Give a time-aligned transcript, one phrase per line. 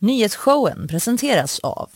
[0.00, 1.90] Nyhetsshowen presenteras av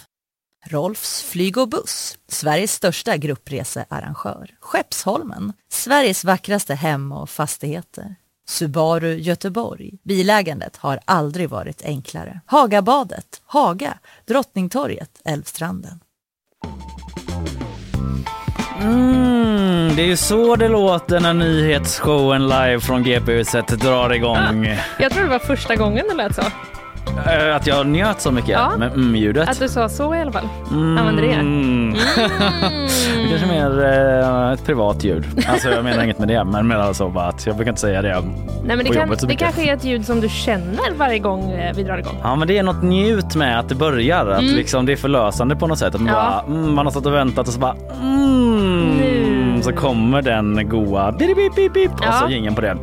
[0.66, 4.50] Rolfs flyg och buss, Sveriges största gruppresearrangör.
[4.60, 8.14] Skeppsholmen, Sveriges vackraste hem och fastigheter.
[8.48, 9.90] Subaru Göteborg.
[10.02, 12.40] Bilägandet har aldrig varit enklare.
[12.46, 16.00] Hagabadet, Haga, Drottningtorget, Älvstranden.
[18.80, 24.78] Mm, det är ju så det låter när nyhetsshowen live från GP-huset drar igång.
[24.98, 26.42] Jag tror det var första gången det lät så.
[27.26, 28.72] Eh, Att jag njöt så mycket Ja.
[28.78, 29.48] med mm-ljudet.
[29.48, 30.48] Att du sa så i alla fall.
[30.70, 31.32] Använde det.
[31.32, 31.92] Mm.
[31.92, 33.84] det kanske är mer
[34.48, 35.24] eh, ett privat ljud.
[35.48, 38.02] Alltså jag menar inget med det, men menar alltså bara att jag brukar inte säga
[38.02, 38.22] det
[38.64, 41.74] Nej, men det, kan, det kanske är ett ljud som du känner varje gång eh,
[41.76, 42.16] vi drar igång.
[42.22, 45.56] Ja men det är något njut med att det börjar, att liksom det är förlösande
[45.56, 45.94] på något sätt.
[45.94, 46.20] Att man, Mm.
[46.24, 46.42] Ja.
[46.46, 49.01] bara, mm, man har stått och väntat och så bara mm,
[49.66, 49.72] Nu.
[49.72, 52.76] så kommer den goa bip, bip, bip, bip, och så jingeln på det.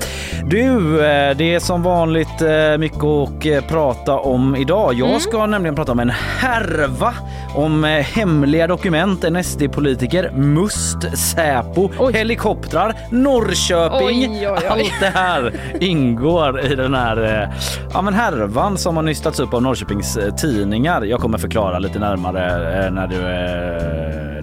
[0.43, 4.93] Du, eh, det är som vanligt eh, mycket att eh, prata om idag.
[4.93, 5.19] Jag Mm.
[5.19, 7.13] ska nämligen prata om en härva
[7.55, 7.83] om
[8.15, 12.13] hemliga dokument, en SD-politiker, Must, Säpo, Oj.
[12.13, 14.31] helikoptrar, Norrköping.
[14.31, 14.67] Oj, oj.
[14.69, 17.49] Allt det här ingår i den här
[17.93, 21.02] ja, men härvan som har nystats upp av Norrköpings tidningar.
[21.03, 23.17] Jag kommer förklara lite närmare när, du,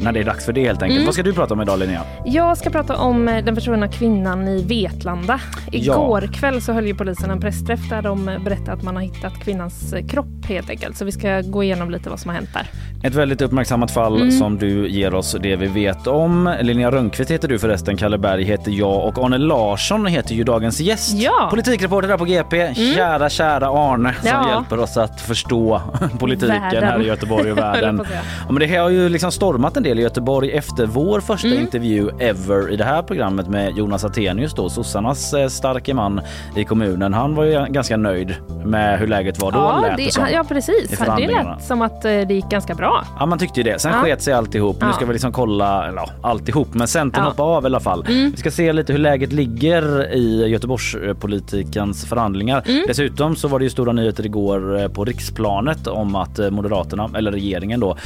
[0.04, 0.96] när det är dags för det helt enkelt.
[0.96, 1.06] Mm.
[1.06, 2.00] Vad ska du prata om idag Linnea?
[2.28, 5.40] Jag ska prata om eh, den försvunna kvinnan i Vetlanda.
[5.72, 5.92] Ja.
[5.94, 9.02] Igår kväll så höll ju polisen en pressträff där de eh, berättade att man har
[9.02, 10.96] hittat kvinnans eh, kropp helt enkelt.
[10.96, 12.66] Så vi ska gå igenom lite vad som har hänt där.
[13.08, 14.30] Ett väldigt uppmärksammat fall Mm.
[14.30, 16.54] som du ger oss det vi vet om.
[16.60, 20.80] Linnea Rönnqvist heter du förresten, Kalle Berg heter jag och Arne Larsson heter ju dagens
[20.80, 21.12] gäst.
[21.14, 21.38] Ja.
[21.38, 21.50] Mm.
[21.50, 22.74] Politikreporter där på GP.
[22.74, 24.54] Kära, kära Arne som Ja.
[24.54, 25.80] hjälper oss att förstå
[26.18, 26.84] politiken Världen.
[26.84, 28.02] här i Göteborg och världen.
[28.46, 31.60] Ja, men det har ju liksom stormat en del i Göteborg efter vår första Mm.
[31.60, 36.20] intervju ever i det här programmet med Jonas Attenius då, sossarnas eh, starke man
[36.56, 37.14] i kommunen.
[37.14, 40.24] Han var ju ganska nöjd med hur läget var då Ja, lät det som.
[40.32, 40.98] ja, precis.
[41.18, 43.04] Det lät som att eh, det gick ganska bra.
[43.18, 43.78] Ja man tyckte ju det.
[43.78, 44.00] Sen Ja.
[44.02, 44.76] sket sig alltihop.
[44.80, 44.92] Nu Ja.
[44.92, 47.30] ska vi liksom kolla, eller ja, alltihop, men Centern Ja.
[47.30, 48.04] hoppar av i alla fall.
[48.08, 48.30] Mm.
[48.30, 52.62] Vi ska se lite hur läget ligger i Göteborgspolitikens förhandlingar.
[52.66, 52.84] Mm.
[52.86, 57.32] Dessutom så var det ju stora nyheter igår eh, på riksplanet om att Moderaterna, eller
[57.32, 57.96] regeringen då,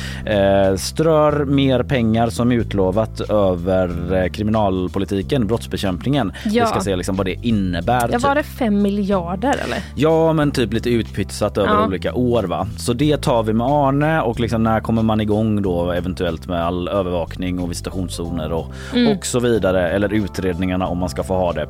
[0.76, 6.32] strör mer pengar som utlovat över eh, kriminalpolitiken, brottsbekämpningen.
[6.44, 6.64] Ja.
[6.64, 8.00] Vi ska se liksom vad det innebär.
[8.00, 8.22] Ja, typ.
[8.22, 9.78] var det fem miljarder eller?
[9.94, 11.86] Ja, men typ lite utpytsat över Ja.
[11.86, 12.66] olika år va.
[12.78, 16.64] Så det tar vi med Arne och liksom när kommer man igång då eventuellt med
[16.64, 19.16] all övervakning och visitationszoner och, Mm.
[19.16, 19.90] och så vidare.
[19.90, 21.62] Eller utredningarna om man ska få ha det.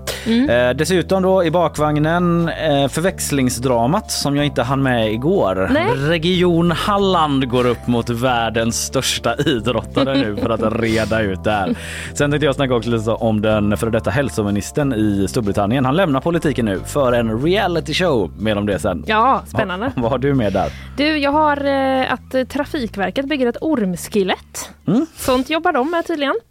[0.52, 5.68] Eh, dessutom då i bakvagnen eh, förväxlingsdramat som jag inte hann med igår.
[5.72, 5.86] Nej.
[6.08, 11.74] Region Halland går upp mot världens största idrottare nu för att reda ut det här.
[12.14, 15.84] Sen tänkte jag snacka också lite om den före detta hälsoministern i Storbritannien.
[15.84, 18.32] Han lämnar politiken nu för en reality show.
[18.38, 19.04] Mer om det sen.
[19.06, 19.92] Ja, spännande.
[19.96, 20.72] Vad har du med där?
[20.96, 24.70] Du, jag har eh, att eh, Trafikverket bygger ett ormskilett.
[24.86, 25.06] Mm.
[25.16, 26.34] Sånt jobbar de med tydligen.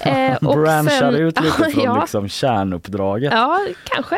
[0.00, 3.32] Eh, Branchar ut lite från ja, liksom kärnuppdraget.
[3.32, 4.16] ja, kanske.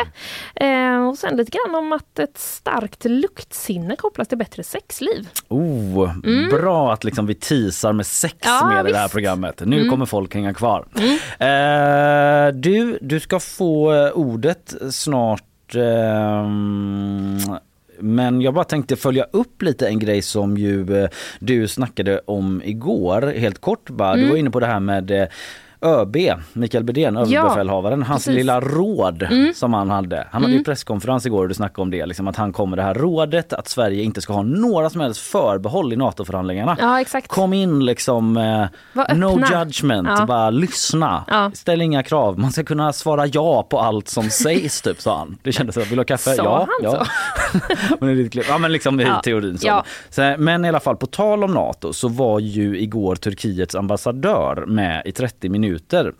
[0.54, 5.28] Eh, och sen lite grann om att ett starkt luktsinne kopplas till bättre sexliv.
[5.48, 6.10] Oh,
[6.50, 8.56] Bra att liksom vi teasar med sex Mm.
[8.60, 9.62] Ja, med i det här programmet.
[9.66, 9.90] Nu Mm.
[9.90, 10.85] kommer folk hänga kvar.
[11.38, 15.74] Eh, du, du ska få eh, ordet snart.
[15.74, 17.38] ehm,
[17.98, 21.08] men jag bara tänkte följa upp lite en grej som ju eh,
[21.38, 24.12] du snackade om igår helt kort bara.
[24.12, 24.24] Mm.
[24.24, 25.28] Du var inne på det här med eh,
[25.82, 26.16] ÖB,
[26.52, 28.36] Mikael Bydén, överbefälhavaren, hans precis.
[28.38, 29.54] lilla råd Mm.
[29.54, 30.26] som han hade.
[30.32, 32.78] Han hade ju presskonferens igår och du snackade om det, liksom att han kom med
[32.78, 36.76] det här rådet att Sverige inte ska ha några som helst förbehåll i NATO-förhandlingarna.
[36.80, 37.28] Ja, exakt.
[37.28, 40.26] Kom in liksom, eh, no judgment, Ja.
[40.26, 41.24] bara lyssna.
[41.28, 41.50] Ja.
[41.54, 45.38] Ställ inga krav, man ska kunna svara ja på allt som sägs typ sa han.
[45.42, 46.30] Det kändes som, vill du ha kaffe?
[46.34, 46.58] Sa ja.
[46.82, 47.06] han ja.
[48.00, 48.46] men, lite klipp.
[48.48, 49.20] ja men liksom i Ja.
[49.24, 49.66] teorin så.
[49.66, 49.84] Ja.
[50.10, 50.34] så.
[50.38, 55.02] Men i alla fall på tal om NATO så var ju igår Turkiets ambassadör med
[55.04, 55.65] i 30 minuter.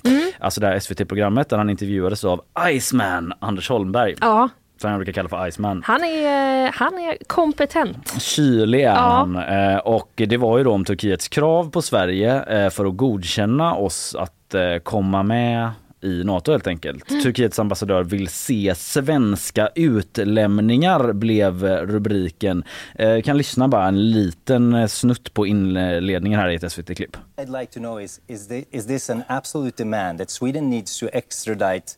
[0.05, 0.31] Mm.
[0.41, 4.15] Alltså det här SVT-programmet där han intervjuades av Iceman Anders Holmberg.
[4.21, 4.49] Ja,
[4.81, 5.83] Som jag brukar kalla för Iceman.
[5.87, 8.23] han är, han är kompetent.
[8.23, 8.95] Kylig är Ja.
[8.95, 12.97] han eh, och det var ju då om Turkiets krav på Sverige eh, för att
[12.97, 15.71] godkänna oss att eh, komma med
[16.07, 17.11] i Nato helt enkelt.
[17.11, 17.23] Mm.
[17.23, 22.65] Turkiets ambassadör vill se svenska utlämningar blev rubriken.
[22.95, 27.17] Eh, kan lyssna bara en liten snutt på inledningen här i ett SVT-klipp.
[27.37, 30.99] I'd like to know is is, the, is this an absolute demand that Sweden needs
[30.99, 31.93] to extradite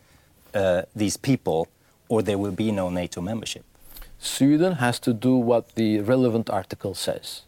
[0.55, 0.61] uh,
[0.99, 1.65] these people,
[2.09, 3.63] or there will be no NATO membership?
[4.19, 7.43] Sweden has to do what the relevant article says.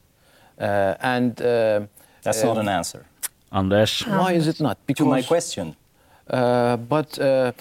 [0.60, 1.86] Uh, and uh,
[2.22, 3.06] That's not an answer
[3.50, 4.04] Anders.
[4.06, 4.76] why is it not?
[4.96, 5.74] to my Because, question.
[6.30, 7.52] Uh, but uh,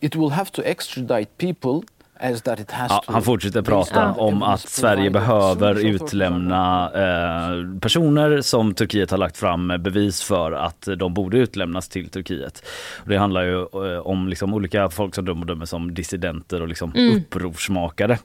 [0.00, 1.84] it will have to extradite people
[2.22, 3.12] as that it has Ja, to.
[3.12, 9.72] han fortsätter prata om att Sverige behöver utlämna eh, personer som Turkiet har lagt fram
[9.78, 12.62] bevis för att de borde utlämnas till Turkiet.
[13.02, 16.68] Och det handlar ju eh, om liksom olika folk som de bedömer som dissidenter och
[16.68, 18.18] liksom upprorsmakare.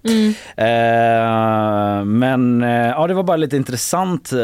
[0.58, 4.38] Eh, men eh, ja, det var bara lite intressant eh,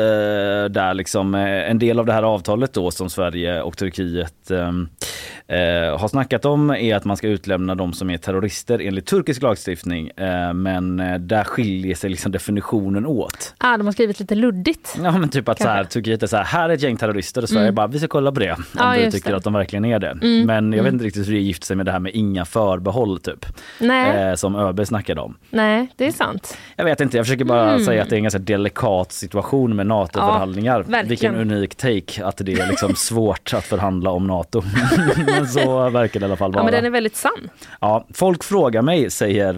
[0.69, 1.35] där liksom.
[1.35, 4.67] Eh, en del av det här avtalet då som Sverige och Turkiet eh,
[5.57, 9.42] eh, har snackat om är att man ska utlämna de som är terrorister enligt turkisk
[9.43, 10.07] lagstiftning.
[10.17, 13.53] Eh, men eh, där skiljer sig liksom definitionen åt.
[13.57, 14.95] Ah, de har skrivit lite luddigt.
[15.03, 15.83] Ja men typ att så här.
[15.83, 18.31] Turkiet är så här, här är ett gäng terrorister och Sverige bara, vi ska kolla
[18.31, 18.51] på det.
[18.51, 19.37] Om Ja, du just tycker det.
[19.37, 20.43] att de verkligen är det.
[20.45, 23.19] Men jag vet inte riktigt hur det gifter sig med det här med inga förbehåll
[23.19, 23.45] typ.
[23.81, 25.37] Eh, som ÖB snackade om.
[25.49, 26.57] nej, det är sant.
[26.75, 29.87] Jag vet inte, jag försöker bara säga att det är en ganska delikat situation med
[29.87, 30.77] NATO-förhandlingar.
[30.83, 31.07] verkligen.
[31.09, 34.63] Vilken unik take att det är liksom svårt att förhandla om NATO.
[35.25, 36.63] men så verkar det i alla fall Ja, vara.
[36.63, 37.49] men den är väldigt sann.
[37.81, 39.53] Ja, folk frågar mig, säger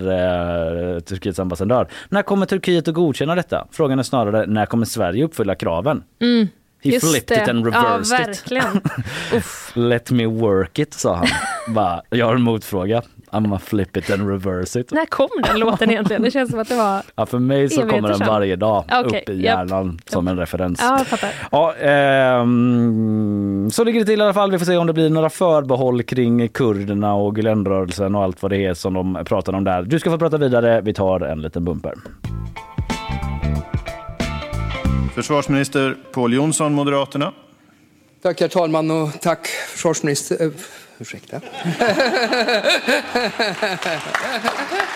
[0.95, 3.67] eh, Turkiets ambassadör, när kommer Turkiet att godkänna detta?
[3.71, 6.03] Frågan är snarare, när kommer Sverige uppfylla kraven?
[6.19, 6.47] He Mm,
[6.83, 7.51] Just flipped it det.
[7.51, 8.27] and Ja, reversed it.
[8.27, 8.81] verkligen.
[9.33, 9.71] Uff.
[9.75, 11.27] Let me work it, sa han.
[11.73, 13.01] Bara, jag har en motfråga.
[13.35, 14.91] I'm gonna flip it and reverse it.
[14.91, 16.21] När kom den låten egentligen?
[16.21, 17.01] Det känns som att det var...
[17.15, 20.79] Ja, för mig så kommer den varje dag Okej, upp i hjärnan som en referens.
[20.81, 21.29] Ja, fattar.
[21.51, 24.51] Ja, ehm, så ligger det till i alla fall.
[24.51, 28.51] Vi får se om det blir några förbehåll kring kurderna och Gülenrörelsen och allt vad
[28.51, 29.83] det är som de pratar om där.
[29.83, 30.81] Du ska få prata vidare.
[30.81, 31.93] Vi tar en liten bumper.
[35.15, 37.33] Försvarsminister Pål Jonsson, Moderaterna.
[38.21, 40.51] Tack herr talman och tack försvarsminister...
[41.00, 41.42] Ursäkta.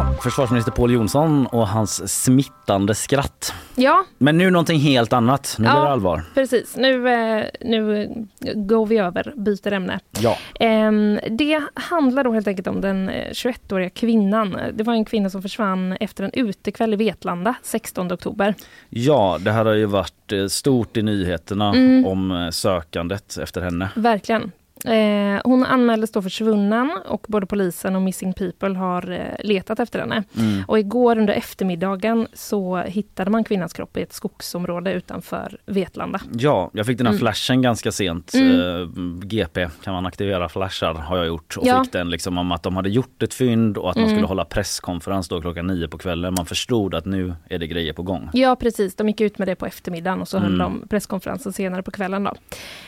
[0.00, 3.54] Ja, försvarsminister Pål Jonsson och hans smittande skratt.
[3.76, 5.56] Ja, Men nu någonting helt annat.
[5.58, 5.72] Nu Ja.
[5.72, 6.22] blir det allvar.
[6.34, 6.76] precis.
[6.76, 8.08] Nu, eh, nu
[8.54, 10.00] går vi över, byter ämne.
[10.20, 10.36] Ja.
[10.60, 14.56] Ehm, Det handlar då helt enkelt om den eh, 21-åriga kvinnan.
[14.74, 18.54] Det var en kvinna som försvann efter en utekväll i Vetlanda 16 oktober.
[18.88, 22.06] ja, det här har ju varit eh, stort i nyheterna Mm.
[22.06, 23.88] om eh, sökandet efter henne.
[23.94, 24.52] Verkligen.
[24.84, 29.98] Eh, hon anmäldes då försvunnen och både polisen och Missing People har eh, letat efter
[30.00, 30.24] henne.
[30.38, 30.62] Mm.
[30.68, 36.20] Och igår under eftermiddagen så hittade man kvinnans kropp i ett skogsområde utanför Vetlanda.
[36.38, 37.18] Ja, jag fick den här Mm.
[37.20, 38.34] flashen ganska sent.
[38.34, 38.60] Mm.
[38.60, 38.88] Eh,
[39.26, 41.56] GP, kan man aktivera flashar har jag gjort.
[41.56, 41.84] Och Ja.
[41.84, 44.16] fick den liksom om att de hade gjort ett fynd och att man Mm.
[44.16, 46.34] skulle hålla presskonferens då klockan nio på kvällen.
[46.34, 48.30] Man förstod att nu är det grejer på gång.
[48.32, 50.58] Ja precis, de gick ut med det på eftermiddagen och så höll Mm.
[50.80, 52.24] de presskonferensen senare på kvällen.
[52.24, 52.34] Då.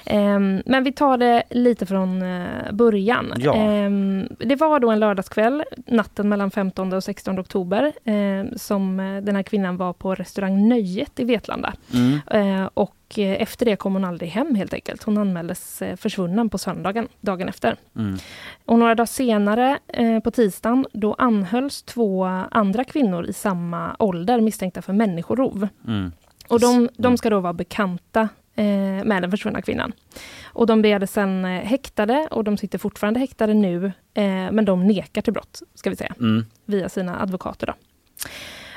[0.06, 3.32] Ehm, men vi tar det lite från eh, början.
[3.36, 3.54] Ja.
[3.54, 9.22] Ehm, det var då en lördagskväll, natten mellan 15 och 16 oktober, ehm, som eh,
[9.22, 11.74] den här kvinnan var på restaurang Nöjet i Vetlanda.
[11.94, 12.20] Mm.
[12.62, 15.02] Eh, och eh, efter det kom hon aldrig hem helt enkelt.
[15.02, 17.76] Hon anmäldes försvunnen på söndagen, dagen efter.
[17.96, 18.16] Mm.
[18.64, 19.78] Och några dagar senare,
[20.24, 25.68] på tisdagen, då anhölls två andra kvinnor i samma ålder misstänkta för människorov.
[25.86, 26.12] Mm.
[26.48, 27.16] Och de, de Mm.
[27.16, 28.64] ska då vara bekanta eh,
[29.04, 29.92] med den försvunna kvinnan.
[30.44, 33.84] Och de begärdes sen eh, häktade och de sitter fortfarande häktade nu,
[34.14, 36.44] eh, men de nekar till brott, ska vi säga, Mm.
[36.64, 37.66] via sina advokater.
[37.66, 37.72] Då.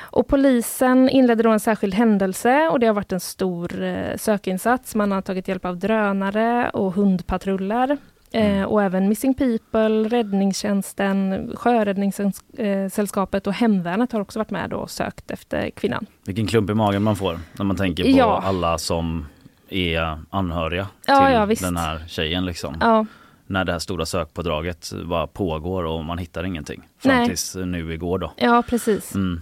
[0.01, 4.95] Och polisen inledde då en särskild händelse och det har varit en stor eh, sökinsats.
[4.95, 7.97] Man har tagit hjälp av drönare och hundpatruller.
[8.31, 15.31] Eh, och även Missing People, Räddningstjänsten, Sjöräddningssällskapet och Hemvärnet har också varit med och sökt
[15.31, 16.05] efter kvinnan.
[16.25, 18.41] Vilken klump i magen man får när man tänker på Ja.
[18.45, 19.25] alla som
[19.69, 22.45] är anhöriga Ja, till ja, den här tjejen.
[22.45, 22.77] Liksom.
[22.81, 23.05] Ja,
[23.47, 26.81] När det här stora sökpådraget bara pågår och man hittar ingenting.
[26.99, 27.27] Fram Nej.
[27.27, 28.33] tills nu igår då.
[28.37, 29.15] ja precis.
[29.15, 29.41] Mm.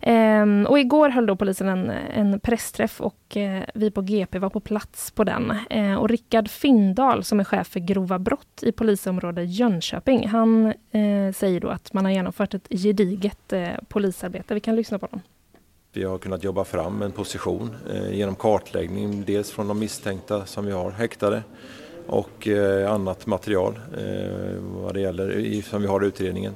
[0.00, 4.50] Ehm, och igår höll då polisen en, en pressträff och eh, vi på GP var
[4.50, 5.52] på plats på den.
[5.70, 11.32] Eh, och Rickard Findal som är chef för grova brott i polisområde Jönköping, han eh,
[11.34, 14.54] säger då att man har genomfört ett gediget eh, polisarbete.
[14.54, 15.20] Vi kan lyssna på dem.
[15.92, 20.66] Vi har kunnat jobba fram en position eh, genom kartläggning, dels från de misstänkta som
[20.66, 21.42] vi har häktade
[22.06, 26.52] och eh, annat material eh, vad det gäller, som vi har i utredningen.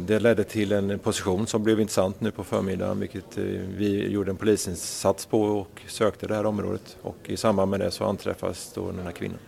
[0.00, 3.38] Det ledde till en position som blev intressant nu på förmiddagen vilket
[3.76, 7.90] vi gjorde en polisinsats på och sökte det här området och i samband med det
[7.90, 9.38] så anträffades då den här kvinnan.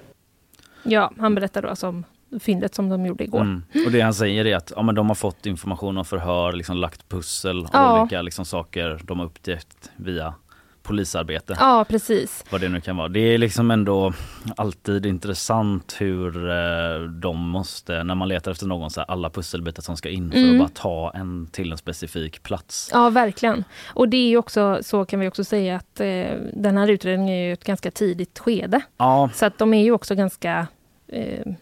[0.83, 2.05] Ja, han berättar då alltså om
[2.41, 3.41] fyndet som de gjorde igår.
[3.41, 3.63] Mm.
[3.87, 6.77] Och det han säger är att ja, men de har fått information om förhör, liksom
[6.77, 8.01] lagt pussel av Ja.
[8.03, 10.35] olika liksom, saker de har upptäckt via
[10.83, 11.57] polisarbete.
[11.61, 12.45] Ja, precis.
[12.51, 13.09] Vad det nu kan vara.
[13.09, 14.13] Det är liksom ändå
[14.57, 19.83] alltid intressant hur eh, de måste, när man letar efter någon, så här, alla pusselbitar
[19.83, 20.53] som ska in för Mm.
[20.53, 22.91] att bara ta en till en specifik plats.
[22.93, 23.65] Ja, verkligen.
[23.95, 27.47] Och det är också, så kan vi också säga att eh, den här utredningen är
[27.47, 28.81] ju ett ganska tidigt skede.
[28.97, 30.67] Ja, Så att de är ju också ganska,
[31.09, 31.53] eh,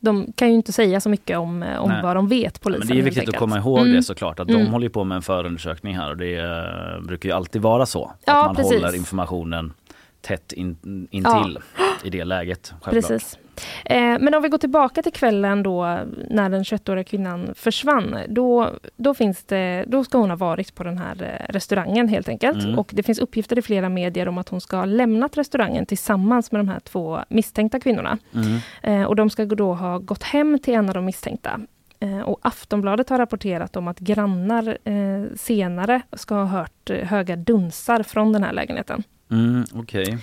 [0.00, 2.02] de kan ju inte säga så mycket om, eh, om Nej.
[2.02, 2.86] vad de vet, polisen.
[2.88, 3.36] Men det är viktigt att enkelt.
[3.38, 3.92] komma ihåg Mm.
[3.92, 4.64] det såklart, att Mm.
[4.64, 8.04] de håller på med en förundersökning här och det eh, brukar ju alltid vara så.
[8.04, 8.72] Att Ja, man precis.
[8.82, 9.72] håller informationen
[10.20, 10.76] tätt in,
[11.10, 11.58] intill
[12.04, 12.72] i det läget.
[12.80, 12.92] Självklart.
[12.92, 13.38] Precis.
[13.84, 18.18] Eh, men om vi går tillbaka till kvällen då när den 21-åriga kvinnan försvann.
[18.28, 22.28] Då, då, finns det, då ska hon ha varit på den här eh, restaurangen helt
[22.28, 22.64] enkelt.
[22.64, 22.78] Mm.
[22.78, 26.52] Och det finns uppgifter i flera medier om att hon ska ha lämnat restaurangen tillsammans
[26.52, 28.18] med de här två misstänkta kvinnorna.
[28.34, 28.58] Mm.
[28.82, 31.60] Eh, och de ska då ha gått hem till en av de misstänkta.
[32.00, 37.36] Eh, och Aftonbladet har rapporterat om att grannar eh, senare ska ha hört eh, höga
[37.36, 39.02] dunsar från den här lägenheten.
[39.30, 40.18] Mm, Okej.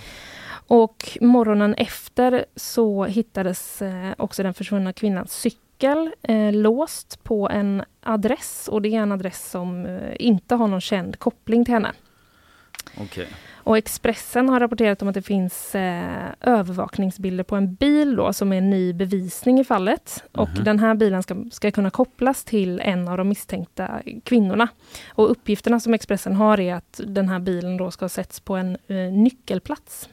[0.68, 7.82] Och morgonen efter så hittades eh, också den försvunna kvinnans cykel eh, låst på en
[8.02, 8.68] adress.
[8.72, 11.92] Och det är en adress som eh, inte har någon känd koppling till henne.
[13.00, 13.28] okej.
[13.66, 18.52] Och Expressen har rapporterat om att det finns eh, övervakningsbilder på en bil då, som
[18.52, 20.24] är ny bevisning i fallet.
[20.32, 20.64] Och Mhm.
[20.64, 23.90] den här bilen ska, ska kunna kopplas till en av de misstänkta
[24.24, 24.68] kvinnorna.
[25.08, 28.56] Och uppgifterna som Expressen har är att den här bilen då ska ha setts på
[28.56, 30.08] en eh, nyckelplats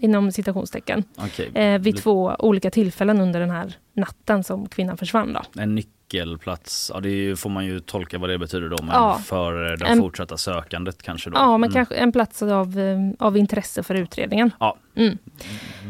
[0.00, 1.50] inom citationstecken okej.
[1.54, 5.32] eh, vid två olika tillfällen under den här natten som kvinnan försvann.
[5.32, 5.60] Då.
[5.62, 9.20] En nyckelplats, ja, det ju, får man ju tolka vad det betyder då, men Ja.
[9.24, 11.36] för det En- fortsatta sökandet kanske då.
[11.38, 11.74] Ja, men Mm.
[11.74, 14.50] kanske en plats av, eh, av intresse för utredningen.
[14.60, 14.76] Ja.
[14.96, 15.18] Mm.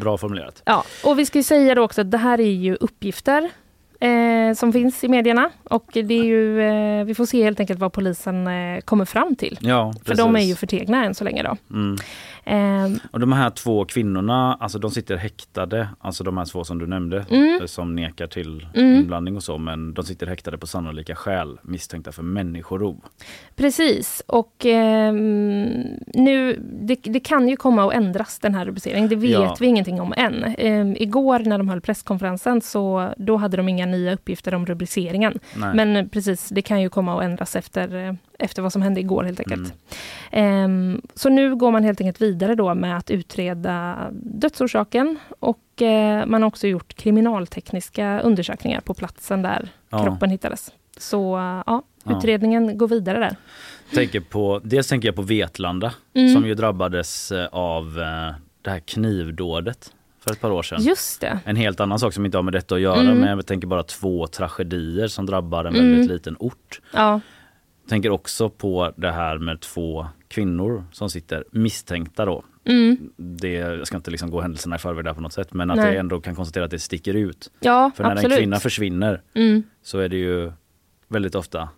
[0.01, 0.63] Bra formulerat.
[0.65, 3.51] Ja, och vi ska ju säga då också att det här är ju uppgifter
[4.01, 5.51] eh, som finns i medierna.
[5.65, 9.37] Och det är ju, eh, vi får se helt enkelt vad polisen eh, kommer fram
[9.37, 9.59] till.
[9.61, 11.57] Ja, För de är ju förtegna än så länge då.
[11.71, 11.97] Mm.
[12.49, 16.79] Eh, Och de här två kvinnorna, alltså de sitter häktade, alltså de här två som
[16.79, 17.61] du nämnde, Mm.
[17.61, 18.95] eh, som nekar till Mm.
[19.01, 22.97] inblandning och så, men de sitter häktade på sannolika skäl misstänkta för människorov.
[23.57, 25.65] precis, och ehm,
[26.15, 29.09] nu, det, det kan ju komma att ändras den här rubriceringen.
[29.09, 29.57] Det vet Ja.
[29.61, 30.45] vi ingenting om än.
[30.59, 35.39] Ehm, igår när de höll presskonferensen så då hade de inga nya uppgifter om rubriceringen.
[35.57, 35.75] Nej.
[35.75, 39.01] Men eh, precis, det kan ju komma att ändras efter, eh, efter vad som hände
[39.01, 39.73] igår helt enkelt.
[40.31, 40.65] Mm.
[40.65, 46.27] Ehm, så nu går man helt enkelt vidare då med att utreda dödsorsaken och eh,
[46.27, 50.05] man har också gjort kriminaltekniska undersökningar på platsen där Ja.
[50.05, 50.73] kroppen hittades.
[50.97, 52.17] Så ja, Ja.
[52.19, 53.37] utredningen går vidare där.
[53.95, 56.35] Tänker på, dels tänker jag på Vetlanda Mm.
[56.35, 60.83] som ju drabbades eh, av eh, det här knivdådet för ett par år sedan.
[60.83, 61.39] Just det.
[61.45, 63.19] En helt annan sak som inte har med detta att göra Mm.
[63.19, 65.91] men jag tänker bara två tragedier som drabbar en Mm.
[65.91, 66.81] väldigt liten ort.
[66.95, 67.21] Ja,
[67.89, 72.45] Tänker också på det här med två kvinnor som sitter misstänkta då.
[72.65, 73.11] mm.
[73.17, 75.77] Det, jag ska inte liksom gå händelserna i förväg där på något sätt men att
[75.77, 75.87] Nej.
[75.87, 77.51] jag ändå kan konstatera att det sticker ut.
[77.61, 78.33] ja För när absolut.
[78.33, 79.63] en kvinna försvinner mm.
[79.83, 80.53] så är det ju
[81.09, 81.69] väldigt ofta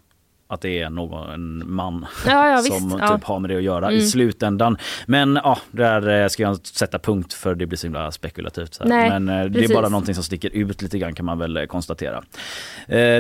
[0.51, 2.91] att det är någon en man Ja, ja, som visst.
[2.99, 3.21] typ Ja.
[3.23, 4.07] har med det att göra i Mm.
[4.07, 4.77] slutändan.
[5.07, 8.75] Men ja, där eh, ska jag sätta punkt för det blir så himla spekulativt.
[8.75, 8.85] Så.
[8.85, 9.71] Nej, Men eh, det precis.
[9.71, 12.23] är bara någonting som sticker ut lite grann kan man väl eh, konstatera.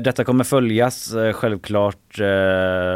[0.02, 2.18] Detta kommer följas självklart.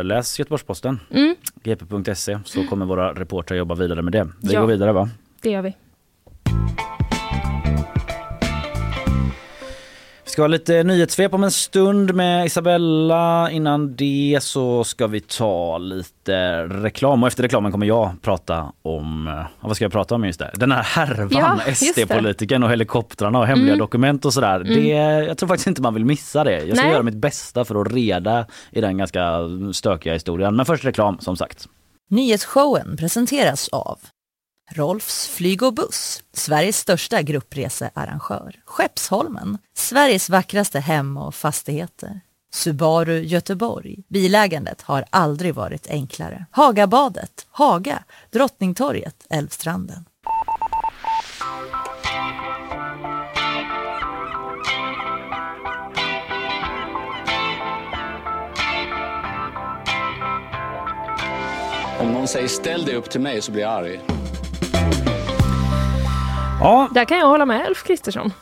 [0.04, 4.28] Läs Göteborgs-Posten, Mm, gp.se så kommer våra reportrar jobba vidare med det.
[4.42, 5.08] Vi går vidare va?
[5.42, 5.74] det gör vi.
[10.34, 13.50] Ska ha lite nyhetssvep om en stund med Isabella.
[13.50, 19.44] Innan det så ska vi ta lite reklam och efter reklamen kommer jag prata om,
[19.60, 20.50] vad ska jag prata om just det?
[20.54, 21.74] Den här härvan, Ja.
[21.74, 23.78] SD-politiken och helikoptrarna och hemliga Mm.
[23.78, 24.58] dokument och sådär.
[24.64, 24.88] Det,
[25.26, 26.64] jag tror faktiskt inte man vill missa det.
[26.64, 26.92] Jag ska Nej.
[26.94, 29.38] göra mitt bästa för att reda i den ganska
[29.72, 30.56] stökiga historien.
[30.56, 31.68] Men först reklam som sagt.
[32.10, 33.98] Nyhetsshowen presenteras av
[34.76, 38.54] Rolfs flyg och buss, Sveriges största gruppresearrangör.
[38.64, 42.20] Skeppsholmen, Sveriges vackraste hem och fastigheter.
[42.54, 43.96] Subaru Göteborg.
[44.08, 46.46] Bilägandet har aldrig varit enklare.
[46.50, 50.04] Hagabadet, Haga, Drottningtorget, Älvstranden.
[62.00, 64.00] Om någon säger ställ dig upp till mig så blir jag arg.
[66.64, 68.32] Ja, Där kan jag hålla med Ulf Kristersson.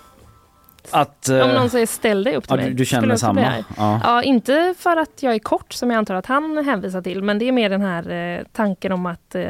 [0.91, 1.29] att...
[1.29, 2.67] Om eh, någon säger ställ dig upp till ja, mig.
[2.71, 3.65] du, du känner samma?
[3.77, 4.01] Ja.
[4.05, 7.39] Ja, inte för att jag är kort som jag antar att han hänvisar till, men
[7.39, 9.45] det är mer den här eh, tanken om att eh,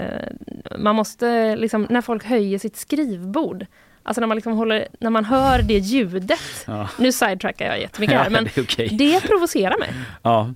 [0.78, 3.66] man måste, liksom, när folk höjer sitt skrivbord,
[4.02, 6.88] alltså när man, liksom håller, när man hör det ljudet, Ja.
[6.98, 8.88] nu sidetrackar jag jättemycket här, men det okej.
[8.88, 9.90] det provocerar mig.
[10.22, 10.50] Ja.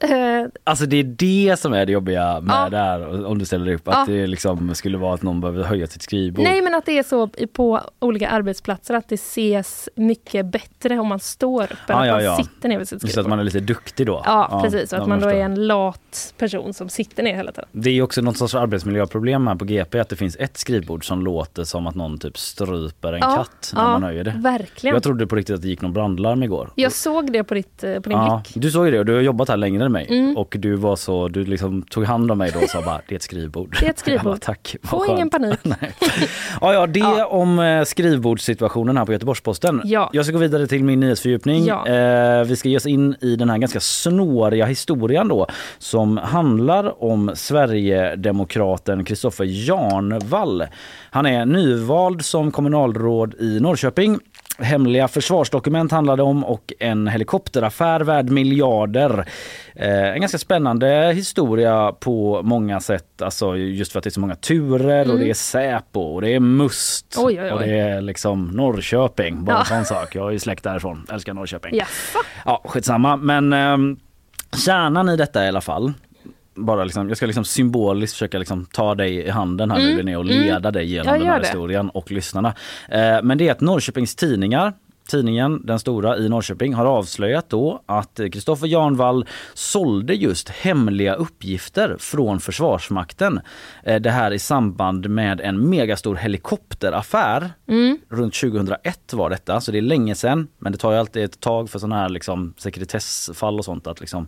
[0.00, 2.68] Eh, Alltså det är det som är det jobbiga med Ja.
[2.70, 3.88] det här om du ställer upp.
[3.88, 4.14] Att Ja.
[4.14, 6.44] det liksom skulle vara att någon behöver höja sitt skrivbord.
[6.44, 11.06] nej men att det är så på olika arbetsplatser att det ses mycket bättre om
[11.06, 13.30] man står upp än Ja, att ja, man sitter ner vid sitt Just att skrivbord.
[13.30, 14.22] man är lite duktig då.
[14.24, 17.68] Ja, precis, och att man då är en lat person som sitter ner hela tiden.
[17.72, 21.22] Det är också något sorts arbetsmiljöproblem här på GP att det finns ett skrivbord som
[21.22, 24.34] låter som att någon typ stryper en katt när man höjer det.
[24.36, 24.94] Verkligen.
[24.96, 26.70] Jag trodde på riktigt att det gick någon brandlarm igår.
[26.74, 28.52] Jag såg det på, ditt, eh, på din blick.
[28.54, 30.36] du såg det och du har jobbat här längre än mig Mm.
[30.36, 33.14] och du var så, du liksom tog hand om mig då och sa bara det
[33.14, 33.76] är ett skrivbord.
[33.80, 34.24] Det är ett skrivbord.
[34.24, 35.58] Bara, Tack, Få ingen panik.
[35.62, 35.92] Nej.
[36.60, 37.26] Ja, ja, det Ja.
[37.26, 39.80] om eh, skrivbordssituationen här på Göteborgs-Posten.
[39.84, 40.10] Ja.
[40.12, 41.64] Jag ska gå vidare till min nyhetsfördjupning.
[41.64, 41.86] Ja.
[41.88, 45.46] Eh, vi ska ge oss in i den här ganska snåriga historien då
[45.78, 50.64] som handlar om Sverigedemokraten Kristoffer Jarnvall.
[51.10, 54.18] Han är nyvald som kommunalråd i Norrköping.
[54.58, 59.24] Hemliga försvarsdokument handlade om och en helikopteraffär värd miljarder.
[59.74, 63.22] Eh, en ganska spännande historia på många sätt.
[63.22, 66.34] Alltså just för att det är så många turer och det är Säpo och det
[66.34, 67.26] är Must Mm.
[67.26, 67.52] Oj, oj, oj.
[67.52, 69.44] och det är liksom Norrköping.
[69.44, 69.76] Bara Ja.
[69.76, 70.14] en sån sak.
[70.14, 71.06] Jag har ju släkt därifrån.
[71.12, 71.74] Älskar Norrköping.
[71.74, 72.18] Jaså?
[72.44, 73.16] Ja, skitsamma.
[73.16, 74.00] Men um,
[74.66, 75.92] kärnan i detta i alla fall.
[76.56, 79.96] Bara liksom, jag ska liksom symboliskt försöka liksom ta dig i handen här nu Mm,
[79.96, 80.42] Linné och mm.
[80.42, 81.46] leda dig genom Jag den här det.
[81.46, 82.54] historien och lyssnarna.
[82.88, 84.72] Eh, men det är att Norrköpings Tidningar
[85.06, 91.96] Tidningen, den stora i Norrköping, har avslöjat då att Kristoffer Jarnvall sålde just hemliga uppgifter
[91.98, 93.40] från Försvarsmakten.
[93.84, 97.50] Eh, Det här i samband med en megastor helikopteraffär.
[97.68, 97.98] Mm.
[98.08, 100.48] Runt 2001 var detta, så det är länge sedan.
[100.58, 104.00] Men det tar ju alltid ett tag för sådana här liksom sekretessfall och sånt att
[104.00, 104.26] liksom,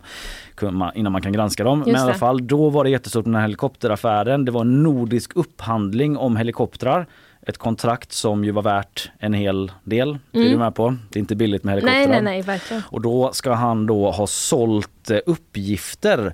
[0.95, 1.79] innan man kan granska dem.
[1.79, 4.45] Men i alla fall, då var det jättestort med den här helikopteraffären.
[4.45, 7.07] Det var en nordisk upphandling om helikoptrar.
[7.49, 10.17] Ett kontrakt som ju var värt en hel del.
[10.31, 10.97] Det är du med på.
[11.09, 11.99] Det är inte billigt med helikoptrar.
[11.99, 12.09] Mm.
[12.09, 12.83] Nej, nej, nej, verkligen.
[12.91, 16.33] Och då ska han då ha sålt eh, uppgifter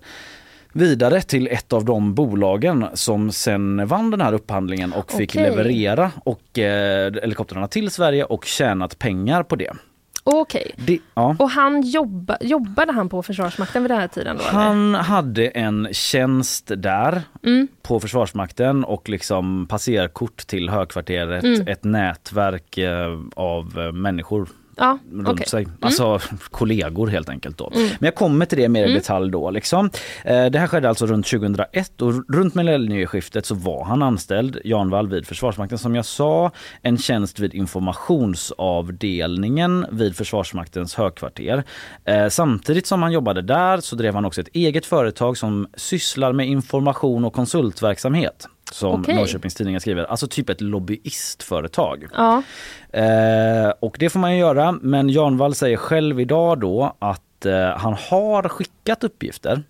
[0.74, 5.50] vidare till ett av de bolagen som sen vann den här upphandlingen och fick Okej.
[5.50, 9.72] leverera och, eh, helikoptrarna till Sverige och tjänat pengar på det.
[10.28, 10.72] Okej.
[10.76, 11.36] det ja.
[11.40, 14.44] Och han jobba, jobbade han på Försvarsmakten vid den här tiden då?
[14.44, 14.52] eller?
[14.54, 17.68] Han hade en tjänst där Mm.
[17.82, 21.68] på Försvarsmakten och liksom passerkort till högkvarteret, Mm.
[21.68, 25.48] ett nätverk eh, av eh, människor Ja, runt okej.
[25.48, 25.68] sig.
[25.80, 26.20] Alltså
[26.52, 27.72] kollegor helt enkelt då.
[27.76, 27.88] Mm.
[27.88, 29.52] Men jag kommer till det mer i detalj då.
[29.52, 29.90] Liksom.
[30.24, 34.90] Eh, det här skedde alltså runt 2001 och runt millennieskiftet så var han anställd, Jan
[34.90, 36.52] Wall, vid Försvarsmakten som jag sa.
[36.82, 41.64] En tjänst vid informationsavdelningen vid Försvarsmaktens högkvarter.
[42.06, 46.34] Eh, samtidigt som han jobbade där så drev han också ett eget företag som sysslar
[46.34, 48.48] med information och konsultverksamhet.
[48.72, 49.16] Som Okej.
[49.16, 52.06] Norrköpings Tidningar skriver, alltså typ ett lobbyistföretag.
[52.14, 52.44] Ja,
[52.94, 57.54] Eh, och det får man ju göra, men Janvall säger själv idag då att eh,
[57.78, 59.64] han har skickat uppgifter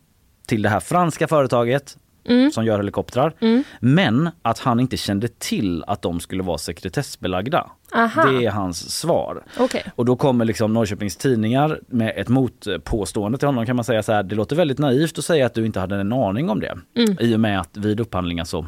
[0.48, 2.52] till det här franska företaget Mm.
[2.52, 3.34] som gör helikoptrar.
[3.80, 7.70] Men att han inte kände till att de skulle vara sekretessbelagda.
[7.96, 8.24] Aha.
[8.26, 9.44] Det är hans svar.
[9.60, 9.84] okej.
[9.96, 14.12] Och då kommer liksom Norrköpings Tidningar med ett motpåstående till honom kan man säga så
[14.14, 14.24] här.
[14.24, 16.78] Det låter väldigt naivt att säga att du inte hade en aning om det.
[16.98, 17.18] Mm.
[17.20, 18.66] I och med att vid upphandlingar så,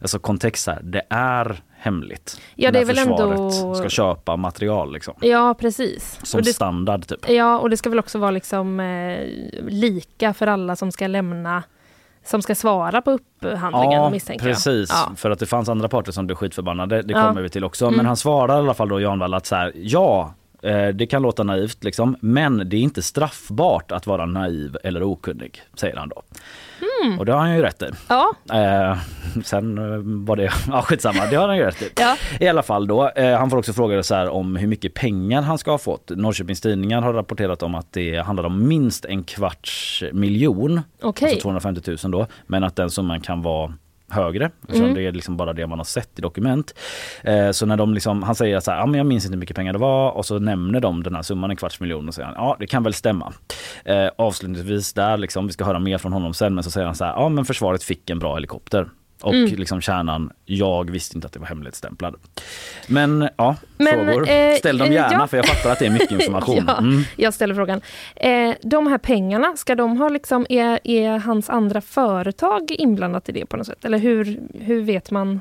[0.00, 2.40] alltså kontext här, det är hemligt.
[2.54, 5.14] Ja, det är väl ändå- ska köpa material liksom.
[5.20, 6.18] Ja, precis.
[6.22, 7.28] Som det, standard typ.
[7.30, 9.18] ja, och det ska väl också vara liksom eh,
[9.68, 11.62] lika för alla som ska lämna
[12.24, 14.90] som ska svara på upphandlingen misstänker precis.
[14.90, 14.98] jag.
[14.98, 15.16] Ja.
[15.16, 17.02] För att det fanns andra parter som blev skitförbannade.
[17.02, 17.26] Det Ja.
[17.28, 17.84] kommer vi till också.
[17.84, 17.96] Mm.
[17.96, 21.06] Men han svarar i alla fall då Jan Wall att så här, ja eh, det
[21.06, 25.96] kan låta naivt liksom, men det är inte straffbart att vara naiv eller okunnig, säger
[25.96, 26.22] han då.
[26.78, 26.89] Mm.
[27.18, 27.86] Och det har han ju rätt i.
[28.08, 28.98] Ja, Eh,
[29.44, 29.84] sen eh,
[30.26, 31.90] var det, ja skitsamma, det har han ju rätt i.
[31.96, 32.16] ja.
[32.40, 35.42] I alla fall då, eh, han får också frågor så här om hur mycket pengar
[35.42, 36.10] han ska ha fått.
[36.10, 41.28] Norrköpings Tidningar har rapporterat om att det handlar om minst en kvarts miljon, okej.
[41.28, 43.72] alltså 250 000 då, men att den summan kan vara
[44.10, 44.94] högre eftersom Mm.
[44.94, 46.74] det är liksom bara det man har sett i dokument.
[47.24, 49.40] Eh, så när de liksom, han säger så här, ja, men jag minns inte hur
[49.40, 52.14] mycket pengar det var och så nämner de den här summan en kvarts miljon och
[52.14, 53.32] säger han, ja det kan väl stämma.
[53.84, 56.94] Eh, avslutningsvis där liksom, vi ska höra mer från honom sen men så säger han
[56.94, 58.88] så här, ja men försvaret fick en bra helikopter.
[59.22, 59.54] Och Mm.
[59.54, 62.14] liksom kärnan, jag visste inte att det var hemligstämplad.
[62.86, 64.28] Men ja, Men, frågor.
[64.30, 65.26] eh, Ställ dem eh, gärna ja.
[65.26, 66.64] för jag fattar att det är mycket information.
[66.66, 66.78] Ja.
[66.78, 67.02] Mm.
[67.16, 67.80] Jag ställer frågan.
[68.16, 73.32] Eh, de här pengarna, ska de ha liksom, är, är hans andra företag inblandat i
[73.32, 73.84] det på något sätt?
[73.84, 75.40] Eller hur, hur vet man?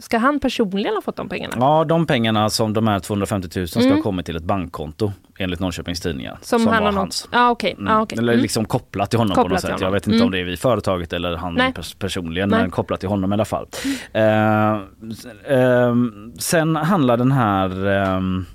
[0.00, 1.54] Ska han personligen ha fått de pengarna?
[1.58, 3.94] Ja, de pengarna som de här 250 000 ska Mm.
[3.96, 6.38] ha kommit till ett bankkonto enligt Norrköpings Tidningar.
[6.42, 7.24] Som, han var hans.
[7.24, 7.28] något?
[7.32, 7.72] Ja, okej.
[7.78, 7.86] Mm.
[7.92, 8.18] Ja, okej.
[8.18, 8.42] Eller Mm.
[8.42, 9.80] liksom kopplat till honom på Kopplat något till sätt.
[9.80, 9.92] Jag honom.
[9.94, 10.26] vet inte Mm.
[10.26, 11.72] om det är vid företaget eller han Nej.
[11.72, 12.60] pers- personligen Nej.
[12.60, 13.66] men kopplat till honom i alla fall.
[13.72, 18.46] S- ehm, sen handlar den här ehm,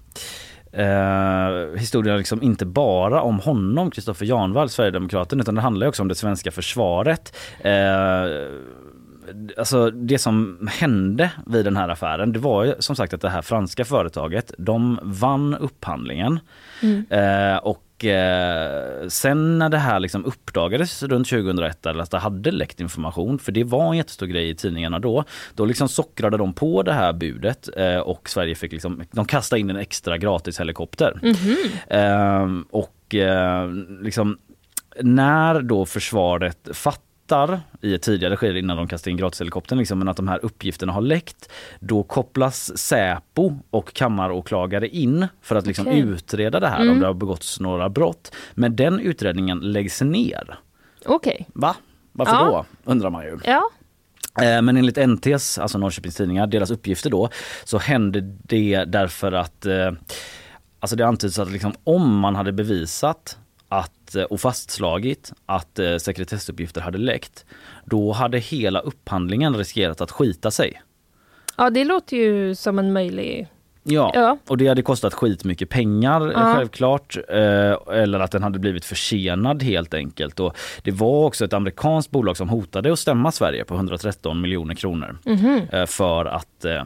[0.72, 6.08] eh, historien liksom inte bara om honom, Kristoffer Janvall, Sverigedemokraten, utan det handlar också om
[6.08, 7.36] det svenska försvaret.
[7.60, 7.72] Eh,
[9.58, 13.30] alltså det som hände vid den här affären, det var ju som sagt att det
[13.30, 16.40] här franska företaget, de vann upphandlingen.
[16.82, 17.06] Mm.
[17.10, 22.52] Eh, och eh, sen när det här liksom uppdagades runt 2001, eller att det hade
[22.52, 25.24] läckt information, för det var en jättestor grej i tidningarna då,
[25.56, 29.60] då liksom sockrade de på det här budet eh, och Sverige fick liksom, de kastade
[29.60, 31.20] in en extra gratis helikopter.
[31.88, 33.70] Eh, och eh,
[34.02, 34.38] liksom
[35.02, 36.70] när då försvaret
[37.28, 40.40] fattar i ett tidigare skede innan de kastar in gratishelikoptern, liksom, men att de här
[40.46, 46.00] uppgifterna har läckt, då kopplas Säpo och kammaråklagare in för att liksom Okej.
[46.00, 48.32] utreda det här om det har begåtts några brott.
[48.54, 50.60] Men den utredningen läggs ner.
[51.06, 51.76] Okej, Va?
[52.12, 52.46] Varför Ja.
[52.84, 52.92] då?
[52.92, 53.38] Undrar man ju.
[53.46, 53.70] ja.
[54.42, 57.30] Eh, Men enligt NTs, alltså Norrköpings Tidningar, deras uppgifter då,
[57.64, 59.92] så hände det därför att eh,
[60.80, 63.38] Alltså det antyds att liksom, om man hade bevisat
[63.78, 67.46] att, eh, och fastslagit att eh, sekretessuppgifter hade läckt,
[67.86, 70.82] då hade hela upphandlingen riskerat att skita sig.
[71.58, 73.48] Ja, det låter ju som en möjlig...
[73.88, 74.38] Ja, Ja.
[74.48, 76.54] och det hade kostat skitmycket pengar Ja.
[76.56, 77.18] självklart.
[77.30, 80.40] Eh, eller att den hade blivit försenad helt enkelt.
[80.40, 84.76] Och det var också ett amerikanskt bolag som hotade att stämma Sverige på 113 miljoner
[84.76, 85.18] kronor.
[85.72, 86.84] eh, för att eh,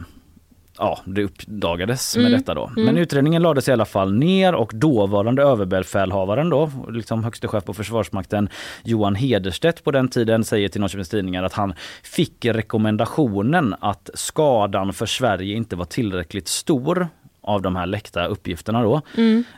[0.82, 2.70] Ja, det uppdagades med detta då.
[2.76, 7.74] Men utredningen lades i alla fall ner och dåvarande överbefälhavaren då, liksom högste chef på
[7.74, 8.48] Försvarsmakten,
[8.84, 14.92] Johan Hederstedt på den tiden säger till Norrköpings Tidningar att han fick rekommendationen att skadan
[14.92, 17.08] för Sverige inte var tillräckligt stor
[17.50, 19.02] av de här läckta uppgifterna då.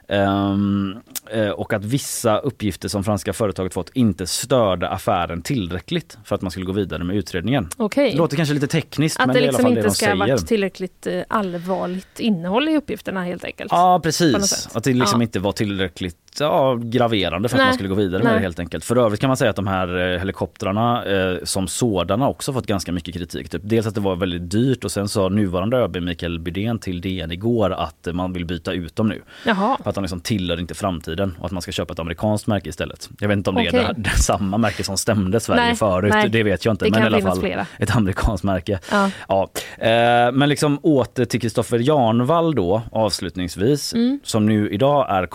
[0.08, 0.96] Ehm,
[1.30, 6.42] eh, och att vissa uppgifter som franska företaget fått inte störde affären tillräckligt för att
[6.42, 7.68] man skulle gå vidare med utredningen.
[7.76, 8.10] Okej.
[8.10, 9.80] Det låter kanske lite tekniskt Att men det det är i alla liksom fall det
[9.80, 10.32] inte de ska ha säger.
[10.36, 13.72] varit tillräckligt eh, allvarligt innehåll i uppgifterna helt enkelt.
[13.72, 15.22] Ja precis, att det liksom Ja.
[15.24, 17.66] inte var tillräckligt ja, graverande för att Nej.
[17.66, 18.34] man skulle gå vidare med Nej.
[18.34, 18.84] det helt enkelt.
[18.84, 22.66] För övrigt kan man säga att de här eh, helikoptrarna eh, som sådana också fått
[22.66, 23.48] ganska mycket kritik.
[23.50, 23.62] Typ.
[23.64, 27.32] Dels att det var väldigt dyrt och sen sa nuvarande ÖB Mikael Bydén till DN
[27.32, 29.22] igår att eh, man vill byta ut dem nu.
[29.46, 29.76] Jaha.
[29.84, 33.08] Att de liksom tillhör inte framtiden och att man ska köpa ett amerikanskt märke istället.
[33.20, 36.32] Jag vet inte om det är det, det samma märke som stämde Sverige Nej, förut,
[36.32, 36.84] det vet jag inte.
[36.84, 37.66] Det men i alla fall flera.
[37.78, 38.78] ett amerikanskt märke.
[38.90, 39.10] Ja.
[39.28, 39.48] Ja.
[39.86, 44.20] Eh, men liksom åter till Kristoffer Janvall då avslutningsvis Mm.
[44.24, 45.26] som nu idag är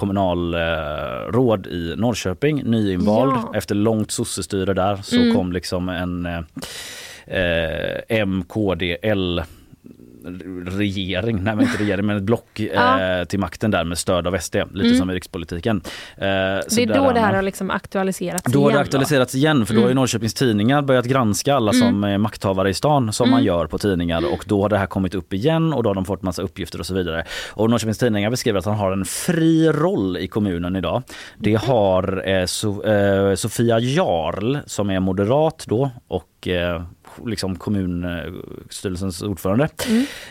[0.87, 3.31] kommunalråd i Norrköping, nyinvald.
[3.35, 3.51] Ja.
[3.55, 5.35] Efter långt sossestyre där så Mm.
[5.35, 6.39] kom liksom en eh,
[7.39, 9.39] eh, MKDL
[10.65, 14.37] regering, nej men inte regering men ett block eh, till makten där med stöd av
[14.39, 15.81] SD, lite som i rikspolitiken.
[16.17, 18.81] Eh, Det är då det är här har liksom aktualiserats Då har det igen.
[18.81, 22.73] aktualiserats igen för då har ju Norrköpings Tidningar börjat granska alla som är makthavare i
[22.73, 25.83] stan som man gör på tidningar och då har det här kommit upp igen och
[25.83, 27.23] då har de fått massa uppgifter och så vidare.
[27.53, 31.03] Och Norrköpings Tidningar beskriver att han har en fri roll i kommunen idag.
[31.37, 36.83] Det har eh, so, eh, Sofia Jarl som är moderat då och eh,
[37.25, 39.69] liksom kommunstyrelsens ordförande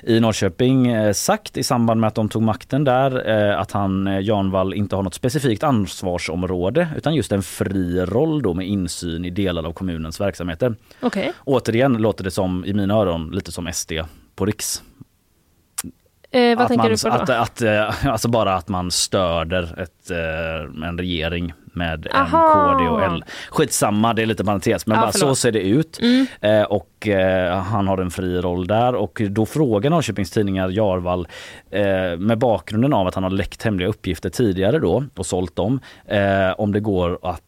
[0.02, 4.06] i Norrköping eh, sagt i samband med att de tog makten där eh, att han,
[4.06, 8.66] eh, Jan Wall, inte har något specifikt ansvarsområde utan just en fri roll då med
[8.66, 10.74] insyn i delar av kommunens verksamheter.
[11.00, 11.32] Okej.
[11.44, 13.92] Återigen låter det som, i mina öron, lite som SD
[14.34, 14.82] på riks.
[16.36, 17.32] Eh, vad att tänker man, du på då?
[17.32, 22.72] Att, att, eh, alltså bara att man stöder ett, eh, en regering med M, Aha.
[22.72, 23.24] KD och L.
[23.50, 26.00] Skitsamma, det är lite parentes, men Ja, bara så ser det ut.
[26.40, 31.28] Eh, och eh, han har en fri roll där och då frågar Norrköpings Tidningar Jarvall
[31.70, 31.82] eh,
[32.18, 36.50] med bakgrunden av att han har läckt hemliga uppgifter tidigare då och sålt dem eh,
[36.58, 37.42] om det går att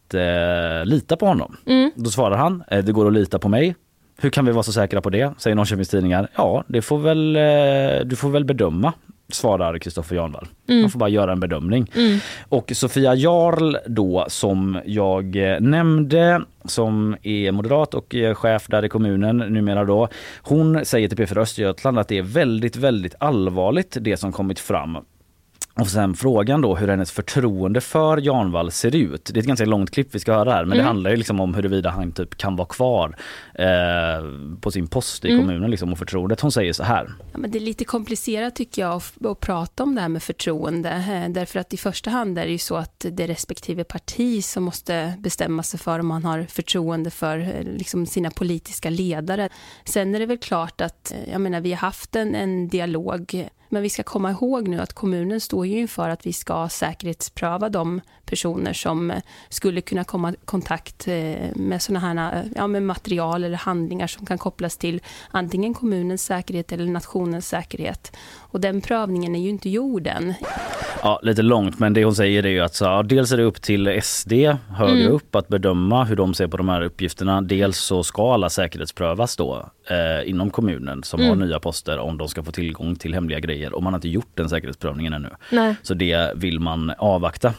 [0.85, 1.57] lita på honom.
[1.95, 3.75] Då svarar han, det går att lita på mig.
[4.21, 5.35] Hur kan vi vara så säkra på det?
[5.39, 6.29] Säger Norrköpings Tidningar.
[6.37, 8.93] Ja, det får väl, eh, du får väl bedöma
[9.33, 10.47] svarar Kristoffer Janvall.
[10.69, 11.87] Man får bara göra en bedömning.
[12.49, 18.85] Och Sofia Jarl då som jag eh, nämnde som är moderat och är chef där
[18.85, 20.09] i kommunen numera då.
[20.43, 24.99] Hon säger till P4 Östergötland att det är väldigt, väldigt allvarligt det som kommit fram
[25.81, 29.31] och sen frågan då hur hennes förtroende för Janvall ser ut.
[29.33, 31.41] Det är ett ganska långt klipp vi ska höra här men det handlar ju liksom
[31.41, 33.17] om huruvida han typ kan vara kvar
[33.55, 33.67] eh,
[34.61, 36.41] på sin post i kommunen liksom och förtroendet.
[36.41, 37.11] Hon säger så här.
[37.33, 40.23] Ja, men det är lite komplicerat tycker jag att, att prata om det här med
[40.23, 40.91] förtroende.
[40.91, 44.45] eh, Därför att i första hand är det ju så att det är respektive parti
[44.45, 49.49] som måste bestämma sig för om man har förtroende för eh, liksom, sina politiska ledare.
[49.85, 53.49] Sen är det väl klart att, eh, jag menar vi har haft en, en dialog
[53.69, 57.69] men vi ska komma ihåg nu att kommunen står ju inför att vi ska säkerhetspröva
[57.69, 58.01] de
[58.31, 59.17] personer som eh,
[59.49, 61.15] skulle kunna komma i kontakt eh,
[61.55, 66.73] med sådana här ja, med material eller handlingar som kan kopplas till antingen kommunens säkerhet
[66.73, 68.17] eller nationens säkerhet.
[68.37, 70.35] Och den prövningen är ju inte gjord än.
[71.03, 73.43] Ja, lite långt, men det hon säger är ju att så, ja, dels är det
[73.43, 74.33] upp till SD
[74.71, 75.13] högre Mm.
[75.13, 77.43] upp att bedöma hur de ser på de här uppgifterna.
[77.43, 81.29] Dels så ska alla säkerhetsprövas då eh, inom kommunen som Mm.
[81.39, 84.09] har nya poster om de ska få tillgång till hemliga grejer och man har inte
[84.09, 85.29] gjort den säkerhetsprövningen ännu.
[85.53, 85.75] Nej.
[85.83, 87.55] Så det vill man avvakta.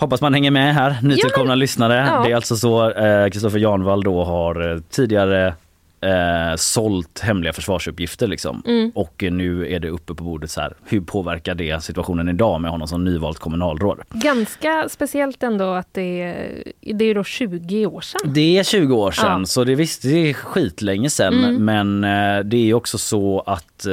[0.00, 1.94] Hoppas man hänger med här, nytillkomna lyssnare.
[2.10, 2.22] ja.
[2.24, 5.46] Det är alltså så eh, Kristoffer Janvall då har eh, tidigare
[6.00, 8.62] eh, sålt hemliga försvarsuppgifter liksom.
[8.66, 8.92] Mm.
[8.94, 12.60] Och eh, nu är det uppe på bordet så här, hur påverkar det situationen idag
[12.60, 14.00] med honom som nyvalt kommunalråd?
[14.10, 16.62] Ganska speciellt ändå att det är,
[16.94, 18.32] det är då 20 år sedan.
[18.34, 19.46] Det är 20 år sedan Ja.
[19.46, 21.64] så det, visst, det är skitlänge sedan Mm.
[21.64, 22.04] men
[22.38, 23.92] eh, det är också så att eh,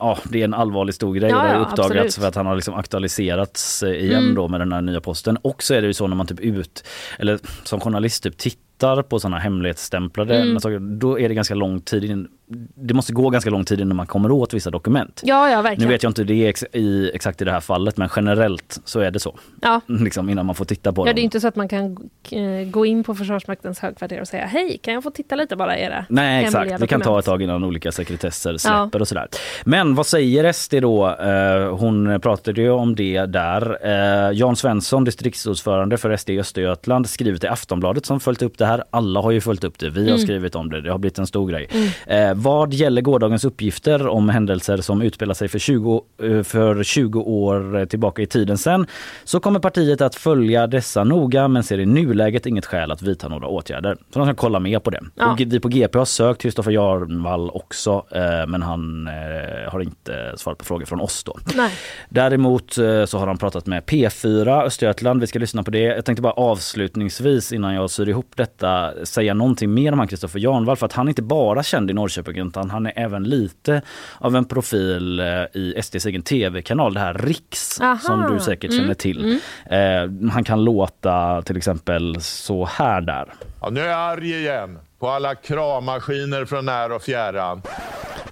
[0.00, 2.14] Ja, det är en allvarlig stor grej Ja, det har uppdagats absolut.
[2.14, 4.34] för att han har liksom aktualiserats eh, igen Mm.
[4.34, 5.36] då med den här nya posten.
[5.36, 6.84] Och så är det ju så när man typ ut,
[7.18, 10.60] eller som journalist typ tittar på sådana hemlighetsstämplade Mm.
[10.60, 12.28] saker, då är det ganska lång tid in,
[12.74, 15.20] det måste gå ganska lång tid innan man kommer åt vissa dokument.
[15.24, 15.88] Ja, ja, Nu verkligen.
[15.90, 19.10] vet jag inte det ex i, exakt i det här fallet men generellt så är
[19.10, 19.38] det så.
[19.62, 19.80] Ja.
[19.86, 21.14] Liksom innan man får titta på Ja, dem.
[21.14, 24.46] det är inte så att man kan eh, gå in på Försvarsmaktens högkvarter och säga
[24.46, 27.18] hej, kan jag få titta lite bara i era Nej exakt, det kan ta dokument?"
[27.20, 29.28] ett tag innan olika sekretesser släpper och sådär.
[29.64, 31.08] Men vad säger SD då?
[31.16, 33.78] Eh, hon pratade ju om det där.
[33.86, 38.66] Eh, Jan Svensson, distriktsordförande för SD i Östergötland, skriver till Aftonbladet som följt upp det
[38.66, 38.84] här.
[38.90, 39.90] Alla har ju följt upp det.
[39.90, 40.18] Vi har Mm.
[40.18, 40.80] skrivit om det.
[40.80, 41.68] Det har blivit en stor grej.
[42.06, 47.20] Eh, vad gäller gårdagens uppgifter om händelser som utspelar sig för 20, eh, för 20
[47.20, 48.86] år tillbaka i tiden sen
[49.24, 53.28] så kommer partiet att följa dessa noga men ser i nuläget inget skäl att vidta
[53.28, 53.96] några åtgärder.
[54.12, 55.00] Så de ska kolla mer på det.
[55.14, 55.32] Ja.
[55.32, 60.32] Och vi på GP har sökt Kristoffer Jarnvall också eh, men han eh, har inte
[60.36, 61.36] svarat på frågor från oss då.
[61.54, 61.70] Nej.
[62.08, 62.72] Däremot
[63.06, 65.20] så har han pratat med P4 Östergötland.
[65.20, 65.78] Vi ska lyssna på det.
[65.78, 70.38] Jag tänkte bara avslutningsvis innan jag syr ihop detta säga någonting mer om han Kristoffer
[70.38, 73.82] Janvall för att han inte bara känd i Norrköping utan han är även lite
[74.18, 77.98] av en profil eh, i SDs egen tv-kanal, det här Riks Aha.
[77.98, 79.40] som du säkert känner Mm, till.
[79.70, 83.32] Eh, han kan låta till exempel så här där.
[83.60, 87.62] Ja, nu är jag arg igen på alla kravmaskiner från när och fjärran.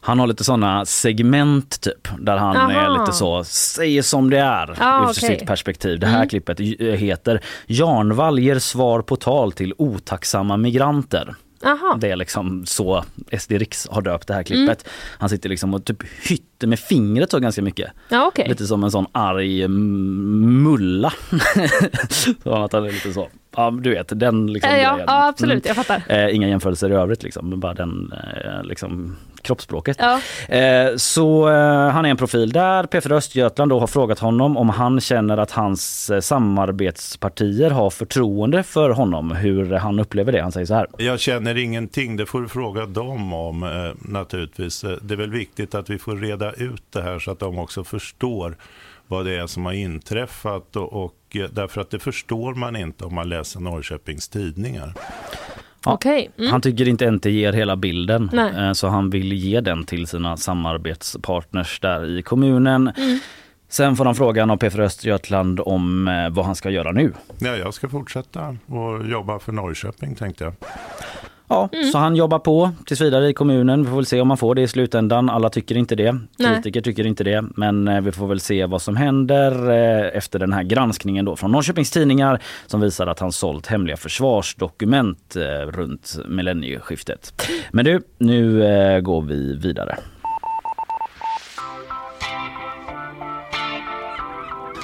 [0.01, 3.01] Han har lite såna segment typ där han är Aha.
[3.01, 5.15] lite så, säger som det är Ah, ur okej.
[5.15, 5.99] sitt perspektiv.
[6.01, 6.29] Det här Mm.
[6.29, 11.35] klippet eh, heter Jarnvall ger svar på tal till otacksamma migranter.
[11.65, 11.99] Aha.
[12.01, 13.05] Det är liksom så
[13.39, 14.89] SD Riks har döpt det här klippet.
[15.19, 17.91] Han sitter liksom och typ hytter med fingret så ganska mycket.
[18.09, 18.49] Ja, okej.
[18.49, 21.13] Lite som en sån arg mm, mulla.
[22.11, 25.67] så att han är lite så, ja du vet den liksom Eh, ja, ja, absolut,
[25.67, 25.77] Mm.
[25.77, 26.03] jag fattar.
[26.09, 29.97] Eh, inga jämförelser i övrigt liksom, bara den eh, liksom kroppsspråket.
[30.01, 30.21] Ja.
[30.57, 32.85] Eh, så eh, han är en profil där.
[32.85, 38.63] P4 Östergötland då har frågat honom om han känner att hans eh, samarbetspartier har förtroende
[38.63, 40.43] för honom, hur han upplever det.
[40.43, 40.87] Han säger så här.
[40.99, 44.85] Jag känner ingenting, det får du fråga dem om eh, naturligtvis.
[45.03, 47.85] Det är väl viktigt att vi får reda ut det här så att de också
[47.85, 48.57] förstår
[49.07, 53.15] vad det är som har inträffat och, och därför att det förstår man inte om
[53.15, 54.95] man läser Norrköpings tidningar.
[55.85, 56.31] Ja, Okej.
[56.39, 56.51] Mm.
[56.51, 58.67] Han tycker inte NT ger hela bilden Nej.
[58.67, 62.89] eh, så han vill ge den till sina samarbetspartners där i kommunen.
[62.97, 63.19] Mm.
[63.69, 67.13] Sen får han frågan av P4 Östergötland om eh, vad han ska göra nu.
[67.39, 70.53] Ja, jag ska fortsätta och jobba för Norrköping tänkte jag.
[71.49, 71.85] Ja, Mm.
[71.85, 73.83] så han jobbar på tills vidare i kommunen.
[73.85, 75.31] Vi får väl se om han får det i slutändan.
[75.31, 76.13] Alla tycker inte det.
[76.39, 76.55] Nej.
[76.55, 77.45] Kritiker tycker inte det.
[77.57, 81.37] Men eh, vi får väl se vad som händer eh, efter den här granskningen då
[81.37, 87.43] från Norrköpings Tidningar som visar att han sålt hemliga försvarsdokument eh, runt millennieskiftet.
[87.71, 89.97] Men du, nu går vi vidare.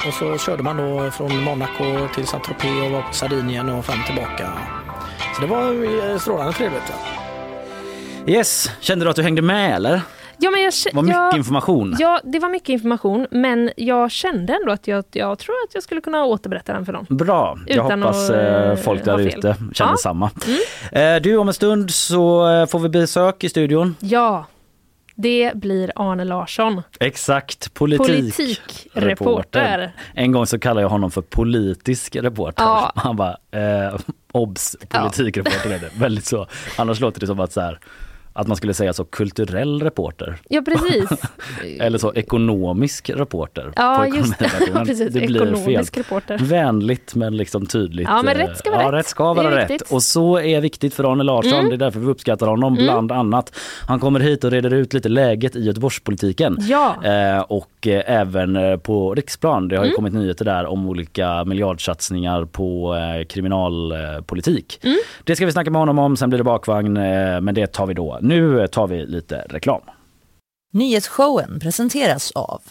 [0.07, 3.99] Och så körde man då från Monaco till Saint-Tropez och var på Sardinien och fram
[4.07, 4.49] tillbaka.
[5.37, 5.73] Så det var
[6.13, 6.93] eh, strålande trevligt.
[8.27, 10.01] Yes, kände du att du hängde med eller?
[10.39, 11.97] Ja, men jag, Det var mycket jag, information.
[11.99, 15.83] Ja, det var mycket information, men jag kände ändå att jag, jag tror att jag
[15.83, 17.07] skulle kunna återberätta den för någon.
[17.09, 19.97] Bra, jag Utan hoppas att, eh, eh, folk där ute känner Ja.
[19.97, 20.31] samma.
[20.93, 23.97] Eh, du, om en stund så får vi besök i studion.
[24.01, 24.47] Ja,
[25.15, 26.83] det blir Arne Larsson.
[27.01, 28.37] Exakt, politik.
[28.37, 29.93] Politikreporter.
[30.15, 32.65] En gång så kallade jag honom för politisk reporter.
[32.65, 32.93] Ja.
[32.97, 33.97] Han bara, eh,
[34.33, 35.91] obs, politikreporter är det.
[35.99, 36.47] Väldigt så.
[36.79, 37.79] Annars låter det som att så här,
[38.37, 40.37] att man skulle säga så kulturell reporter.
[40.49, 41.11] Ja, precis.
[41.81, 43.73] Eller så ekonomisk reporter.
[43.77, 44.39] Ja, just.
[44.87, 46.03] Precis, det blir ekonomisk fel.
[46.03, 46.39] reporter.
[46.39, 48.09] Vänligt men liksom tydligt.
[48.09, 48.99] Ja, men eh, rätt ska vara ja, rätt.
[48.99, 49.71] rätt ska vara rätt.
[49.71, 49.91] viktigt.
[49.93, 51.53] Och så är viktigt för Arne Larsson.
[51.59, 51.69] Mm.
[51.69, 52.85] Det är därför vi uppskattar honom Mm.
[52.85, 53.57] bland annat.
[53.87, 56.57] Han kommer hit och reder ut lite läget i Göteborgspolitiken.
[56.61, 56.95] Ja.
[57.05, 59.69] Eh, och eh, även eh, på riksplan.
[59.69, 59.97] Det har ju Mm.
[59.97, 64.79] kommit nyheter där om olika miljardsatsningar på eh, kriminalpolitik.
[64.83, 64.97] Mm.
[65.25, 67.87] Det ska vi snacka med honom om, sen blir det bakvagn, eh, men det tar
[67.87, 68.19] vi då.
[68.25, 69.81] Nu tar vi lite reklam.
[70.73, 72.63] Nyhetsshowen presenteras av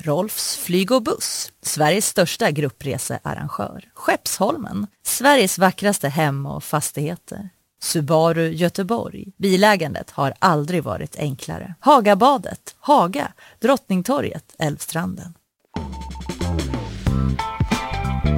[0.00, 3.84] Rolfs flyg och buss, Sveriges största gruppresearrangör.
[3.94, 7.48] Skeppsholmen, Sveriges vackraste hem och fastigheter.
[7.82, 9.32] Subaru Göteborg.
[9.36, 11.74] Bilägandet har aldrig varit enklare.
[11.80, 15.34] Hagabadet, Haga, Drottningtorget, Älvstranden.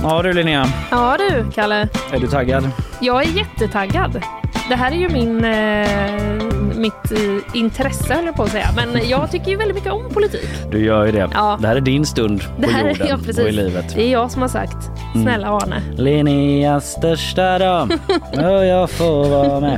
[0.03, 1.89] Ja du Linnea, Ja du, Kalle.
[2.13, 2.71] är du taggad?
[3.01, 4.23] Jag är jättetaggad.
[4.69, 8.69] Det här är ju min, eh, mitt eh, intresse höll jag på att säga.
[8.77, 10.49] Men jag tycker ju väldigt mycket om politik.
[10.71, 11.29] Du gör ju det.
[11.35, 11.59] Ja.
[11.61, 13.45] Det här är din stund på Det här, jorden ja, och precis.
[13.47, 13.95] i livet.
[13.95, 14.91] Det är jag som har sagt.
[15.15, 15.23] Mm.
[15.27, 15.83] Snälla Arne.
[15.97, 17.93] Linneas största dag.
[18.37, 19.75] Ja, jag får vara med.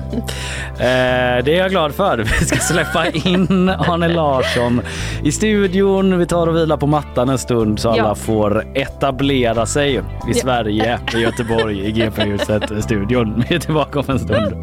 [0.78, 2.18] Eh, det är jag glad för.
[2.18, 4.80] Vi ska släppa in Arne Larsson
[5.24, 6.18] i studion.
[6.18, 8.14] Vi tar och vilar på mattan en stund så alla Ja.
[8.14, 10.34] får etablera sig i Ja.
[10.34, 13.44] Sverige, i Göteborg, i GP-huset-studion.
[13.48, 14.54] Vi är tillbaka om en stund.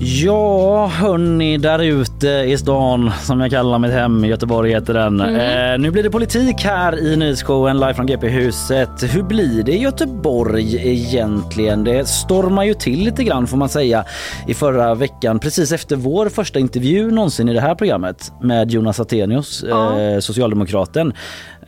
[0.00, 4.24] Ja, hörni där ute i stan som jag kallar mitt hem.
[4.24, 5.20] Göteborg heter den.
[5.20, 9.14] Eh, nu blir det politik här i nyhetsshowen live från GP-huset.
[9.14, 11.84] Hur blir det i Göteborg egentligen?
[11.84, 14.04] Det stormar ju till lite grann får man säga
[14.48, 19.00] i förra veckan precis efter vår första intervju någonsin i det här programmet med Jonas
[19.00, 20.00] Attenius, Ja.
[20.00, 21.12] eh, socialdemokraten.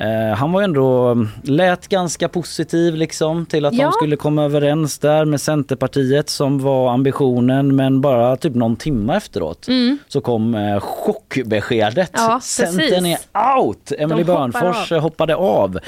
[0.01, 3.85] Eh, han var ändå, lät ganska positiv liksom till att Ja.
[3.85, 9.17] de skulle komma överens där med Centerpartiet som var ambitionen men bara typ någon timme
[9.17, 9.99] efteråt Mm.
[10.09, 12.11] så kom eh, chockbeskedet.
[12.15, 13.29] Ja, Centern precis.
[13.33, 13.93] är out!
[13.99, 14.99] Emily Börnfors av.
[15.01, 15.79] hoppade av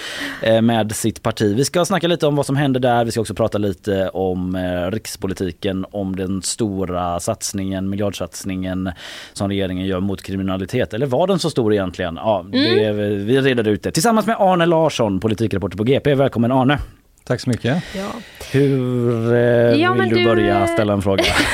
[0.43, 1.55] eh, med sitt parti.
[1.57, 3.05] Vi ska snacka lite om vad som hände där.
[3.05, 8.91] Vi ska också prata lite om eh, rikspolitiken, om den stora satsningen, miljardsatsningen
[9.33, 10.95] som regeringen gör mot kriminalitet.
[10.95, 12.17] Eller var den så stor egentligen?
[12.17, 13.27] Ja, det, Mm.
[13.27, 13.91] vi reder ut det.
[14.03, 16.15] Tillsammans med Arne Larsson, politikreporter på GP.
[16.15, 16.79] Välkommen Arne!
[17.25, 17.83] Tack så mycket.
[17.97, 18.07] Ja.
[18.53, 19.41] Hur eh,
[19.81, 21.25] Ja, vill du, du, börja ställa en fråga?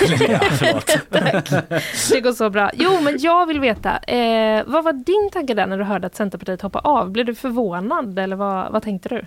[0.51, 0.87] Förlåt.
[2.13, 2.71] Det går så bra.
[2.75, 3.99] Jo, men jag vill veta.
[3.99, 7.11] Eh, vad var din tanke där när du hörde att Centerpartiet hoppade av?
[7.11, 9.25] Blev du förvånad eller vad, vad tänkte du?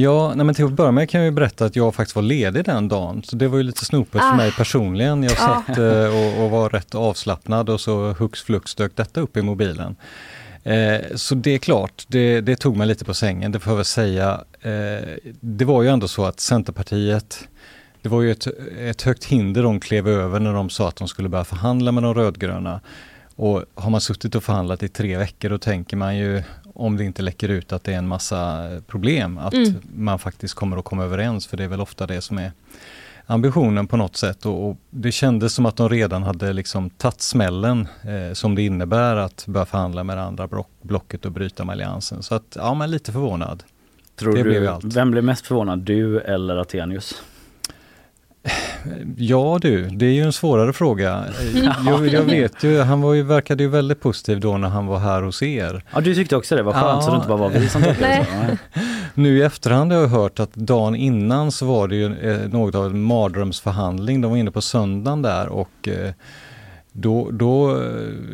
[0.00, 2.22] Ja, nej men till att börja med kan jag ju berätta att jag faktiskt var
[2.22, 3.22] ledig den dagen.
[3.22, 4.30] Så det var ju lite snopet Ah.
[4.30, 5.22] för mig personligen.
[5.22, 5.36] Jag Ja.
[5.66, 5.84] satt eh,
[6.38, 9.96] och, och var rätt avslappnad och så hux flux dök detta upp i mobilen.
[10.64, 13.76] Eh, så det är klart, det, det tog mig lite på sängen, det får jag
[13.76, 14.44] väl säga.
[14.60, 15.08] Eh,
[15.40, 17.48] det var ju ändå så att Centerpartiet
[18.02, 18.46] det var ju ett,
[18.78, 22.02] ett högt hinder de klev över när de sa att de skulle börja förhandla med
[22.02, 22.80] de rödgröna.
[23.36, 26.42] Och har man suttit och förhandlat i tre veckor då tänker man ju,
[26.74, 29.38] om det inte läcker ut, att det är en massa problem.
[29.38, 29.74] Att Mm.
[29.94, 32.52] man faktiskt kommer att komma överens, för det är väl ofta det som är
[33.30, 34.46] ambitionen på något sätt.
[34.46, 38.62] Och, och det kändes som att de redan hade liksom tagit smällen eh, som det
[38.62, 42.22] innebär att börja förhandla med det andra block, blocket och bryta med alliansen.
[42.22, 43.62] Så att, ja men lite förvånad.
[44.16, 44.84] Tror det blev du, allt.
[44.84, 45.78] vem blev mest förvånad?
[45.78, 47.22] Du eller Attenius?
[49.16, 51.24] Ja du, det är ju en svårare fråga.
[51.86, 54.98] Jag, jag vet ju, han var ju, verkade ju väldigt positiv då när han var
[54.98, 55.84] här hos er.
[55.94, 57.00] Ja, du tyckte också det var skönt Ja.
[57.02, 58.26] så det inte bara var vi som tyckte det.
[58.50, 58.80] Så.
[59.14, 62.74] Nu i efterhand har jag hört att dagen innan så var det ju eh, något
[62.74, 64.20] av en mardrömsförhandling.
[64.20, 66.12] De var inne på söndagen där och eh,
[66.92, 67.82] då, då,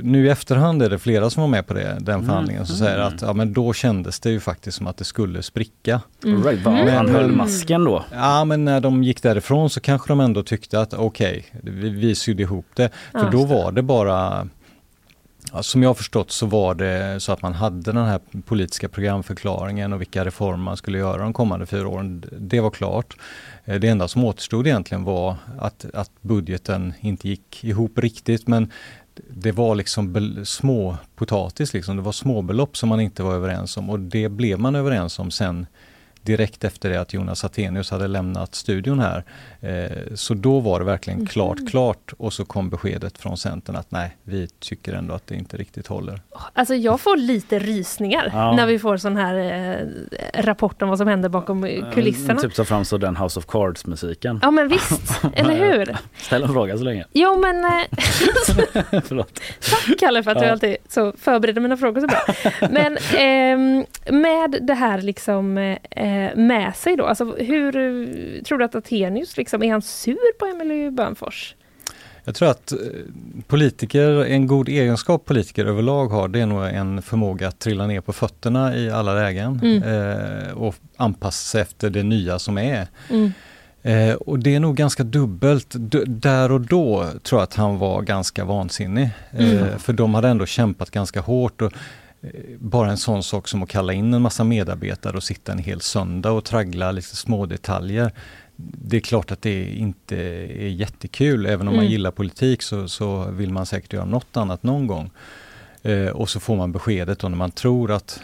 [0.03, 2.27] nu i efterhand är det flera som var med på det, den Mm.
[2.27, 5.43] förhandlingen som säger att ja, men då kändes det ju faktiskt som att det skulle
[5.43, 6.01] spricka.
[6.25, 6.43] Mm.
[6.45, 8.05] Right, Men- han höll masken då?
[8.13, 12.15] Ja men när de gick därifrån så kanske de ändå tyckte att okej, vi, vi
[12.15, 12.91] sydde ihop det.
[13.13, 13.29] För Ja.
[13.31, 14.49] då var det bara
[15.53, 18.89] Ja, som jag har förstått så var det så att man hade den här politiska
[18.89, 22.25] programförklaringen och vilka reformer man skulle göra de kommande fyra åren.
[22.39, 23.17] Det var klart.
[23.67, 28.73] Eh, det enda som återstod egentligen var att, att budgeten inte gick ihop riktigt men
[29.29, 31.97] det var liksom småpotatis, små potatis liksom.
[31.97, 35.31] Det var småbelopp som man inte var överens om och det blev man överens om
[35.31, 35.67] sen
[36.23, 39.25] direkt efter det att Jonas Attenius hade lämnat studion här.
[39.67, 41.27] Eh, så då var det verkligen Mhm.
[41.27, 45.35] klart, klart och så kom beskedet från Centern att nej, vi tycker ändå att det
[45.35, 46.21] inte riktigt håller.
[46.53, 48.57] Alltså jag får lite rysningar Ja.
[48.57, 52.41] när vi får sån här eh, rapport om vad som händer bakom eh, kulisserna.
[52.41, 54.39] Typ så framstår den House of Cards-musiken.
[54.43, 55.97] Ja men visst, eller hur?
[56.17, 57.05] Ställ en fråga så länge.
[57.13, 57.71] Jo men eh,
[59.05, 59.41] Förlåt.
[59.71, 60.53] tack Kalle för att du Ja.
[60.53, 62.21] alltid så förbereder mina frågor så bra.
[62.71, 63.85] Men ehm,
[64.23, 65.59] med det här liksom
[65.91, 70.39] eh, med sig då, alltså hur eh, tror du att Attenius liksom, är han sur
[70.39, 71.55] på Emily Bönfors?
[72.25, 72.79] Jag tror att eh,
[73.47, 78.01] politiker, en god egenskap politiker överlag har, det är nog en förmåga att trilla ner
[78.01, 79.83] på fötterna i alla lägen Mm.
[79.83, 82.87] eh, och anpassa sig efter det nya som är.
[83.11, 83.33] Mm.
[83.83, 85.67] Eh, och det är nog ganska dubbelt.
[85.79, 89.09] D- där och då tror jag att han var ganska vansinnig.
[89.33, 89.79] Eh, Mm.
[89.79, 91.63] För de hade ändå kämpat ganska hårt.
[91.63, 91.73] Och,
[92.23, 95.59] eh, bara en sån sak som att kalla in en massa medarbetare och sitta en
[95.59, 98.13] hel söndag och traggla lite små detaljer.
[98.59, 101.47] Det är klart att det inte är jättekul.
[101.47, 101.93] Även om man Mm.
[101.93, 105.11] gillar politik så, så vill man säkert göra något annat någon gång.
[105.83, 108.21] Eh, och så får man beskedet då när man tror att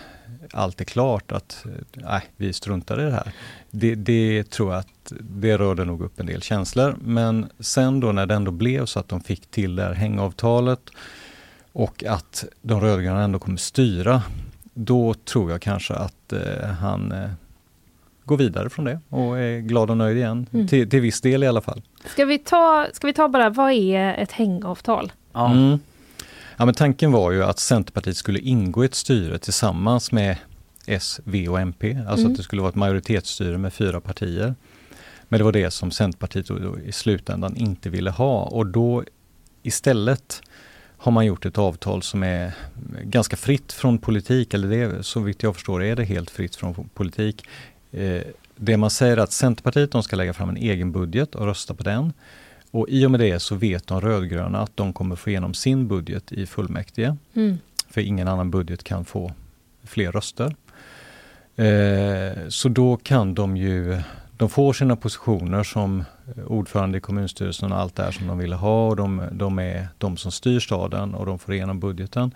[0.53, 3.33] allt är klart att eh, nej, vi struntar i det här.
[3.71, 6.97] Det, det tror jag att det rörde nog upp en del känslor.
[7.05, 10.81] Men sen då när det ändå blev så att de fick till det här hängavtalet
[11.73, 14.23] och att de rödgröna ändå kommer styra,
[14.75, 17.31] då tror jag kanske att eh, han eh,
[18.25, 20.47] går vidare från det och är glad och nöjd igen.
[20.53, 20.69] Mm.
[20.69, 21.83] Till, till viss del i alla fall.
[22.05, 25.13] Ska vi ta, ska vi ta bara, vad är ett hängavtal?
[25.35, 25.79] Mm.
[26.57, 30.37] Ja, men tanken var ju att Centerpartiet skulle ingå i ett styre tillsammans med
[30.87, 31.99] S, V och MP.
[32.09, 32.33] Alltså Mm.
[32.33, 34.55] att det skulle vara ett majoritetsstyre med fyra partier.
[35.29, 36.51] Men det var det som Centerpartiet
[36.87, 39.05] i slutändan inte ville ha och då
[39.63, 40.43] istället
[40.97, 42.53] har man gjort ett avtal som är
[43.03, 46.75] ganska fritt från politik, eller det, så vitt jag förstår är det helt fritt från
[46.95, 47.45] politik.
[47.93, 48.23] Eh,
[48.57, 51.75] det man säger är att Centerpartiet de ska lägga fram en egen budget och rösta
[51.75, 52.13] på den.
[52.71, 55.89] Och i och med det så vet de rödgröna att de kommer få igenom sin
[55.89, 57.17] budget i fullmäktige.
[57.35, 57.59] Mm.
[57.89, 59.33] För ingen annan budget kan få
[59.85, 60.57] fler röster.
[61.57, 64.01] Eh, så då kan de ju,
[64.37, 66.05] de får sina positioner som
[66.47, 69.89] ordförande i kommunstyrelsen och allt det här som de ville ha och de, de är
[69.99, 72.35] de som styr staden och de får igenom budgeten.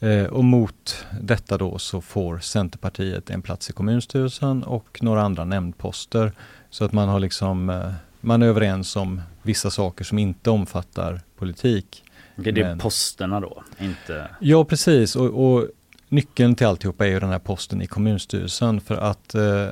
[0.00, 5.44] Eh, och mot detta då så får Centerpartiet en plats i kommunstyrelsen och några andra
[5.44, 6.32] nämndposter.
[6.70, 11.20] Så att man har liksom, eh, man är överens om vissa saker som inte omfattar
[11.36, 12.04] politik.
[12.36, 14.28] Det är Men- posterna då, inte...
[14.40, 15.68] Ja precis och, och
[16.08, 19.66] nyckeln till alltihopa är ju den här posten i kommunstyrelsen för att eh,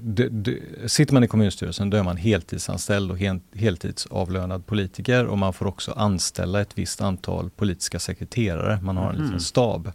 [0.00, 5.38] det, det, sitter man i kommunstyrelsen då är man heltidsanställd och hel, heltidsavlönad politiker och
[5.38, 8.78] man får också anställa ett visst antal politiska sekreterare.
[8.82, 9.24] Man har en Mhm.
[9.24, 9.92] liten stab.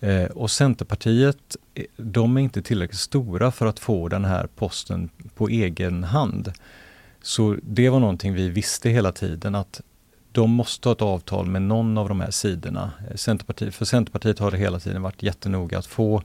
[0.00, 5.08] Eh, och Centerpartiet, eh, de är inte tillräckligt stora för att få den här posten
[5.34, 6.52] på egen hand.
[7.22, 9.80] Så det var någonting vi visste hela tiden att
[10.32, 12.90] de måste ha ett avtal med någon av de här sidorna.
[13.10, 16.22] Eh, Centerpartiet, för Centerpartiet har det hela tiden varit jättenoga att få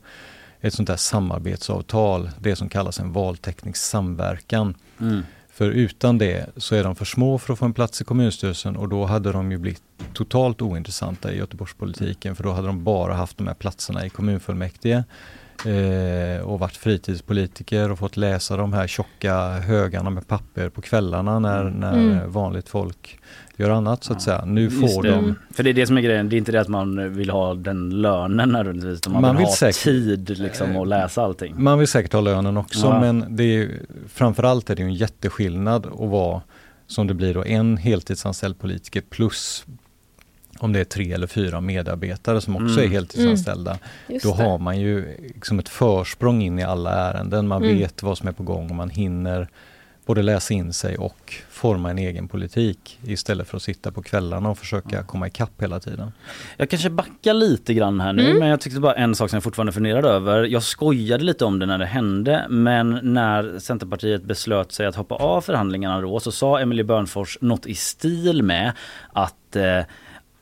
[0.61, 4.75] ett sånt där samarbetsavtal, det som kallas en valteknisk samverkan.
[4.99, 5.21] Mm.
[5.49, 8.75] För utan det så är de för små för att få en plats i kommunstyrelsen
[8.75, 9.81] och då hade de ju blivit
[10.13, 15.03] totalt ointressanta i Göteborgspolitiken för då hade de bara haft de här platserna i kommunfullmäktige
[15.65, 21.39] eh, och varit fritidspolitiker och fått läsa de här tjocka högarna med papper på kvällarna
[21.39, 22.31] när, när Mm.
[22.31, 23.19] vanligt folk
[23.57, 24.45] gör annat så att säga.
[24.45, 25.09] Nu får det.
[25.11, 27.29] de För det är det som är grejen, det är inte det att man vill
[27.29, 31.23] ha den lönen nödvändigtvis, utan man, Man vill, vill ha säkert- tid liksom att läsa
[31.23, 31.63] allting.
[31.63, 32.99] Man vill säkert ha lönen också Ja.
[32.99, 33.69] men det är,
[34.07, 36.41] framförallt är det ju en jätteskillnad att vara
[36.87, 39.65] som det blir då en heltidsanställd politiker plus
[40.59, 42.83] om det är tre eller fyra medarbetare som också Mm.
[42.83, 43.77] är heltidsanställda.
[44.07, 44.19] Mm.
[44.23, 44.43] Då det.
[44.43, 47.47] har man ju liksom ett försprång in i alla ärenden.
[47.47, 47.77] Man Mm.
[47.77, 49.47] vet vad som är på gång och man hinner
[50.05, 54.49] både läsa in sig och forma en egen politik istället för att sitta på kvällarna
[54.49, 56.11] och försöka komma ikapp hela tiden.
[56.57, 58.37] Jag kanske backar lite grann här nu, Mm.
[58.39, 60.43] men jag tyckte bara en sak som jag fortfarande funderade över.
[60.43, 65.15] Jag skojade lite om det när det hände, men när Centerpartiet beslöt sig att hoppa
[65.15, 68.71] av förhandlingarna då så sa Emily Börnfors något i stil med
[69.13, 69.79] att eh,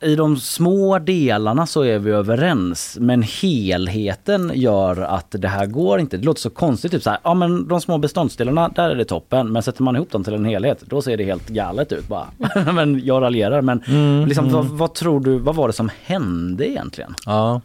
[0.06, 6.00] i de små delarna så är vi överens men helheten gör att det här går
[6.00, 6.18] inte.
[6.18, 9.06] Det låter så konstigt, typ så här, ja men de små beståndsdelarna, där är det
[9.06, 9.52] toppen.
[9.52, 12.28] Men sätter man ihop dem till en helhet, då ser det helt galet ut bara.
[12.74, 14.56] men jag raljerar, men Mm, liksom, mm.
[14.56, 17.16] Vad, vad tror du, vad var det som hände egentligen?
[17.26, 17.62] Ja,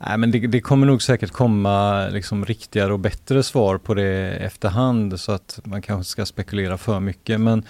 [0.00, 4.30] Nej, men det, det kommer nog säkert komma liksom riktigare och bättre svar på det
[4.30, 7.40] efterhand så att man kanske ska spekulera för mycket.
[7.40, 7.64] Men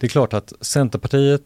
[0.00, 1.42] det är klart att Centerpartiet,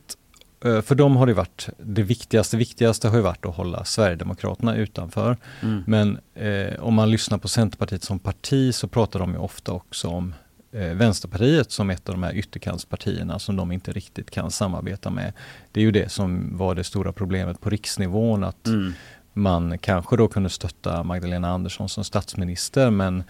[0.82, 5.36] för dem har det varit det viktigaste, viktigaste har ju varit att hålla Sverigedemokraterna utanför.
[5.62, 5.82] Mm.
[5.86, 10.08] Men eh, om man lyssnar på Centerpartiet som parti så pratar de ju ofta också
[10.08, 10.34] om
[10.72, 15.32] eh, Vänsterpartiet som ett av de här ytterkantspartierna som de inte riktigt kan samarbeta med.
[15.72, 18.92] Det är ju det som var det stora problemet på riksnivån att Mm.
[19.32, 23.24] man kanske då kunde stötta Magdalena Andersson som statsminister men eh,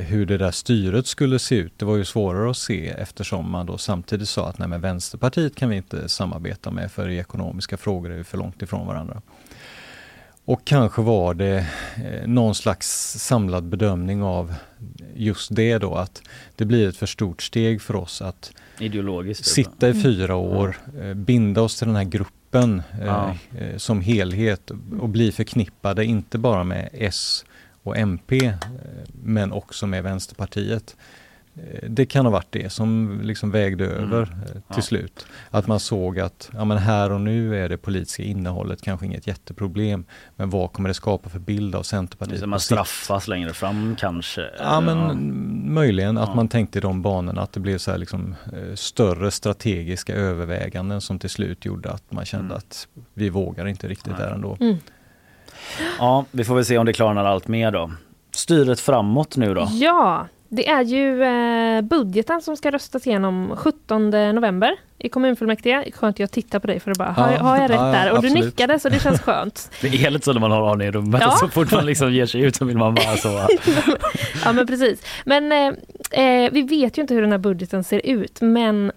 [0.00, 3.66] hur det där styret skulle se ut det var ju svårare att se eftersom man
[3.66, 7.76] då samtidigt sa att nej men Vänsterpartiet kan vi inte samarbeta med för i ekonomiska
[7.76, 9.22] frågor är vi för långt ifrån varandra.
[10.44, 14.54] Och kanske var det eh, någon slags samlad bedömning av
[15.14, 16.22] just det då att
[16.56, 19.44] det blir ett för stort steg för oss att Ideologiskt.
[19.44, 19.66] typ.
[19.66, 23.34] sitta i fyra år, eh, binda oss till den här gruppen eh, Ja.
[23.58, 27.44] eh, som helhet och bli förknippade inte bara med S
[27.82, 28.54] och MP eh,
[29.12, 30.96] men också med Vänsterpartiet.
[31.56, 34.44] Eh, det kan ha varit det som liksom vägde över mm.
[34.44, 34.82] till ja.
[34.82, 35.26] slut.
[35.50, 39.26] Att man såg att ja, men här och nu är det politiska innehållet kanske inget
[39.26, 40.04] jätteproblem.
[40.36, 42.40] Men vad kommer det skapa för bild av Centerpartiet?
[42.40, 44.50] Så man straffas längre fram kanske?
[44.58, 45.14] Ja men ja.
[45.72, 49.30] möjligen att man tänkte i de banorna att det blev så här liksom, eh, större
[49.30, 52.56] strategiska överväganden som till slut gjorde att man kände mm.
[52.56, 54.26] att vi vågar inte riktigt Nej.
[54.26, 54.56] där ändå.
[54.60, 54.76] Mm.
[55.98, 57.90] Ja, vi får väl se om det klarnar allt mer då.
[58.34, 59.68] Styret framåt nu då?
[59.72, 65.92] Ja, det är ju eh, budgeten som ska röstas igenom 17 november i kommunfullmäktige.
[65.94, 68.10] Skönt jag tittar på dig för att bara, har, har jag rätt ja, där?
[68.10, 68.40] Och absolut.
[68.40, 69.70] du nickade så det känns skönt.
[69.80, 71.30] det är lite så när man har Arne i rummet, ja.
[71.30, 73.28] så fort man liksom ger sig ut så vill man bara så.
[74.44, 75.02] ja men precis.
[75.24, 78.92] Men eh, eh, vi vet ju inte hur den här budgeten ser ut men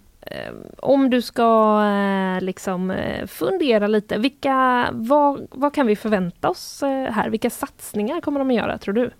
[0.77, 6.81] om du ska eh, liksom eh, fundera lite, vilka, vad, vad kan vi förvänta oss
[7.11, 7.29] här?
[7.29, 9.11] Vilka satsningar kommer de att göra tror du?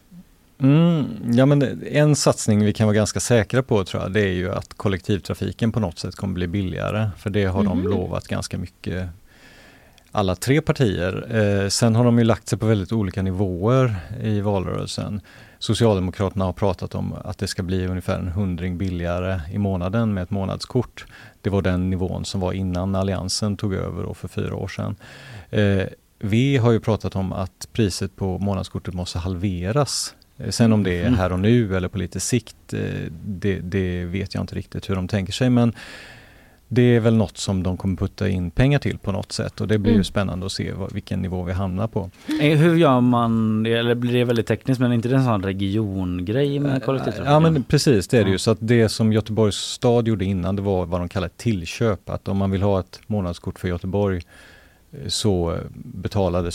[0.58, 4.34] Mm, ja men en satsning vi kan vara ganska säkra på tror jag, det är
[4.34, 7.10] ju att kollektivtrafiken på något sätt kommer bli billigare.
[7.18, 7.84] För det har mm.
[7.84, 9.10] de lovat ganska mycket
[10.16, 11.36] alla tre partier.
[11.36, 15.22] Eh, sen har de ju lagt sig på väldigt olika nivåer i valrörelsen.
[15.59, 20.24] Socialdemokraterna har pratat om att det ska bli ungefär en hundring billigare i månaden med
[20.24, 21.05] ett månadskort.
[21.41, 24.95] Det var den nivån som var innan Alliansen tog över för fyra år sedan.
[25.49, 25.84] Eh,
[26.20, 30.97] vi har ju pratat om att priset på månadskortet måste halveras Eh, sen om det
[30.97, 31.20] är mm.
[31.20, 32.80] här och nu eller på lite sikt, eh,
[33.26, 35.49] det, det, vet jag inte riktigt hur de tänker sig.
[35.49, 35.74] Men
[36.68, 39.68] det är väl något som de kommer putta in pengar till på något sätt och
[39.68, 39.99] det blir mm.
[39.99, 42.09] ju spännande att se vad, vilken nivå vi hamnar på.
[42.41, 45.43] Eh, hur gör man, eller blir det väldigt tekniskt, men är inte det en sån
[45.43, 47.34] regiongrej med kollektivtrafiken?
[47.34, 48.38] Ja men precis, det är det ju.
[48.38, 52.09] Så att det som Göteborgs stad gjorde innan, det var vad de kallar tillköp.
[52.09, 54.22] Att om man vill ha ett månadskort för Göteborg
[55.08, 56.52] så betalade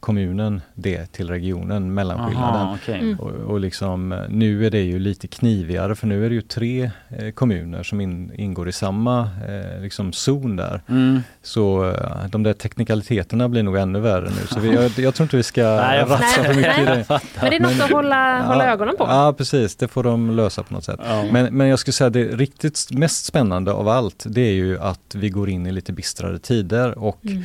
[0.00, 2.60] kommunen det till regionen, mellanskillnaden.
[2.60, 3.00] Aha, okay.
[3.00, 3.20] mm.
[3.20, 6.90] och, och liksom, nu är det ju lite knivigare för nu är det ju tre
[7.18, 10.82] eh, kommuner som in, ingår i samma eh, liksom zon där.
[10.88, 11.20] Mm.
[11.42, 14.46] Så eh, de där teknikaliteterna blir nog ännu värre nu.
[14.46, 15.62] Så vi, jag, jag, tror inte vi ska
[16.06, 17.06] ratsa för mycket i det.
[17.40, 19.04] Men det är något att hålla, hålla ögonen på.
[19.08, 21.00] Ja precis, det får de lösa på något sätt.
[21.04, 21.24] Ja.
[21.32, 25.14] Men, men jag skulle säga det riktigt mest spännande av allt det är ju att
[25.14, 27.44] vi går in i lite bistrare tider och mm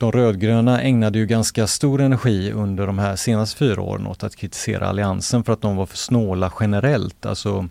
[0.00, 4.36] de rödgröna ägnade ju ganska stor energi under de här senaste fyra åren åt att
[4.36, 7.26] kritisera Alliansen för att de var för snåla generellt.
[7.26, 7.68] Alltså,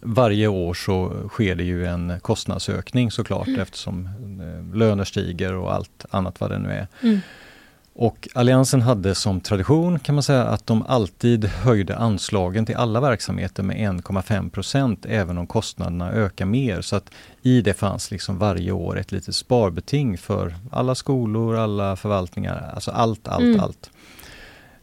[0.00, 3.60] varje år så sker det ju en kostnadsökning såklart mm.
[3.60, 4.08] eftersom
[4.40, 6.86] eh, löner stiger och allt annat vad det nu är.
[7.02, 7.20] Mm.
[7.96, 13.00] Och Alliansen hade som tradition kan man säga att de alltid höjde anslagen till alla
[13.00, 16.80] verksamheter med 1,5 procent även om kostnaderna ökar mer.
[16.80, 17.10] Så att
[17.42, 22.90] i det fanns liksom varje år ett litet sparbeting för alla skolor, alla förvaltningar, alltså
[22.90, 23.60] allt, allt, mm.
[23.60, 23.90] allt.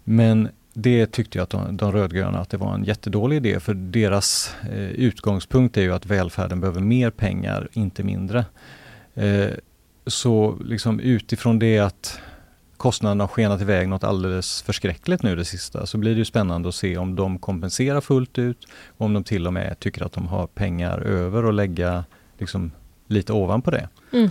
[0.04, 3.74] Men det tyckte jag att de, de rödgröna att det var en jättedålig idé för
[3.74, 8.46] deras eh, utgångspunkt är ju att välfärden behöver mer pengar, inte mindre.
[9.14, 9.50] Eh,
[10.08, 12.20] så liksom utifrån det att
[12.82, 16.70] kostnaderna har skenat iväg något alldeles förskräckligt nu det sista så blir det ju spännande
[16.70, 18.68] att se om de kompenserar fullt ut
[18.98, 22.04] och om de till och med tycker att de har pengar över att lägga
[22.38, 22.72] liksom,
[23.08, 23.90] lite ovanpå det.
[24.14, 24.30] Mm.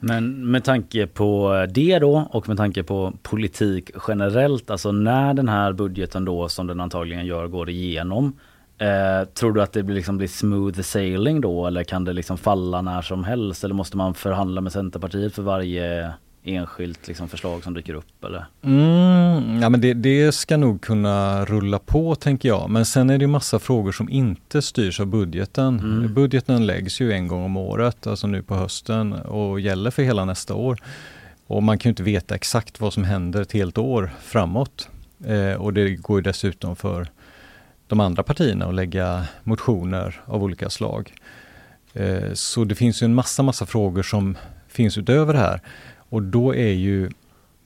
[0.00, 5.48] Men med tanke på det då och med tanke på politik generellt, alltså när den
[5.48, 8.32] här budgeten då som den antagligen gör går igenom
[8.78, 12.38] Eh, tror du att det blir, liksom blir smooth sailing då eller kan det liksom
[12.38, 16.12] falla när som helst eller måste man förhandla med Centerpartiet för varje
[16.44, 18.46] enskilt liksom förslag som dyker upp eller?
[18.62, 22.70] Mm, ja men det, det, ska nog kunna rulla på tänker jag.
[22.70, 25.80] Men sen är det massa frågor som inte styrs av budgeten.
[25.80, 26.14] Mm.
[26.14, 30.24] Budgeten läggs ju en gång om året, alltså nu på hösten och gäller för hela
[30.24, 30.78] nästa år.
[31.46, 34.88] Och man kan ju inte veta exakt vad som händer ett helt år framåt.
[35.26, 37.08] Eh, och det går ju dessutom för
[37.86, 41.14] de andra partierna att lägga motioner av olika slag.
[41.92, 44.36] Eh, så det finns ju en massa, massa frågor som
[44.68, 45.60] finns utöver det här.
[46.12, 47.10] Och då är ju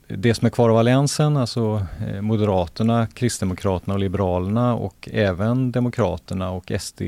[0.08, 6.50] det som är kvar av Alliansen, alltså eh, Moderaterna, Kristdemokraterna och Liberalerna och även Demokraterna
[6.50, 7.02] och SD,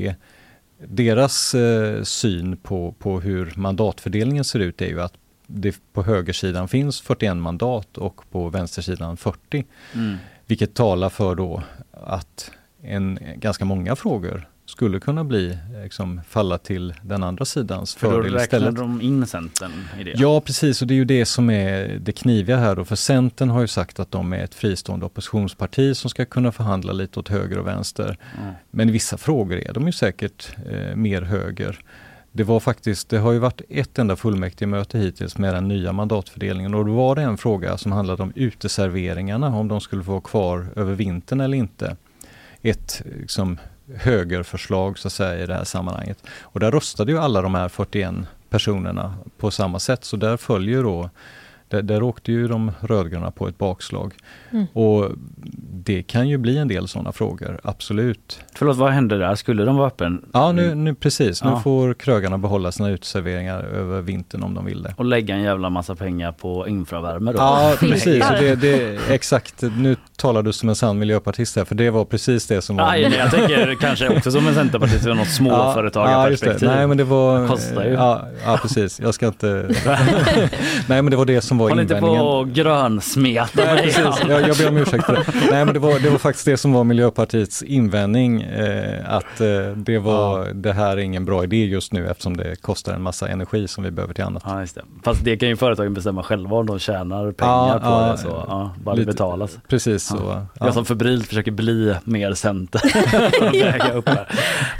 [0.87, 5.13] deras eh, syn på, på hur mandatfördelningen ser ut är ju att
[5.47, 9.65] det på högersidan finns 41 mandat och på vänstersidan 40.
[9.95, 10.17] Mm.
[10.45, 14.48] Vilket talar för då att en, ganska många frågor
[14.79, 18.75] skulle kunna bli, liksom, falla till den andra sidans för fördel då istället.
[18.75, 20.13] de in Centern i det?
[20.15, 22.85] Ja precis och det är ju det som är det kniviga här då.
[22.85, 26.93] För Centern har ju sagt att de är ett fristående oppositionsparti som ska kunna förhandla
[26.93, 28.17] lite åt höger och vänster.
[28.41, 28.53] Mm.
[28.71, 31.79] Men i vissa frågor är de ju säkert eh, mer höger.
[32.31, 36.73] Det var faktiskt, det har ju varit ett enda fullmäktigemöte hittills med den nya mandatfördelningen
[36.73, 40.21] och då var det en fråga som handlade om uteserveringarna, om de skulle få vara
[40.21, 41.95] kvar över vintern eller inte.
[42.61, 43.57] Ett liksom,
[43.95, 46.23] högerförslag så att säga i det här sammanhanget.
[46.41, 48.15] Och där röstade ju alla de här 41
[48.49, 51.09] personerna på samma sätt så där följer då
[51.69, 54.13] där, där åkte ju de rödgröna på ett bakslag.
[54.51, 54.65] Mm.
[54.73, 55.11] Och
[55.73, 58.39] det kan ju bli en del sådana frågor, absolut.
[58.55, 59.35] Förlåt, vad hände där?
[59.35, 60.25] Skulle de vara öppen?
[60.33, 61.43] Ja, nu, nu precis.
[61.43, 61.59] Nu Ja.
[61.59, 64.93] får krögarna behålla sina uteserveringar över vintern om de vill det.
[64.97, 67.37] Och lägga en jävla massa pengar på infravärme då?
[67.37, 68.25] Ja, precis.
[68.39, 72.47] Det, det, exakt, nu talar du som en sann miljöpartist här, för det var precis
[72.47, 72.85] det som var...
[72.87, 75.27] Nej, nej, jag tänker kanske också som en centerpartist ur något
[75.83, 76.69] småföretagarperspektiv.
[76.69, 77.41] Ja, Nej, men det var...
[77.41, 77.91] Det kostar ju.
[77.91, 78.99] Ja, ja, precis.
[78.99, 79.69] Jag ska inte...
[80.87, 82.21] nej, men det var det som var Håll inte invändningen.
[82.23, 84.05] på och grönsmeta Nej, precis.
[84.29, 85.23] Jag, jag ber om ursäkt för det.
[85.51, 88.41] Nej, men det var, det var faktiskt det som var Miljöpartiets invändning.
[88.41, 92.55] Eh, att eh, det, var, det här är ingen bra idé just nu eftersom det
[92.61, 94.43] kostar en massa energi som vi behöver till annat.
[94.45, 94.81] Ja, just det.
[95.03, 98.17] Fast det kan ju företagen bestämma själva om de tjänar pengar Ja, på ja, det.
[98.17, 99.57] Så, ja, bara det lite- betalas.
[99.67, 100.15] Precis så.
[100.17, 100.45] Ja.
[100.59, 100.65] Ja.
[100.65, 102.81] Jag som febrilt försöker bli mer center.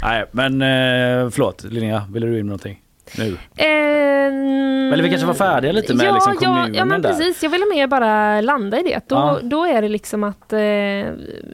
[0.02, 2.78] Nej, men eh, förlåt Linnea, ville du in med någonting?
[3.18, 3.36] Nu?
[3.56, 7.08] Ehm, Eller vi kanske var färdiga lite med ja, liksom ja, kommunen ja, men där.
[7.10, 7.42] precis.
[7.42, 9.00] Jag ville mer bara landa i det.
[9.08, 9.38] Då, Ja.
[9.42, 10.58] då är det liksom att eh,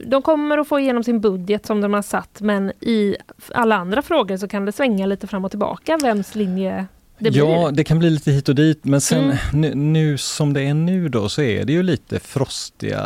[0.07, 3.17] de kommer att få igenom sin budget som de har satt, men i
[3.55, 6.87] alla andra frågor så kan det svänga lite fram och tillbaka vems linje
[7.19, 9.37] det ja, det kan bli lite hit och dit men sen Mm.
[9.53, 13.01] nu, nu som det är nu då så är det ju lite frostiga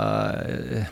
[0.74, 0.82] eh,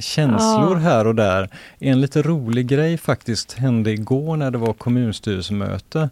[0.00, 0.78] känslor Ja.
[0.78, 1.48] här och där.
[1.78, 6.10] En lite rolig grej faktiskt hände igår när det var kommunstyrelsemöte.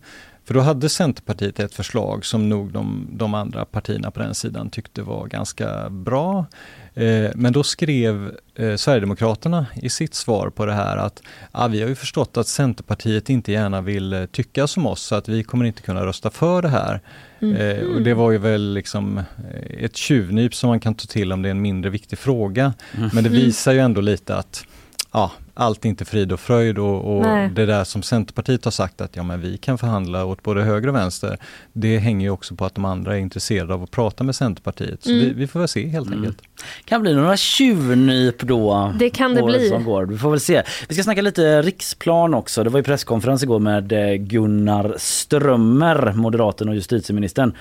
[0.49, 4.71] För då hade Centerpartiet ett förslag som nog de, de andra partierna på den sidan
[4.71, 6.47] tyckte var ganska bra.
[6.95, 11.23] Eh, men då skrev eh, Sverigedemokraterna i sitt svar på det här att
[11.53, 15.15] ah, vi har ju förstått att Centerpartiet inte gärna vill eh, tycka som oss så
[15.15, 17.01] att vi kommer inte kunna rösta för det här.
[17.41, 19.21] Eh, och det var ju väl liksom
[19.79, 22.75] ett tjuvnyp som man kan ta till om det är en mindre viktig fråga.
[22.97, 23.11] Mm.
[23.13, 23.41] Men det Mm.
[23.43, 24.65] visar ju ändå lite att
[25.13, 29.01] ja, allt är inte frid och fröjd och, och det där som Centerpartiet har sagt
[29.01, 31.37] att ja, men vi kan förhandla åt både höger och vänster.
[31.73, 35.03] Det hänger ju också på att de andra är intresserade av att prata med Centerpartiet.
[35.03, 35.25] Så Mm.
[35.25, 36.19] vi, vi får väl se helt Mm.
[36.19, 36.43] enkelt.
[36.85, 38.95] Kan bli några tjuvnyp då.
[38.99, 39.69] Det kan det bli.
[39.69, 40.07] Som går.
[40.07, 40.63] Vi får väl se.
[40.89, 42.65] Vi ska snacka lite riksplan också.
[42.65, 47.55] Det var ju presskonferens igår med eh, Gunnar Strömmer, moderaten och justitieministern.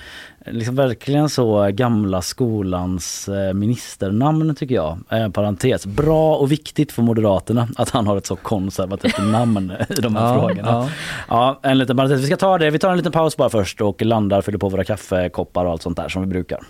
[0.46, 4.98] Liksom verkligen så gamla skolans eh, ministernamn tycker jag.
[5.10, 5.86] Eh, parentes.
[5.86, 10.26] Bra och viktigt för Moderaterna att han har ett så konservativt namn i de här
[10.26, 10.62] Ja, frågorna.
[10.68, 10.88] ja.
[11.28, 12.20] Ja, en liten parentes.
[12.20, 12.70] Vi ska ta det.
[12.70, 15.82] Vi tar en liten paus bara först och landar, fyller på våra kaffekoppar och allt
[15.82, 16.60] sånt där som vi brukar.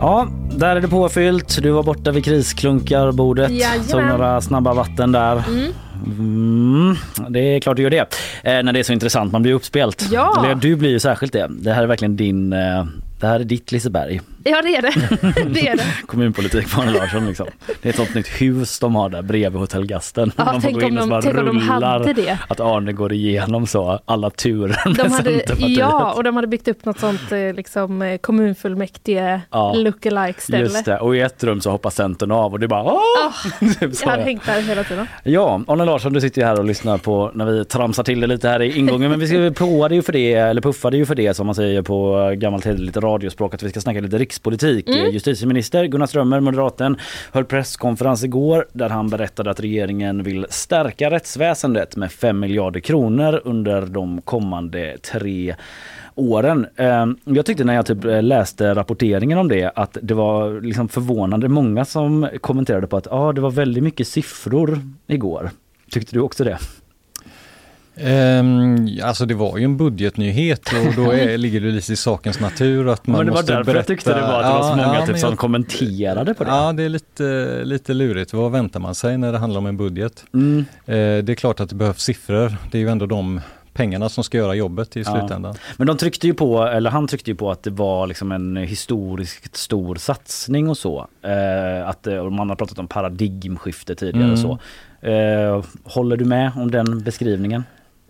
[0.00, 1.62] Ja, där är det påfyllt.
[1.62, 3.50] Du var borta vid krisklunkarbordet.
[3.50, 3.86] Jajamän.
[3.88, 5.42] Tog några snabba vatten där.
[5.48, 5.72] Mm.
[6.06, 6.96] Mm,
[7.28, 8.16] det är klart du gör det.
[8.42, 10.08] Eh, när det är så intressant, man blir uppspelt.
[10.12, 10.44] Ja.
[10.44, 11.50] Eller du blir ju särskilt det.
[11.50, 12.86] Det här är verkligen din, eh,
[13.20, 14.20] det här är ditt Liseberg.
[14.44, 14.92] Ja, det är det.
[15.50, 15.84] det, är det.
[16.06, 17.46] Kommunpolitik på Arne Larsson liksom.
[17.82, 20.32] Det är ett sånt nytt hus de har där bredvid hotellgasten.
[20.36, 22.12] Ja, Man får tänk gå in om och så de- bara tänk de rullar hade
[22.12, 22.38] det.
[22.48, 26.68] Att Arne går igenom så alla turer med De hade, ja, och de hade byggt
[26.68, 29.72] upp något sånt eh, liksom, eh, kommunfullmäktige Ja.
[29.74, 30.58] lookalike ställe.
[30.64, 33.00] Just det, och i ett rum så hoppar Centern av och det är bara Åh!
[33.80, 34.04] Typ så.
[34.04, 35.06] Jag hade hängt där hela tiden.
[35.22, 38.26] Ja, Arne Larsson du sitter ju här och lyssnar på när vi tramsar till det
[38.26, 40.96] lite här i ingången men vi ska påa det ju för det, eller puffa det
[40.96, 44.18] ju för det som man säger på gammalt hederligt radiospråk att vi ska snacka lite
[44.34, 44.88] rikspolitik.
[44.88, 45.10] Mm.
[45.12, 46.96] Justitieminister Gunnar Strömmer, moderaten,
[47.32, 53.40] höll presskonferens igår där han berättade att regeringen vill stärka rättsväsendet med 5 miljarder kronor
[53.44, 55.54] under de kommande tre
[56.14, 56.66] åren.
[56.76, 61.48] Eh, Jag tyckte när jag typ läste rapporteringen om det att det var liksom förvånande
[61.48, 65.50] många som kommenterade på att ah, det var väldigt mycket siffror igår.
[65.90, 66.58] Tyckte du också det?
[67.96, 72.40] Ehm, alltså det var ju en budgetnyhet och då är, ligger det lite i sakens
[72.40, 73.78] natur att man men det var måste därför berätta.
[73.78, 76.44] jag tyckte det var att det var så många typ men som jag- kommenterade på
[76.44, 76.50] det.
[76.50, 78.32] Ja, det är lite, lite lurigt.
[78.32, 80.24] Vad väntar man sig när det handlar om en budget?
[80.34, 80.58] Mm.
[80.86, 82.56] Eh, det är klart att det behövs siffror.
[82.70, 83.40] Det är ju ändå de
[83.72, 85.18] pengarna som ska göra jobbet i Ja.
[85.18, 85.54] slutändan.
[85.76, 88.56] Men de tryckte ju på, eller han tryckte ju på att det var liksom en
[88.56, 91.06] historiskt stor satsning och så.
[91.22, 94.42] Eh, att eh, och man har pratat om paradigmskifte tidigare och Mm.
[94.42, 94.58] så.
[95.08, 97.64] Eh, håller du med om den beskrivningen?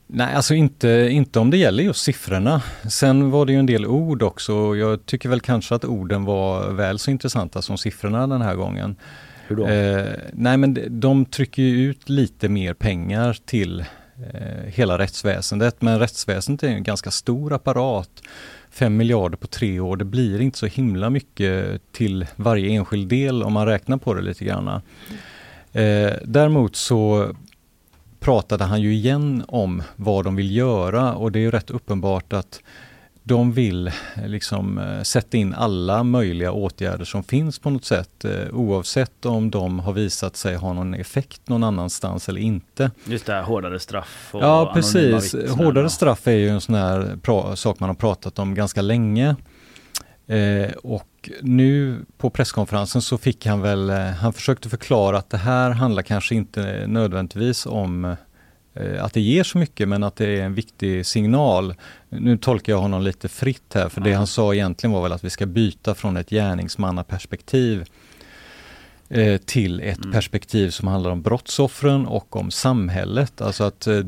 [0.07, 2.62] Nej, alltså inte, inte om det gäller just siffrorna.
[2.90, 6.70] Sen var det ju en del ord också jag tycker väl kanske att orden var
[6.70, 8.96] väl så intressanta som siffrorna den här gången.
[9.46, 9.66] Hur då?
[9.66, 15.82] Eh, nej men de- de trycker ju ut lite mer pengar till eh, hela rättsväsendet
[15.82, 18.11] men rättsväsendet är ju en ganska stor apparat.
[18.70, 23.42] 5 miljarder på tre år, det blir inte så himla mycket till varje enskild del
[23.42, 24.68] om man räknar på det lite grann.
[25.72, 27.30] Eh, däremot så
[28.25, 32.33] pratade han ju igen om vad de vill göra och det är ju rätt uppenbart
[32.33, 32.61] att
[33.22, 33.91] de vill
[34.27, 39.51] liksom eh, sätta in alla möjliga åtgärder som finns på något sätt eh, oavsett om
[39.51, 42.91] de har visat sig ha någon effekt någon annanstans eller inte.
[43.05, 47.55] Just det, här, hårdare straff och Ja precis, hårdare straff är ju en sån här
[47.57, 49.37] sak man har pratat om ganska länge.
[50.27, 55.37] Eh, och nu på presskonferensen så fick han väl, eh, han försökte förklara att det
[55.37, 58.16] här handlar kanske inte nödvändigtvis om
[58.75, 61.75] eh, att det ger så mycket men att det är en viktig signal.
[62.09, 65.25] Nu tolkar jag honom lite fritt här för det han sa egentligen var väl att
[65.25, 67.85] vi ska byta från ett gärningsmannaperspektiv
[69.09, 73.41] eh, till ett perspektiv som handlar om brottsoffren och om samhället.
[73.41, 74.01] Alltså att eh,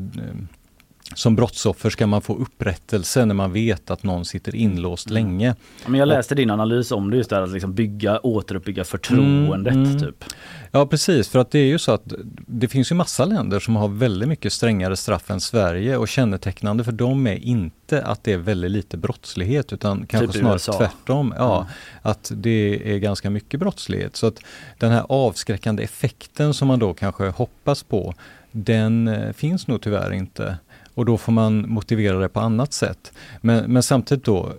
[1.15, 5.55] som brottsoffer ska man få upprättelse när man vet att någon sitter inlåst länge.
[5.83, 9.73] Ja, Men jag läste din analys om det just där att liksom bygga, återuppbygga förtroendet
[9.73, 9.99] Mm, mm.
[9.99, 10.23] typ.
[10.71, 12.13] Ja precis, för att det är ju så att
[12.47, 16.83] det finns ju massa länder som har väldigt mycket strängare straff än Sverige och kännetecknande
[16.83, 20.73] för dem är inte att det är väldigt lite brottslighet utan kanske Typ snarare USA.
[20.77, 21.33] tvärtom.
[21.37, 21.67] Ja, Mm.
[22.01, 24.15] Att det är ganska mycket brottslighet.
[24.15, 24.39] Så att
[24.77, 28.13] den här avskräckande effekten som man då kanske hoppas på,
[28.51, 30.57] den eh, finns nog tyvärr inte.
[30.97, 33.13] Och då får man motivera det på annat sätt.
[33.41, 34.53] Men, men samtidigt då,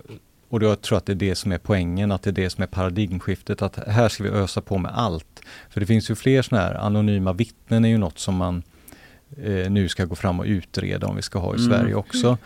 [0.49, 2.63] och jag tror att det är det som är poängen, att det är det som
[2.63, 5.41] är paradigmskiftet, att här ska vi ösa på med allt.
[5.69, 8.63] För det finns ju fler sådana här anonyma vittnen är ju något som man
[9.43, 11.69] eh, nu ska gå fram och utreda om vi ska ha i Mm.
[11.69, 12.37] Sverige också.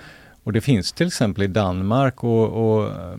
[0.43, 3.17] Och det finns till exempel i Danmark och, och eh,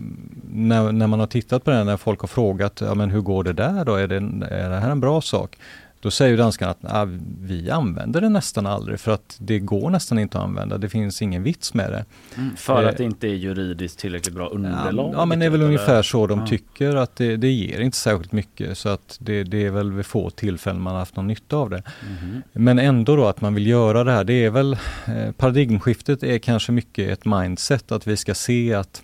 [0.51, 3.43] när, när man har tittat på det, när folk har frågat, ja men hur går
[3.43, 4.15] det där då, är det,
[4.55, 5.57] är det här en bra sak?
[6.05, 7.07] Då säger ju danskarna att ah,
[7.41, 11.21] vi använder det nästan aldrig för att det går nästan inte att använda, det finns
[11.21, 12.05] ingen vits med det.
[12.35, 15.13] Mm, för Eh, att det inte är juridiskt tillräckligt bra underlag.
[15.13, 16.01] Ja men det är väl typ, ungefär eller?
[16.03, 16.47] så de Ja.
[16.47, 20.05] tycker att det, det ger inte särskilt mycket så att det, det är väl vid
[20.05, 21.83] få tillfällen man har haft någon nytta av det.
[22.21, 22.41] Mhm.
[22.53, 24.73] Men ändå då att man vill göra det här, det är väl
[25.07, 29.03] eh, paradigmskiftet är kanske mycket ett mindset att vi ska se att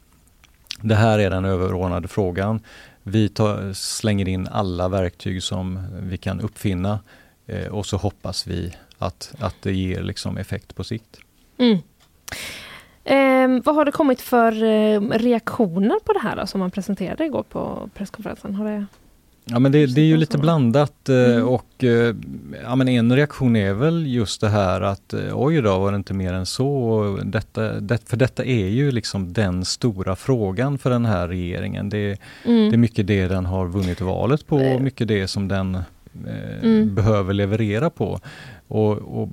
[0.81, 2.59] det här är den överordnade frågan.
[3.03, 6.99] Vi tar, slänger in alla verktyg som vi kan uppfinna
[7.47, 11.19] eh, och så hoppas vi att, att det ger liksom effekt på sikt.
[11.57, 11.77] Mm.
[13.03, 17.25] Eh, vad har det kommit för eh, reaktioner på det här då, som man presenterade
[17.25, 18.55] igår på presskonferensen?
[18.55, 18.85] Har det...
[19.45, 21.47] Ja men det, det är ju lite blandat eh, Mm.
[21.47, 22.15] och eh,
[22.63, 25.95] ja, men en reaktion är väl just det här att eh, oj då var det
[25.95, 27.19] inte mer än så.
[27.23, 31.89] Detta, det, för detta är ju liksom den stora frågan för den här regeringen.
[31.89, 32.69] Det, Mm.
[32.69, 36.63] det är mycket det den har vunnit valet på och mycket det som den eh,
[36.63, 36.95] Mm.
[36.95, 38.19] behöver leverera på.
[38.67, 39.29] Och, och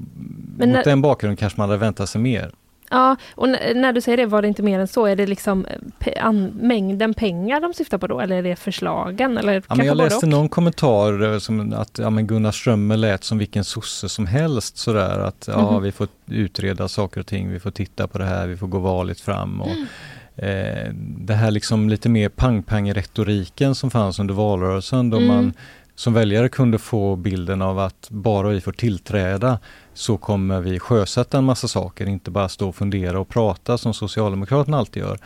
[0.58, 2.50] mot den bakgrunden kanske man hade väntat sig mer.
[2.90, 5.06] Ja, och när du säger det, var det inte mer än så?
[5.06, 5.66] Är det liksom
[6.00, 8.20] eh, mängden pengar de syftar på då?
[8.20, 9.38] Eller är det förslagen?
[9.38, 10.30] Eller Ja, men jag läste och?
[10.30, 14.76] någon kommentar eh, som att ja, men Gunnar Strömmer lät som vilken sosse som helst
[14.78, 15.82] sådär att ja, Mhm.
[15.82, 18.78] vi får utreda saker och ting, vi får titta på det här, vi får gå
[18.78, 19.60] varligt fram.
[19.60, 25.28] Och, eh, det här liksom lite mer pang-pang-retoriken som fanns under valrörelsen då Mm.
[25.28, 25.52] man
[25.94, 29.58] som väljare kunde få bilden av att bara vi får tillträda
[29.98, 33.94] så kommer vi sjösätta en massa saker, inte bara stå och fundera och prata som
[33.94, 35.18] Socialdemokraterna alltid gör.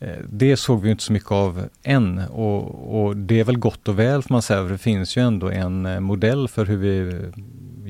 [0.00, 3.88] Eh, Det såg vi inte så mycket av än och, och det är väl gott
[3.88, 6.76] och väl får man säga, för det finns ju ändå en eh, modell för hur
[6.76, 7.20] vi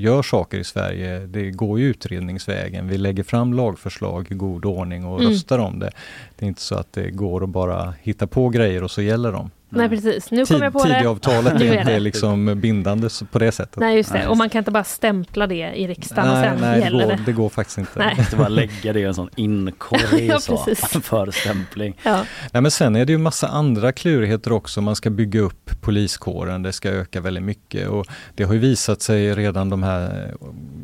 [0.00, 1.18] gör saker i Sverige.
[1.26, 2.88] Det går ju utredningsvägen.
[2.88, 5.32] Vi lägger fram lagförslag i god ordning och Mm.
[5.32, 5.90] röstar om det.
[6.36, 9.32] Det är inte så att det går att bara hitta på grejer och så gäller
[9.32, 9.50] de.
[9.74, 10.98] Nej precis, nu kom Tid- jag på det.
[10.98, 11.98] Tidavtalet är inte det.
[12.00, 13.76] liksom bindande på det sättet.
[13.76, 16.60] Nej just det, och man kan inte bara stämpla det i riksdagen och Nej, sen
[16.60, 17.22] nej det, gäller går, det.
[17.26, 17.98] det går faktiskt inte.
[17.98, 18.14] Nej.
[18.18, 20.56] Inte bara lägga det i en sån inkorg Ja, så,
[21.02, 21.96] för stämpling.
[22.02, 22.24] Ja.
[22.52, 24.80] Nej, men sen är det ju massa andra klurigheter också.
[24.80, 29.02] Man ska bygga upp poliskåren, det ska öka väldigt mycket och det har ju visat
[29.02, 30.34] sig redan de här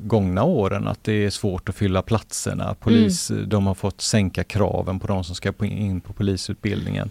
[0.03, 2.74] gångna åren att det är svårt att fylla platserna.
[2.80, 7.11] Polis, De har fått sänka kraven på de som ska in på polisutbildningen.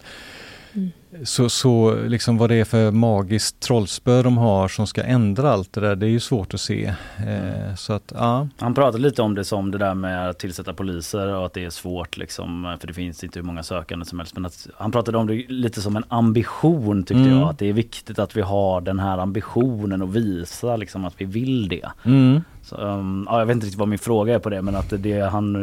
[0.79, 1.25] Mm.
[1.25, 5.73] Så, så liksom vad det är för magiskt trollspö de har som ska ändra allt
[5.73, 6.85] det där, det är ju svårt att se.
[7.27, 8.47] Eh, så att, ja.
[8.57, 11.65] Han pratade lite om det som det där med att tillsätta poliser och att det
[11.65, 14.35] är svårt liksom för det finns inte hur många sökande som helst.
[14.35, 17.37] Men att han pratade om det lite som en ambition tyckte Mm.
[17.37, 17.49] jag.
[17.49, 21.25] Att det är viktigt att vi har den här ambitionen och visa liksom att vi
[21.25, 21.89] vill det.
[22.03, 22.41] Mm.
[22.69, 24.93] Så, um, ja, jag vet inte riktigt vad min fråga är på det men att
[24.97, 25.53] det, han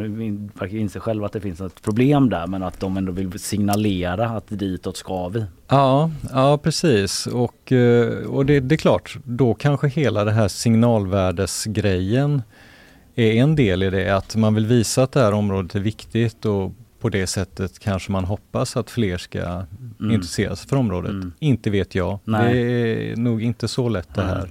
[0.59, 4.29] verkar inse själv att det finns ett problem där men att de ändå vill signalera
[4.29, 5.45] att ditåt ska vi.
[5.69, 7.27] Ja, ja precis.
[7.27, 12.43] Och, eh, och det, det är klart, då kanske hela det här signalvärdesgrejen
[13.15, 14.11] är en del i det.
[14.17, 18.13] Att man vill visa att det här området är viktigt och på det sättet kanske
[18.13, 19.65] man hoppas att fler ska
[20.01, 20.15] Mm.
[20.15, 21.11] intressera sig för området.
[21.11, 21.33] Mm.
[21.39, 22.19] Inte vet jag.
[22.25, 22.55] Nej.
[22.55, 24.51] Det är nog inte så lätt det här.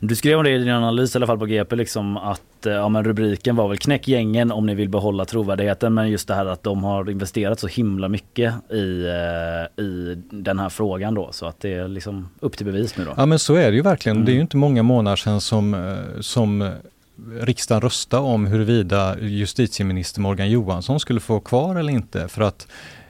[0.00, 2.72] Du skrev om det i din analys i alla fall på GP liksom att eh,
[2.72, 6.34] ja, men rubriken var väl knäck gängen om ni vill behålla trovärdigheten men just det
[6.34, 11.32] här att de har investerat så himla mycket i, eh, i den här frågan då
[11.32, 13.14] så att det är liksom upp till bevis nu då.
[13.16, 14.16] Ja men så är det ju verkligen.
[14.16, 14.26] Mm.
[14.26, 16.70] Det är ju inte många månader sedan som, eh, som
[17.40, 22.66] riksdagen röstade om huruvida justitieminister Morgan Johansson skulle få kvar eller inte för att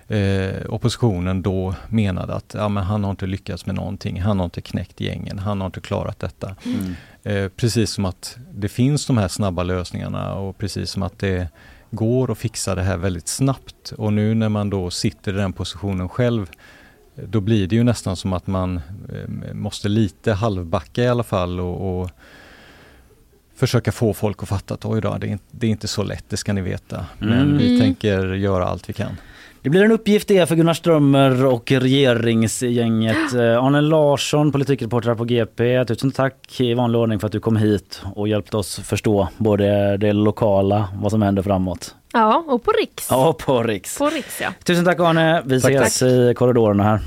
[0.08, 4.44] eh, oppositionen då menade att ja, men han har inte lyckats med någonting, han har
[4.44, 6.56] inte knäckt gängen, han har inte klarat detta.
[6.64, 6.94] Mm.
[7.22, 11.48] Eh, precis som att det finns de här snabba lösningarna och precis som att det
[11.90, 13.92] går att fixa det här väldigt snabbt.
[13.98, 16.50] Och nu när man då sitter i den positionen själv
[17.28, 18.80] då blir det ju nästan som att man
[19.12, 22.10] eh, måste lite halvbacka i alla fall och, och
[23.56, 26.02] försöka få folk att fatta att oj då, det är, inte, det är inte så
[26.02, 27.06] lätt, det ska ni veta.
[27.18, 27.58] Men Mm.
[27.58, 27.80] vi Mm.
[27.80, 29.16] tänker göra allt vi kan.
[29.62, 33.16] Det blir en uppgift det för Gunnar Strömmer och regeringsgänget.
[33.34, 35.84] Eh, Arne Larsson, politikreporter på GP.
[35.84, 39.96] Tusen tack i vanlig ordning för att du kom hit och hjälpte oss förstå både
[39.96, 41.94] det lokala, vad som händer framåt.
[42.12, 43.06] Ja, och på Riks.
[43.10, 43.98] Ja, på Riks.
[43.98, 44.48] På Riks ja.
[44.64, 45.42] Tusen tack Arne.
[45.44, 46.08] Vi Tack, ses tack.
[46.08, 47.00] i korridorerna här.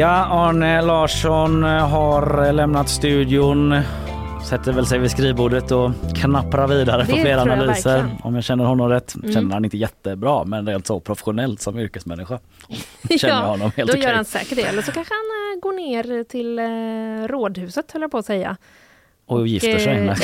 [0.00, 3.80] Ja, Arne Larsson har lämnat studion.
[4.48, 7.90] Sätter väl sig vid skrivbordet och knapprar vidare på fler jag analyser.
[7.96, 8.18] verkligen.
[8.22, 9.14] Om jag känner honom rätt.
[9.14, 9.32] Mm.
[9.32, 12.38] Känner han inte jättebra men rent så professionellt som yrkesmänniska.
[13.20, 14.04] Känner jag honom helt då okej.
[14.08, 14.62] gör han säkert det.
[14.62, 18.56] Eller så kanske han eh, går ner till eh, rådhuset höll jag på att säga.
[19.30, 19.96] Och gifter sig.
[19.96, 20.16] eh, Nej,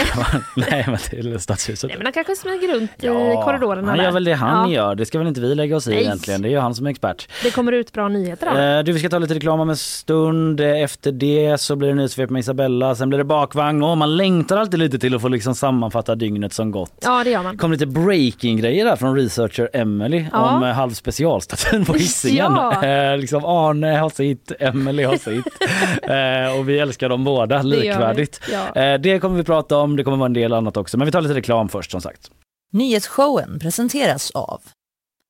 [0.71, 1.89] Nej men till stadshuset.
[1.89, 3.07] Nej, men han kanske smyger runt i
[3.45, 4.05] korridorerna han där.
[4.05, 4.77] gör väl det han Ja.
[4.77, 4.95] gör.
[4.95, 6.01] Det ska väl inte vi lägga oss i Nej.
[6.03, 6.43] egentligen.
[6.43, 7.29] Det är ju han som är expert.
[7.43, 8.59] Det kommer ut bra nyheter då.
[8.59, 10.61] Eh, du, vi ska ta lite reklam om en stund.
[10.61, 12.95] Eh, Efter det så blir det nyhetssvep med Isabella.
[12.95, 13.83] Sen blir det bakvagn.
[13.83, 16.93] Och man längtar alltid lite till att få liksom sammanfatta dygnet som gått.
[17.05, 17.57] Ja, det gör man.
[17.59, 20.57] Kom lite breaking-grejer där från researcher Emily Ja.
[20.57, 22.37] om eh, halv specialstatyn på Hisingen.
[22.57, 22.83] Ja.
[22.87, 25.47] Eh, liksom Arne har sitt, Emily har sitt.
[26.59, 28.41] och vi älskar dem båda likvärdigt.
[28.53, 28.81] Ja.
[28.97, 29.97] Eh, det kommer vi prata om.
[29.97, 30.99] Det kommer vara en del annat också.
[30.99, 32.31] Men vi tar lite reklam först som sagt.
[32.73, 34.63] Nyhetsshowen presenteras av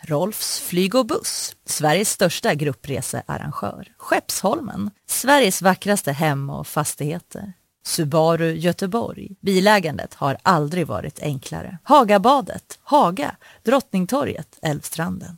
[0.05, 3.89] Rolfs flyg och buss, Sveriges största gruppresearrangör.
[3.99, 7.53] Skeppsholmen, Sveriges vackraste hem och fastigheter.
[7.87, 9.29] Subaru Göteborg.
[9.41, 11.79] Bilägandet har aldrig varit enklare.
[11.83, 15.37] Hagabadet, Haga, Drottningtorget, Älvstranden.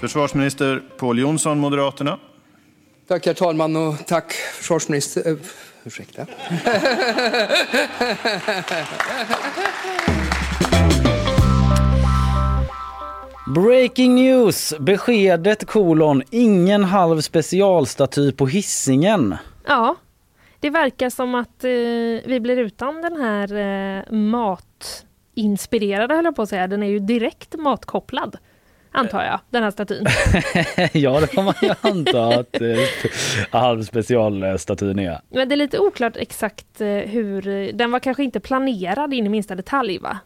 [0.00, 2.18] Försvarsminister Pål Jonsson, Moderaterna.
[3.06, 5.28] Tack herr talman och tack försvarsminister...
[5.28, 5.38] Uh,
[5.84, 6.26] ursäkta.
[13.54, 14.74] Breaking news!
[14.78, 19.36] Beskedet kolon ingen halv specialstaty på hissingen.
[19.66, 19.96] Ja,
[20.60, 21.70] det verkar som att eh,
[22.24, 26.66] vi blir utan den här eh, matinspirerade, höll jag på att säga.
[26.66, 28.36] Den är ju direkt matkopplad,
[28.94, 30.04] antar jag, den här statyn.
[30.92, 35.20] ja det får man ju anta att eh, halv specialstatyn är.
[35.28, 37.72] Men det är lite oklart exakt eh, hur...
[37.72, 40.18] Den var kanske inte planerad in i minsta detalj, va?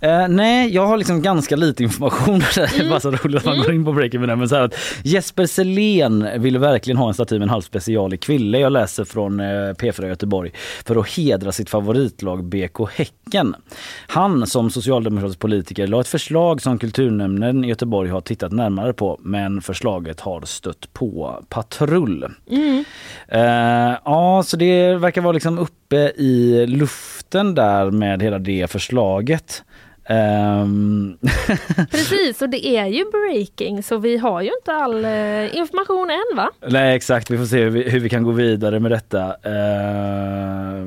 [0.00, 2.38] Eh, nej, jag har liksom ganska lite information.
[2.54, 2.90] Det är Mm.
[2.90, 4.36] bara så roligt att man går in på breaking med det.
[4.36, 8.16] Men så att Jesper Selén vill verkligen ha en staty med en halv special i
[8.16, 8.58] Kville.
[8.58, 10.50] Jag läser från eh, P4 Göteborg
[10.84, 13.54] för att hedra sitt favoritlag BK Häcken.
[14.06, 19.18] Han som socialdemokratisk politiker la ett förslag som kulturnämnden i Göteborg har tittat närmare på
[19.22, 22.26] men förslaget har stött på patrull.
[22.50, 22.84] Mm.
[23.28, 29.62] Eh, ja, så det verkar vara liksom uppe i luften där med hela det förslaget.
[30.10, 31.18] Ehm,
[31.90, 36.36] Precis, och det är ju breaking, så vi har ju inte all eh, information än,
[36.36, 36.50] va?
[36.66, 39.24] Nej exakt, vi får se hur vi, hur vi kan gå vidare med detta.
[39.42, 40.86] Eh,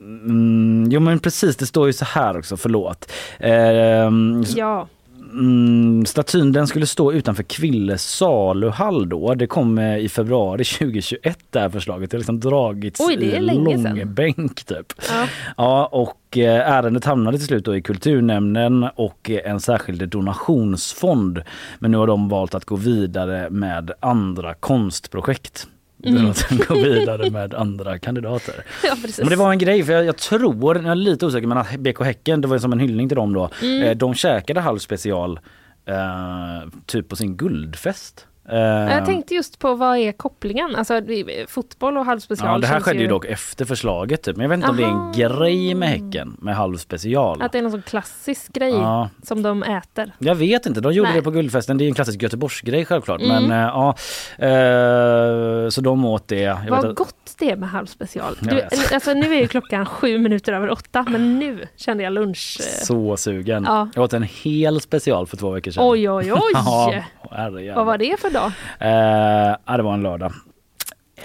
[0.00, 3.12] mm, jo men precis, det står ju så här också, förlåt.
[3.38, 4.88] Ehm, Ja.
[5.34, 9.34] Mm, statyn den skulle stå utanför Kville saluhall då.
[9.34, 12.10] Det kom eh, i februari 2021 det här förslaget.
[12.10, 14.92] Det har liksom dragits Oj, det är i långbänk typ.
[15.08, 15.26] Ja.
[15.56, 21.42] Ja och eh, ärendet hamnade till slut i kulturnämnden och eh, en särskild donationsfond.
[21.78, 25.68] Men nu har de valt att gå vidare med andra konstprojekt.
[26.04, 26.30] Mm.
[26.30, 28.54] Att gå vidare med andra kandidater.
[28.84, 28.96] Ja.
[29.18, 31.76] Men det var en grej, för jag, jag tror, jag är lite osäker, men att
[31.76, 33.50] BK Häcken, det var som en hyllning till dem då.
[33.62, 33.82] Mm.
[33.82, 35.40] Eh, de käkade halv special
[35.86, 38.26] eh, typ på sin guldfest.
[38.48, 38.58] Eh,
[38.94, 40.76] Jag tänkte just på vad är kopplingen?
[40.76, 41.00] Alltså
[41.48, 42.48] fotboll och halvspecial.
[42.52, 44.36] Ja, det här skedde ju dock efter förslaget typ.
[44.36, 45.12] Men jag vet inte om det är en Aha.
[45.38, 47.42] grej med Häcken med halvspecial.
[47.42, 49.08] Att det är någon sån klassisk grej Ja.
[49.22, 50.12] som de äter.
[50.18, 51.18] Jag vet inte, de gjorde Nej.
[51.18, 51.78] det på guldfesten.
[51.78, 53.20] Det är en klassisk Göteborgsgrej självklart.
[53.20, 53.44] Mm.
[53.44, 53.94] Men eh, ja,
[54.38, 56.40] eh, så de åt det.
[56.40, 58.36] Jag Vad att- gott det är med halvspecial.
[58.40, 58.62] Du,
[58.94, 62.58] alltså, nu är ju klockan sju minuter över åtta, men nu kände jag lunch.
[62.82, 63.64] Så sugen.
[63.68, 63.88] Ja.
[63.94, 65.84] Jag åt en hel special för två veckor sedan.
[65.86, 66.40] Oj, oj, oj!
[67.66, 67.74] ja.
[67.74, 68.52] Vad var det för dag?
[68.78, 70.32] Eh, det var en lördag.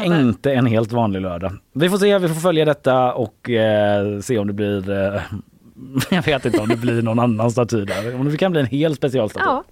[0.03, 1.51] Inte en helt vanlig lördag.
[1.74, 5.22] Vi får se, vi får följa detta och eh, se om det blir eh,
[6.10, 8.16] jag vet inte om det blir någon annan staty där.
[8.16, 9.45] Om det kan bli en hel specialstaty.
[9.45, 9.64] Ja.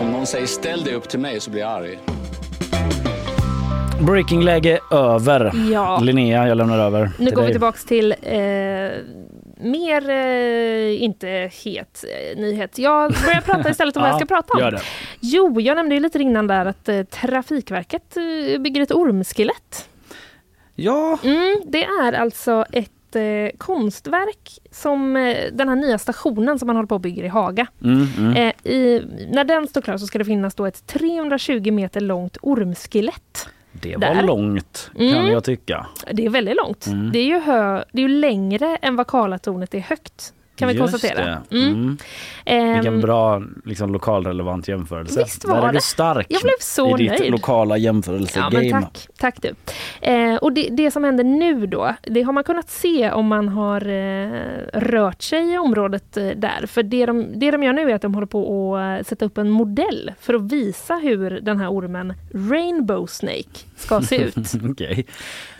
[0.00, 1.98] Om någon säger ställ dig upp till mig så blir jag arg.
[4.00, 5.52] Breakingläge över.
[5.72, 6.00] Ja.
[6.02, 7.54] Linnea, jag lämnar över Nu till går vi dig.
[7.54, 8.38] tillbaks till eh,
[9.60, 12.78] mer, eh, inte het eh, nyhet.
[12.78, 14.60] Jag börjar prata istället om vad jag ska prata om.
[14.60, 14.80] Gör det.
[15.20, 19.88] Jo, jag nämnde ju lite innan där att eh, Trafikverket eh, bygger ett ormskelett.
[20.74, 21.18] Ja.
[21.24, 25.14] Mm, det är alltså ett eh, konstverk som
[25.52, 27.66] den här nya stationen som man håller på att bygga i Haga.
[27.84, 28.52] Mm, mm.
[28.64, 33.48] I, när den står klar så ska det finnas då ett 320 meter långt ormskelett.
[33.82, 34.22] Det var där.
[34.22, 35.26] långt kan Mm.
[35.26, 35.86] jag tycka.
[36.12, 36.86] Det är väldigt långt.
[36.86, 37.12] Mm.
[37.12, 40.32] Det, är ju hö, det är ju längre än vad Karlatornet är högt.
[40.58, 41.42] Kan vi Just konstatera.
[41.50, 41.68] Mm.
[41.68, 41.98] Mm.
[42.44, 45.22] Ehm, Vilken bra liksom, lokalrelevant jämförelse.
[45.24, 47.32] Visst var Där är du stark Jag blev så i ditt nöjd.
[47.32, 48.60] lokala Ja, jämförelsegame.
[48.70, 49.54] men tack, tack du.
[50.00, 53.48] Eh, och det, det som händer nu då, det har man kunnat se om man
[53.48, 54.30] har eh,
[54.74, 56.66] rört sig i området eh, där.
[56.66, 59.24] För det de, det de gör nu är att de håller på att eh, sätta
[59.24, 62.14] upp en modell för att visa hur den här ormen
[62.50, 64.36] Rainbow Snake ska se ut.
[64.70, 65.06] Okej.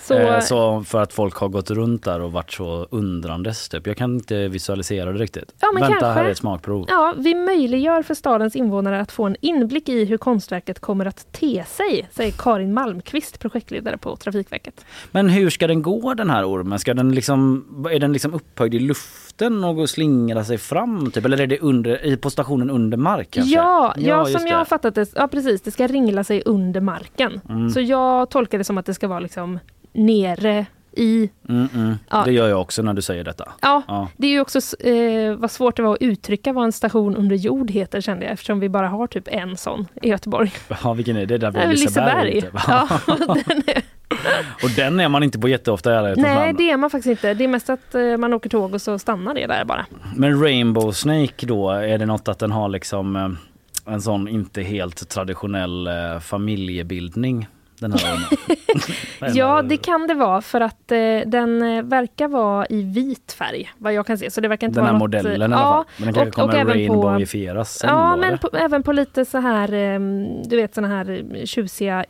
[0.09, 3.87] Så- Eh, så för att folk har gått runt där och varit så undrandes typ.
[3.87, 5.55] Jag kan inte visualisera det riktigt.
[5.61, 6.07] Ja, Vänta, kanske.
[6.07, 6.85] här är ett smakprov.
[6.89, 11.33] Ja, vi möjliggör för stadens invånare att få en inblick i hur konstverket kommer att
[11.33, 14.85] te sig, säger Karin Malmqvist, projektledare på Trafikverket.
[15.11, 16.79] Men hur ska den gå den här ormen?
[16.79, 21.11] Ska den liksom, är den liksom upphöjd i luften och slingra sig fram?
[21.11, 21.25] Typ?
[21.25, 23.55] Eller är det under, på stationen under mark kanske?
[23.57, 26.81] Ja, ja, just som jag har fattat det, ja precis, det ska ringla sig under
[26.81, 27.41] marken.
[27.49, 27.71] Mm.
[27.71, 29.59] Så jag tolkar det som att det ska vara liksom
[29.99, 31.95] nere i Mm, mm.
[32.11, 32.23] Ja.
[32.25, 33.53] Det gör jag också när du säger detta.
[33.61, 34.09] Ja, Ja.
[34.17, 37.37] det är ju också eh, vad svårt det var att uttrycka vad en station under
[37.37, 40.53] jord heter kände jag eftersom vi bara har typ en sån i Göteborg.
[40.85, 41.39] Ja, vilken är det?
[41.39, 42.35] Där vid Liseberg?
[42.35, 42.41] Liseberg.
[42.41, 42.63] Typ.
[42.69, 42.89] Ja,
[43.47, 43.83] den är,
[44.63, 47.35] och den är man inte på jätteofta i nej, det är man faktiskt inte.
[47.35, 49.87] Det är mest att eh, man åker tåg och så stannar det där bara.
[50.17, 53.29] Men Rainbow Snake då, är det något att den har liksom eh,
[53.95, 57.49] en sån inte helt traditionell eh, familjebildning?
[57.81, 59.37] Den här ormen?
[59.37, 63.73] Ja, det kan det vara för att eh, den eh, verkar vara i vit färg
[63.79, 64.31] vad jag kan se.
[64.31, 65.85] Så det verkar inte Den här vara något, eh, modellen i alla fall.
[65.97, 69.73] Men den kanske kommer rainbowifieras sen Ja, då, men på, även på lite så här,
[69.73, 70.01] eh,
[70.49, 72.05] du vet såna här eh, tjusiga,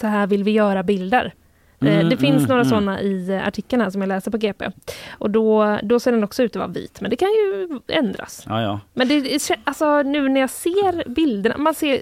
[0.00, 1.34] så här vill vi göra bilder.
[1.80, 2.70] Eh, Mm, det finns mm, några mm.
[2.70, 4.70] sådana i eh, här som jag läser på GP.
[5.10, 8.44] Och då, då ser den också ut att vara vit, men det kan ju ändras.
[8.48, 8.80] Ja, ja.
[8.94, 12.00] Men det, alltså, nu när jag ser bilderna, man ser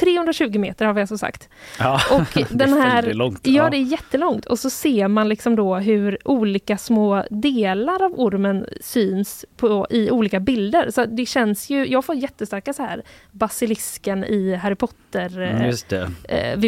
[0.00, 1.48] 320 meter har vi alltså sagt.
[1.78, 3.40] Ja, Och det är den här, väldigt långt.
[3.42, 3.70] Ja, Ja.
[3.70, 4.46] det är jättelångt.
[4.46, 10.10] Och så ser man liksom då hur olika små delar av ormen syns på, i
[10.10, 10.90] olika bilder.
[10.90, 15.74] Så det känns ju, jag får jättestarka så här basilisken i Harry Potter Mm, eh,
[15.88, 16.10] det.
[16.28, 16.58] eh.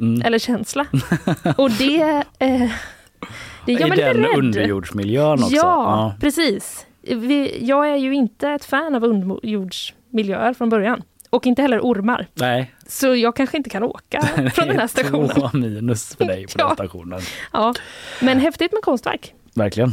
[0.00, 0.22] Mm.
[0.22, 0.86] Eller känsla.
[1.56, 2.70] Och det, eh,
[3.66, 4.38] det gör I mig lite den rädd.
[4.38, 5.56] underjordsmiljön också.
[5.56, 6.86] Ja, precis.
[7.02, 11.02] Vi, jag är ju inte ett fan av underjordsmiljöer från början.
[11.36, 12.26] Och inte heller ormar.
[12.34, 14.20] Nej, Så jag kanske inte kan åka
[14.54, 15.28] från den här stationen.
[15.28, 16.66] två minus för dig på Ja.
[16.66, 17.20] den stationen.
[17.52, 17.74] Ja,
[18.20, 19.34] men häftigt med konstverk.
[19.54, 19.92] Verkligen.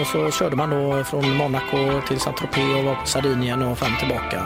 [0.00, 3.96] Och så körde man då från Monaco till Saint-Tropez och var på Sardinien och fram
[3.98, 4.42] tillbaka.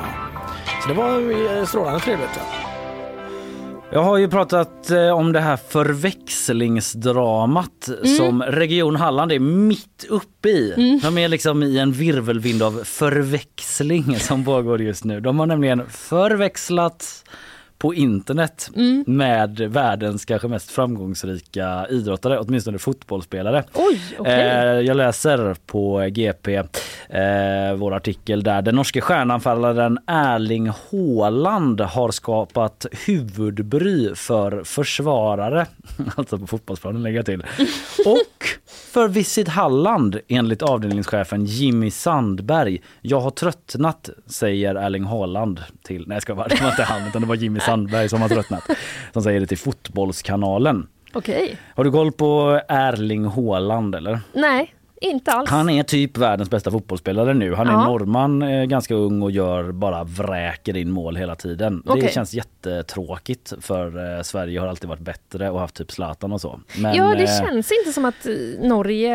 [0.83, 1.21] Så det var
[1.59, 2.41] eh, strålande trevligt.
[3.93, 8.17] Jag har ju pratat eh, om det här förväxlingsdramat Mm.
[8.17, 10.73] som Region Halland är mitt uppe i.
[10.77, 11.01] Mm.
[11.03, 15.21] De är liksom i en virvelvind av förväxling som pågår just nu.
[15.21, 17.25] De har nämligen förväxlat
[17.81, 19.05] på internet Mm.
[19.07, 23.65] med världens kanske mest framgångsrika idrottare, åtminstone fotbollsspelare.
[23.75, 24.33] Oj, okej.
[24.41, 32.11] Eh, jag läser på GP eh, vår artikel där den norske stjärnanfallaren Erling Haaland har
[32.11, 35.67] skapat huvudbry för försvarare,
[36.17, 37.41] alltså på fotbollsplanen lägger jag till,
[38.07, 38.45] och
[38.93, 42.83] för Visit Halland enligt avdelningschefen Jimmy Sandberg.
[43.01, 47.09] Jag har tröttnat, säger Erling Haaland till, nej jag ska bara, det var inte han
[47.09, 48.63] utan det var Jimmy Sandberg Sandberg som har tröttnat.
[49.13, 50.87] Som säger det till Fotbollskanalen.
[51.13, 51.57] Okej.
[51.77, 54.21] Har du koll på Erling Haaland eller?
[54.33, 55.51] Nej, inte alls.
[55.51, 57.55] Han är typ världens bästa fotbollsspelare nu.
[57.55, 57.85] Han är Ja.
[57.85, 61.83] norrman, eh, ganska ung och gör bara vräker in mål hela tiden.
[61.87, 62.03] Okej.
[62.03, 66.41] Det känns jättetråkigt för eh, Sverige har alltid varit bättre och haft typ Zlatan och
[66.41, 66.61] så.
[66.79, 68.27] Men, ja, det eh, känns inte som att
[68.61, 69.15] Norge...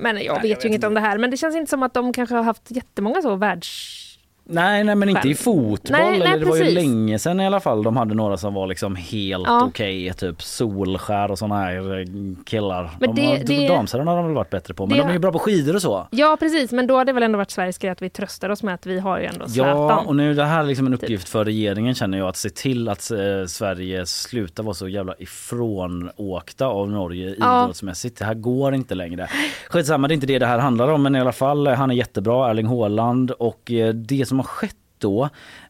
[0.00, 2.12] Men jag vet ju inget om det här, men det känns inte som att de
[2.12, 3.98] kanske har haft jättemånga så världs...
[4.44, 5.78] Nej, nej men inte i fotboll.
[5.90, 8.66] Nej, nej, det var ju länge sedan i alla fall de hade några som var
[8.66, 9.64] liksom helt Ja.
[9.64, 10.12] okej.
[10.12, 12.06] Typ Solskär och såna här eh,
[12.46, 12.90] killar.
[13.00, 14.86] Men de det- har, det- Damsidan har de väl varit bättre på.
[14.86, 16.06] Men det- de är ju bra på skidor och så.
[16.10, 18.62] Ja, precis, men då har det väl ändå varit Sveriges grej att vi tröstar oss
[18.62, 19.76] med att vi har ju ändå Zlatan.
[19.88, 21.02] Ja, och nu är det här liksom en Typ.
[21.02, 25.14] uppgift för regeringen känner jag att se till att eh, Sverige slutar vara så jävla
[25.18, 27.62] ifrånåkta av Norge Ja.
[27.62, 28.18] idrottsmässigt.
[28.18, 29.28] Det här går inte längre.
[29.70, 31.90] Skitsamma, det är inte det det här handlar om men i alla fall, eh, han
[31.90, 35.24] är jättebra, Erling Haaland och eh, det som har skett då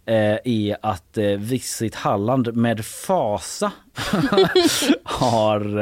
[0.07, 3.73] eh, är att eh, Visit Halland med fasa
[5.05, 5.79] har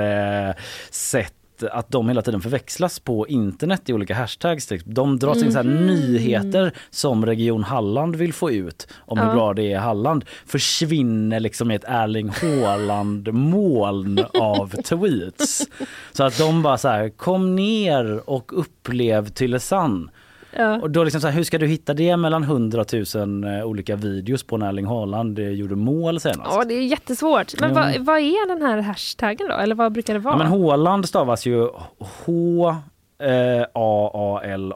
[0.49, 0.55] eh,
[0.91, 1.35] sett
[1.71, 4.69] att de hela tiden förväxlas på internet i olika hashtags.
[4.85, 5.87] De in så här Mhm.
[5.87, 9.33] nyheter som Region Halland vill få ut om hur Ja.
[9.35, 15.67] bra det är i Halland försvinner liksom i ett Erling Haaland-moln av tweets.
[16.13, 20.11] Så att de bara så här, kom ner och upplev Tylösand.
[20.57, 20.81] Ja.
[20.81, 24.43] Och då liksom så här, hur ska du hitta det mellan hundratusen eh, olika videos
[24.43, 26.51] på när Erling Haaland eh, gjorde mål senast?
[26.55, 27.61] Ja, det är jättesvårt.
[27.61, 27.75] Men Jo.
[27.75, 29.55] vad, vad är den här hashtaggen då?
[29.55, 30.35] Eller vad brukar det vara?
[30.35, 31.69] Ja, men Haaland stavas ju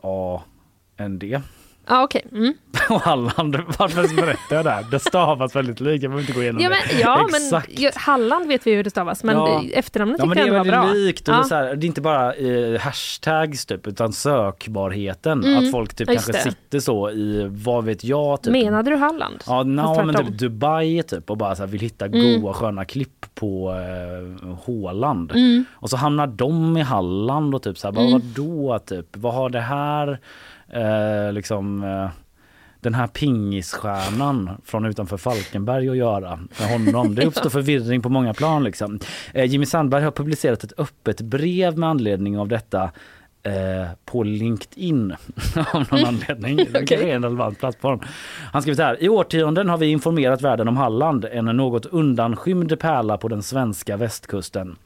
[0.04, 1.40] H-A-A-L-A-N-D.
[1.88, 2.24] Ja, okej.
[2.32, 2.54] Mm.
[2.90, 4.84] Och Halland, varför berättar jag det här?
[4.90, 6.76] Det stavas väldigt lika, jag behöver inte gå igenom Ja, det.
[6.92, 7.80] men, ja Exakt.
[7.80, 9.62] men Halland vet vi hur det stavas, men Ja.
[9.72, 10.86] efternamnet Ja tycker men det är jag ändå var bra.
[10.92, 11.44] väldigt likt och det, är Ja.
[11.44, 15.44] så här, det är inte bara eh, hashtags typ utan sökbarheten.
[15.44, 15.64] Mm.
[15.64, 16.38] Att folk typ Ja, kanske det.
[16.38, 18.52] sitter så i, vad vet jag, typ.
[18.52, 19.42] Menade du Halland?
[19.46, 22.40] Ja, no, Fast men typ Dubai typ och bara så här, vill hitta Mm.
[22.42, 25.30] goa sköna klipp på eh, Håland.
[25.32, 25.64] Mm.
[25.72, 28.12] Och så hamnar de i Halland och typ så här, Mm.
[28.12, 29.06] vad då typ?
[29.16, 30.18] Vad har det här
[30.74, 32.08] eh, liksom eh,
[32.80, 37.14] den här pingisstjärnan från utanför Falkenberg att göra med honom.
[37.14, 38.64] Det uppstår förvirring på många plan.
[38.64, 39.00] Liksom.
[39.32, 42.90] Eh, Jimmy Sandberg har publicerat ett öppet brev med anledning av detta
[43.42, 45.14] eh, på LinkedIn
[45.72, 46.56] av någon anledning.
[46.56, 48.00] Det är en relevant plattform.
[48.52, 49.02] Han skriver så här.
[49.02, 53.96] I årtionden har vi informerat världen om Halland, en något undanskymd pärla på den svenska
[53.96, 54.76] västkusten.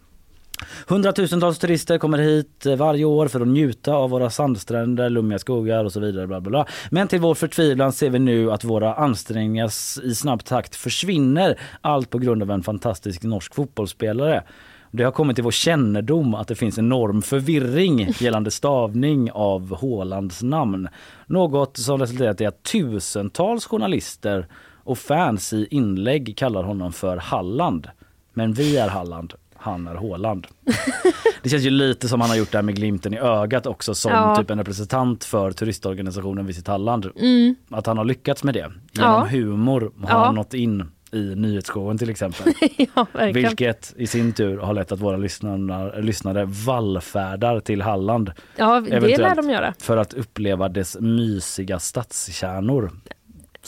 [0.86, 5.84] Hundratusentals turister kommer hit eh, varje år för att njuta av våra sandstränder, lummiga skogar
[5.84, 6.26] och så vidare.
[6.26, 6.66] Bla bla bla.
[6.90, 9.70] Men till vår förtvivlan ser vi nu att våra ansträngningar
[10.02, 11.58] i snabb takt försvinner.
[11.80, 14.42] Allt på grund av en fantastisk norsk fotbollsspelare.
[14.90, 20.42] Det har kommit till vår kännedom att det finns enorm förvirring gällande stavning av Hålands
[20.42, 20.88] namn.
[21.26, 24.46] Något som resulterat i att tusentals journalister
[24.84, 27.88] och fans i inlägg kallar honom för Halland.
[28.32, 30.46] Men vi är Halland, han är Håland.
[31.42, 33.94] Det känns ju lite som han har gjort det här med glimten i ögat också
[33.94, 34.36] som Ja.
[34.36, 37.10] typ en representant för turistorganisationen Visit Halland.
[37.20, 37.54] Mm.
[37.70, 38.72] Att han har lyckats med det.
[38.92, 39.26] Genom Ja.
[39.30, 40.24] humor har Ja.
[40.24, 42.52] han nått in i nyhetsshowen till exempel.
[42.94, 43.06] ja.
[43.34, 48.32] Vilket i sin tur har lett att våra lyssnare, lyssnare vallfärdar till Halland.
[48.56, 49.74] Ja, det lär de göra.
[49.80, 52.90] För att uppleva dess mysiga stadskärnor.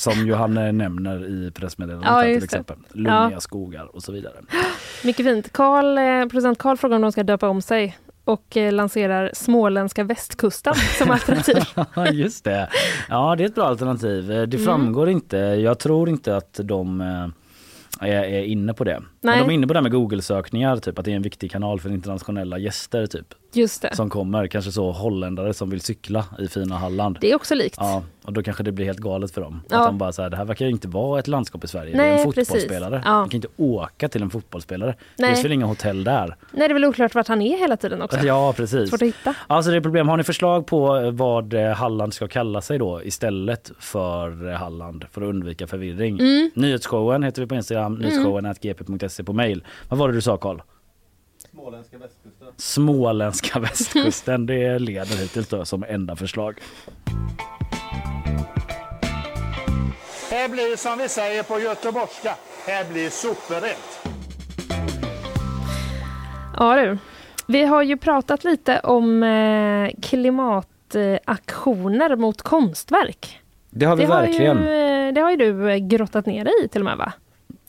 [0.00, 2.76] Som ju han eh, nämner i pressmeddelandet Ja, till exempel.
[2.92, 3.40] Lummiga Ja.
[3.40, 4.34] skogar och så vidare.
[5.04, 5.52] Mycket fint.
[5.52, 10.04] Carl, eh, producent Carl frågar om de ska döpa om sig och eh, lanserar småländska
[10.04, 11.56] västkusten som alternativ.
[12.12, 12.68] Just det.
[13.08, 14.30] Ja det är ett bra alternativ.
[14.32, 14.64] Eh, Det Mm.
[14.66, 15.36] framgår inte.
[15.36, 17.00] Jag tror inte att de
[18.00, 19.02] är inne på det.
[19.22, 19.40] Men Nej.
[19.40, 21.80] de är inne på det här med Google-sökningar, typ att det är en viktig kanal
[21.80, 23.34] för internationella gäster typ.
[23.52, 23.96] Just det.
[23.96, 27.18] Som kommer, kanske så holländare som vill cykla i fina Halland.
[27.20, 27.76] Det är också likt.
[27.78, 29.62] Ja, och då kanske det blir helt galet för dem.
[29.68, 29.80] Ja.
[29.80, 31.92] Att de bara så här, det här verkar ju inte vara ett landskap i Sverige.
[31.92, 33.02] det Nej, är en fotbollsspelare.
[33.04, 33.12] Ja.
[33.12, 34.90] Man kan inte åka till en fotbollsspelare.
[35.16, 35.30] Det Nej.
[35.30, 36.36] finns väl inga hotell där?
[36.52, 38.18] Nej, det är väl oklart vart han är hela tiden också.
[38.24, 38.90] Ja, precis.
[38.90, 39.34] Svårt att hitta.
[39.46, 40.08] Alltså det är problem.
[40.08, 44.54] Har ni förslag på eh, vad eh, Halland ska kalla sig då istället för eh,
[44.54, 46.20] Halland för att undvika förvirring?
[46.20, 46.50] Mm.
[46.54, 49.64] Nyhetsshowen heter vi på Instagram, nyhetsshowen gp.se på mail.
[49.88, 50.60] Vad var det du sa Karl?
[51.50, 52.48] Småländska västkusten.
[52.56, 56.60] Småländska västkusten, det leder hittills då som enda förslag.
[60.30, 62.34] Här blir som vi säger på göteborgska,
[62.66, 64.06] här blir superrätt.
[66.56, 66.98] Ja du.
[67.46, 73.40] Vi har ju pratat lite om eh, klimataktioner mot konstverk.
[73.70, 74.62] Det har vi det har verkligen.
[74.62, 77.12] Ju, eh, det har ju du eh, grottat ner dig i till och med va?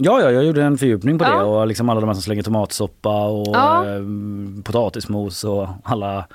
[0.03, 1.29] Ja, ja, jag gjorde en fördjupning på Ja.
[1.37, 3.85] det och liksom alla de här som slänger tomatsoppa och Ja.
[3.85, 4.01] eh,
[4.63, 6.25] potatismos och alla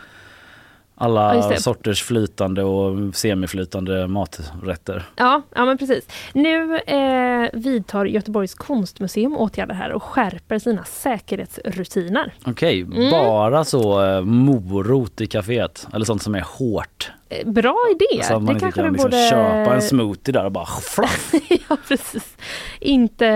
[0.98, 5.02] Alla Ja, sorters flytande och semiflytande maträtter.
[5.16, 6.08] Ja, ja men precis.
[6.32, 12.34] Nu eh, vidtar Göteborgs konstmuseum åtgärder här och skärper sina säkerhetsrutiner.
[12.46, 13.10] Okej, Mm.
[13.10, 17.12] bara så eh, morot i kaféet eller sånt som är hårt.
[17.28, 18.22] Eh, Bra idé!
[18.22, 19.28] Så att man det inte kan liksom borde...
[19.30, 20.66] köpa en smoothie där och bara
[21.68, 22.36] ja, precis.
[22.80, 23.26] Inte,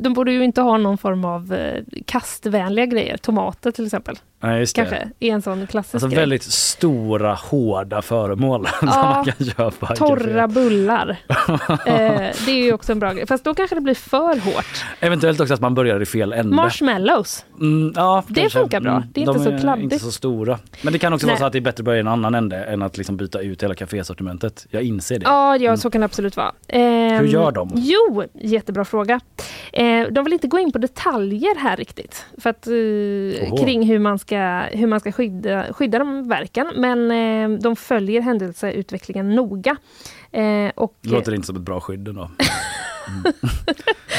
[0.00, 3.16] de borde ju inte ha någon form av eh, kastvänliga grejer.
[3.16, 4.16] Tomater till exempel.
[4.40, 4.74] Det.
[4.74, 6.18] Kanske är en sån klassisk Alltså grej.
[6.18, 9.92] väldigt stora hårda föremål som Ja, man kan köpa.
[9.94, 11.08] i Torra bullar.
[11.86, 11.96] eh,
[12.46, 13.26] det är ju också en bra grej.
[13.26, 14.84] Fast då kanske det blir för hårt.
[15.00, 16.56] Eventuellt också att man börjar i fel ände.
[16.56, 17.44] Marshmallows.
[17.60, 18.58] Mm, ja, Det kanske.
[18.58, 19.02] funkar bra.
[19.12, 19.82] Det är de inte så kladdigt.
[19.92, 20.58] inte så stora.
[20.82, 21.32] Men det kan också Nej.
[21.32, 23.16] vara så att det är bättre att börja i en annan ände än att liksom
[23.16, 24.66] byta ut hela kafésortimentet.
[24.70, 25.24] Jag inser det.
[25.24, 26.52] Ja, ja så kan det absolut vara.
[26.68, 27.70] Ehm, Hur gör de?
[27.74, 29.20] Jo, jättebra fråga.
[29.72, 32.26] Eh, de vill inte gå in på detaljer här riktigt.
[32.38, 34.27] För att, eh, kring hur man ska,
[34.72, 36.72] hur man ska skydda, skydda de verken.
[36.76, 39.76] Men eh, de följer händelseutvecklingen noga.
[40.32, 42.30] Eh, och, Det låter inte som ett bra skydd ändå.
[43.08, 43.22] Mm.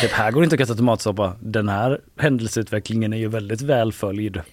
[0.01, 1.33] Typ här går det inte att kasta tomatsoppa.
[1.39, 4.41] Den här händelseutvecklingen är ju väldigt väl följd.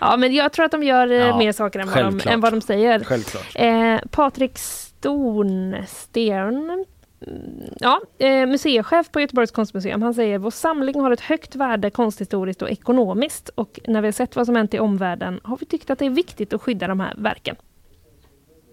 [0.00, 2.40] ja, men jag tror att de gör eh, Ja, mer saker än vad, de, än
[2.40, 3.04] vad de säger.
[3.04, 3.46] Självklart.
[3.54, 6.84] Eh, Patrik Stornstern
[7.80, 12.62] Ja, eh, museichef på Göteborgs konstmuseum, han säger vår samling har ett högt värde konsthistoriskt
[12.62, 15.90] och ekonomiskt och när vi har sett vad som hänt i omvärlden har vi tyckt
[15.90, 17.56] att det är viktigt att skydda de här verken.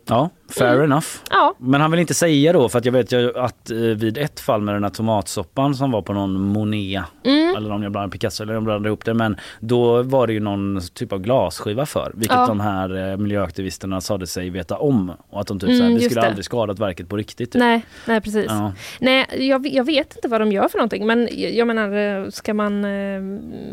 [0.08, 0.84] Ja, fair Mm.
[0.92, 1.06] enough.
[1.30, 1.56] Ja.
[1.60, 4.40] Men han vill inte säga då för att jag vet ju att eh, vid ett
[4.40, 7.56] fall med den här tomatsoppan som var på någon Monet Mm.
[7.56, 10.34] eller om jag blandade Picasso eller om jag blandade ihop det men då var det
[10.34, 12.48] ju någon typ av glasskiva för vilket Ja.
[12.48, 16.02] de här eh, miljöaktivisterna sade sig veta om och att de typ Mm, såhär, vi
[16.02, 16.28] skulle det.
[16.28, 17.52] aldrig skadat verket på riktigt.
[17.52, 17.60] Typ.
[17.60, 18.46] Nej, nej precis.
[18.50, 18.74] Ja.
[19.00, 22.54] Nej, jag, jag vet inte vad de gör för någonting men jag menar, eh, ska
[22.54, 22.82] man...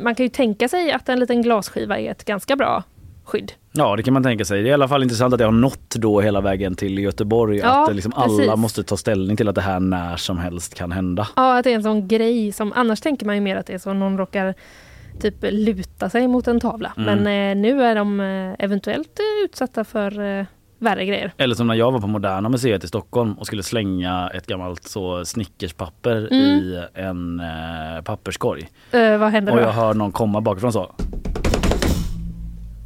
[0.03, 2.83] Man kan ju tänka sig att en liten glasskiva är ett ganska bra
[3.29, 3.53] skydd.
[3.73, 4.63] Ja det kan man tänka sig.
[4.63, 7.59] Det är i alla fall intressant att det har nått då hela vägen till Göteborg.
[7.59, 8.57] Ja, att liksom alla precis.
[8.57, 11.29] måste ta ställning till att det här när som helst kan hända.
[11.37, 13.73] Ja, att det är en sån grej som annars tänker man ju mer att det
[13.75, 14.55] är så någon råkar
[15.21, 16.93] typ luta sig mot en tavla.
[16.97, 17.19] Mm.
[17.23, 20.45] Men eh, nu är de eh, eventuellt eh, utsatta för eh,
[20.79, 21.33] värre grejer.
[21.37, 24.85] Eller som när jag var på Moderna Museet i Stockholm och skulle slänga ett gammalt
[24.85, 26.35] så snickerspapper Mm.
[26.45, 28.69] i en eh, papperskorg.
[28.93, 29.65] Eh, vad händer Och då?
[29.65, 30.95] jag hör någon komma bakifrån så.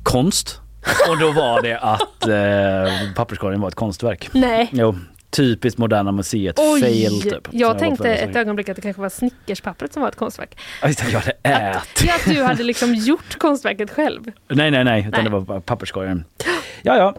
[0.02, 0.60] Konst?
[1.08, 4.28] Och då var det att eh, papperskorgen var ett konstverk.
[4.32, 4.68] Nej.
[4.72, 4.94] Jo,
[5.30, 6.80] typiskt Moderna Museet Oj!
[6.80, 7.48] fail typ.
[7.50, 10.58] Jag tänkte att ett ögonblick att det kanske var snickerspappret som var ett konstverk.
[10.82, 12.04] Ja, just Jag hade ätit.
[12.04, 14.32] Ja, att du hade liksom gjort konstverket själv.
[14.48, 15.30] Nej nej nej, utan Nej.
[15.30, 16.24] det var papperskorgen.
[16.82, 17.14] Ja ja.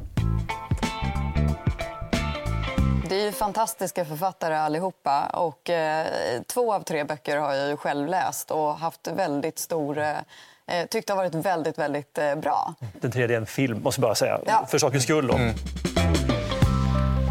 [3.10, 6.08] Det är ju fantastiska författare allihopa och eh,
[6.54, 9.98] två av tre böcker har jag ju själv läst och haft väldigt stor...
[9.98, 10.18] Eh,
[10.68, 12.74] eh, tyckt har varit väldigt, väldigt eh, bra.
[13.02, 14.40] Den tredje är en film, måste jag bara säga.
[14.46, 14.66] Ja.
[14.72, 15.28] För sakens skull.
[15.28, 15.40] Då.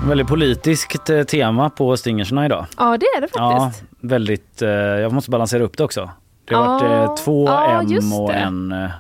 [0.09, 2.67] Väldigt politiskt eh, tema på Stingersna idag.
[2.79, 3.85] Ja, det är det Ja, faktiskt.
[4.01, 4.63] väldigt.
[4.63, 6.11] Eh, jag måste balansera upp det också.
[6.45, 8.35] Det har varit Ja, eh, två ja, M och det.
[8.35, 8.91] en eh,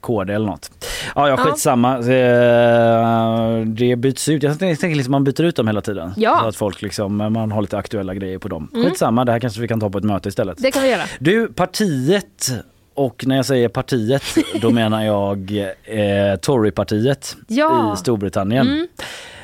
[0.00, 0.70] KD eller något.
[1.14, 1.36] Ja, ja Ja.
[1.36, 1.98] skitsamma.
[1.98, 4.42] Eh, det byts ut.
[4.42, 6.12] Jag tänker liksom man byter ut dem hela tiden.
[6.16, 6.38] Ja.
[6.42, 8.70] Så att folk liksom, man har lite aktuella grejer på dem.
[8.74, 8.84] Mm.
[8.88, 10.58] Skitsamma, det här kanske vi kan ta på ett möte istället.
[10.62, 11.02] Det kan vi göra.
[11.18, 12.50] Du, partiet
[12.98, 14.22] och när jag säger partiet
[14.60, 15.50] då menar jag
[15.84, 17.94] eh, Torypartiet Ja.
[17.94, 18.68] i Storbritannien.
[18.68, 18.88] Mm.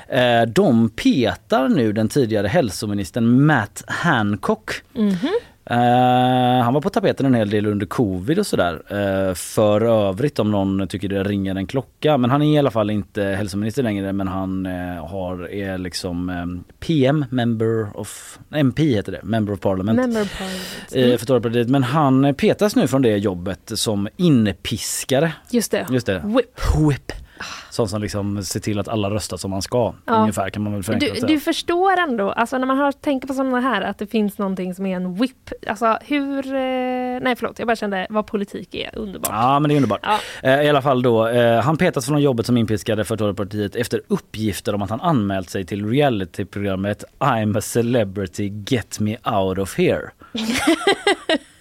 [0.08, 4.70] Eh, de petar nu den tidigare hälsoministern Matt Hancock.
[4.92, 5.28] Mhm.
[5.66, 8.82] Eh, han var på tapeten en hel del under covid och sådär.
[8.88, 12.18] Eh, för övrigt om någon tycker det ringer en klocka.
[12.18, 16.28] Men han är i alla fall inte hälsominister längre men han eh, har, är liksom
[16.28, 19.98] eh, PM, member of, MP heter det, member of parliament.
[19.98, 21.56] Member of Parliament.
[21.56, 21.72] Mm.
[21.72, 25.32] Men han petas nu från det jobbet som inpiskare.
[25.50, 25.86] Just det.
[25.90, 26.22] Just det.
[26.24, 26.60] Whip.
[26.90, 27.23] Whip.
[27.70, 29.94] Sån som liksom ser till att alla röstar som man ska.
[30.04, 30.14] Ja.
[30.14, 33.34] Ungefär kan man väl förenklat Du, du förstår ändå, alltså när man har, tänker på
[33.34, 35.50] sådana här, att det finns någonting som är en whip.
[35.66, 36.46] Alltså hur...
[36.46, 38.90] Eh, nej förlåt, jag bara kände vad politik är.
[38.98, 39.30] Underbart.
[39.32, 40.00] Ja men det är underbart.
[40.02, 40.18] Ja.
[40.42, 44.00] Eh, I alla fall då, eh, han petas från jobbet som inpiskare för Torypartiet efter
[44.08, 49.78] uppgifter om att han anmält sig till realityprogrammet I'm a celebrity get me out of
[49.78, 50.10] here.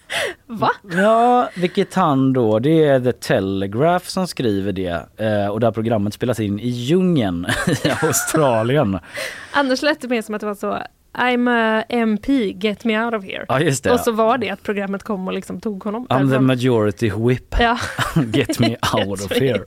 [0.48, 0.72] Va?
[0.91, 5.72] Ja, vilket han då, det är The Telegraph som skriver det eh, och det här
[5.72, 8.99] programmet spelas in i djungeln i Australien.
[9.52, 10.77] Annars lät det mer som att det var så
[11.14, 13.45] I'm a MP, get me out of here.
[13.48, 13.91] Ja, just det.
[13.91, 16.07] Och så var det att programmet kom och liksom tog honom.
[16.07, 17.56] I'm the majority whip.
[17.60, 17.80] Ja.
[18.34, 19.64] Get me out of here.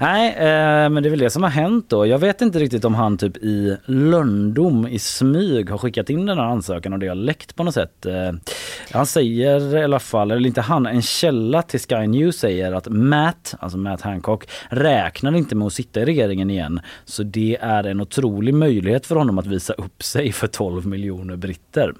[0.00, 2.06] Nej, eh, men det är väl det som har hänt då.
[2.06, 6.38] Jag vet inte riktigt om han typ i lönndom i smyg har skickat in den
[6.38, 8.06] här ansökan och det har läckt på något sätt.
[8.06, 8.32] Eh,
[8.92, 12.88] han säger i alla fall, eller inte han, en källa till Sky News säger att
[12.88, 16.80] Matt, alltså Matt Hancock, räknar inte med att sitta i regeringen igen.
[17.04, 21.36] Så det är en otrolig möjlighet för honom att visa upp sig för 12 miljoner
[21.36, 21.94] britter.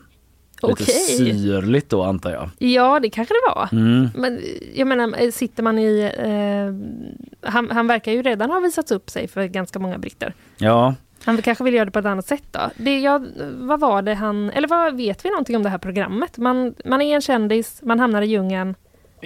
[0.62, 0.86] Lite Okej.
[0.86, 2.50] syrligt då antar jag.
[2.58, 3.68] Ja, det kanske det var.
[3.72, 4.08] Mm.
[4.14, 4.40] Men
[4.74, 6.12] jag menar, sitter man i...
[6.18, 10.34] Eh, han, han verkar ju redan ha visat upp sig för ganska många britter.
[10.58, 12.60] Ja, Han kanske vill göra det på ett annat sätt då.
[12.76, 13.20] Det, ja,
[13.54, 14.50] vad var det han...
[14.50, 16.38] Eller vad vet vi någonting om det här programmet?
[16.38, 18.74] Man, man är en kändis, man hamnar i djungeln.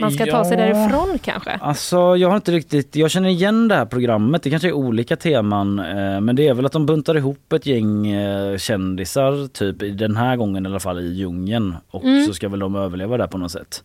[0.00, 0.64] Man ska ta sig Ja.
[0.64, 1.50] därifrån kanske.
[1.50, 5.16] Alltså jag har inte riktigt, jag känner igen det här programmet, det kanske är olika
[5.16, 9.82] teman eh, men det är väl att de buntar ihop ett gäng eh, kändisar typ
[9.82, 12.26] i den här gången i alla fall i djungeln och Mm.
[12.26, 13.84] så ska väl de överleva där på något sätt.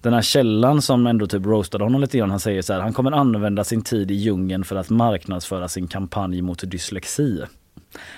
[0.00, 2.92] Den här källan som ändå typ roastade honom lite grann, han säger så här, han
[2.92, 7.42] kommer använda sin tid i djungeln för att marknadsföra sin kampanj mot dyslexi.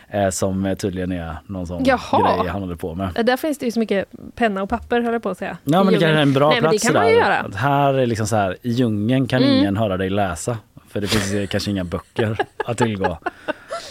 [0.08, 2.38] Eh, som tydligen är någon sån Jaha.
[2.38, 3.08] grej han håller på med.
[3.18, 4.04] Eh, Där finns det ju så mycket
[4.34, 5.56] penna och papper höll jag på att säga.
[5.64, 7.46] Ja men det kanske är en bra Nej, plats det kan man göra.
[7.56, 9.56] Här är liksom så här, i djungeln kan Mm.
[9.58, 10.58] ingen höra dig läsa.
[10.88, 12.36] För det finns kanske inga böcker
[12.66, 13.18] att tillgå.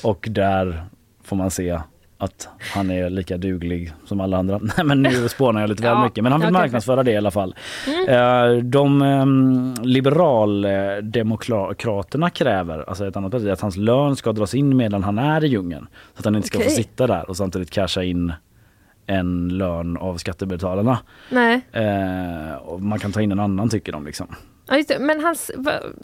[0.04, 0.84] Och där
[1.24, 1.80] får man se
[2.18, 4.58] att han är lika duglig som alla andra.
[4.78, 6.24] Nej men nu spånar jag lite väl Ja, mycket.
[6.24, 7.56] Men han vill marknadsföra det i alla fall.
[7.88, 8.10] Mm.
[8.10, 14.78] Eh, De um, liberaldemokraterna kräver, alltså ett annat parti, att hans lön ska dras in
[14.78, 15.88] medan han är i djungeln.
[16.14, 16.70] Så att han inte ska Okej.
[16.70, 18.34] få sitta där och samtidigt casha in
[19.08, 21.00] en lön av skattebetalarna.
[21.30, 21.62] Nej.
[21.72, 24.28] Eh, och man kan ta in en annan tycker de liksom.
[24.68, 25.00] Ja, just det.
[25.00, 25.52] Men hans,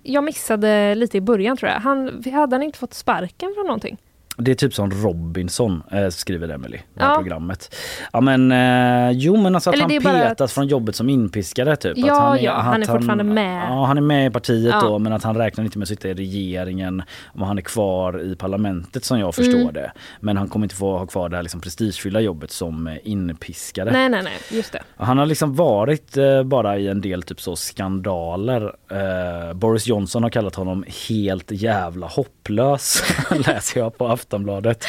[0.04, 1.80] jag missade lite i början tror jag.
[1.80, 3.98] Han, hade han inte fått sparken från någonting?
[4.38, 7.16] Det är typ som Robinson eh, skriver Emily, det här Ja.
[7.16, 7.76] programmet.
[8.14, 11.98] Ja men eh, jo men alltså att Eller han petas från jobbet som inpiskare typ.
[11.98, 13.64] Ja, att han är, ja, han att är fortfarande med.
[13.70, 14.88] Ja han är med i partiet Ja.
[14.88, 17.04] då men att han räknar inte med att sitta i regeringen
[17.34, 19.74] om han är kvar i parlamentet som jag förstår Mm.
[19.74, 19.92] det.
[20.20, 23.92] Men han kommer inte få ha kvar det här liksom prestigefyllda jobbet som eh, inpiskare.
[23.92, 24.84] Nej, nej, nej, just det.
[24.98, 28.76] Han har liksom varit eh, bara i en del typ så skandaler.
[28.92, 33.04] Eh, Boris Johnson har kallat honom helt jävla hopplös
[33.48, 34.86] läser jag på Aftonbladet.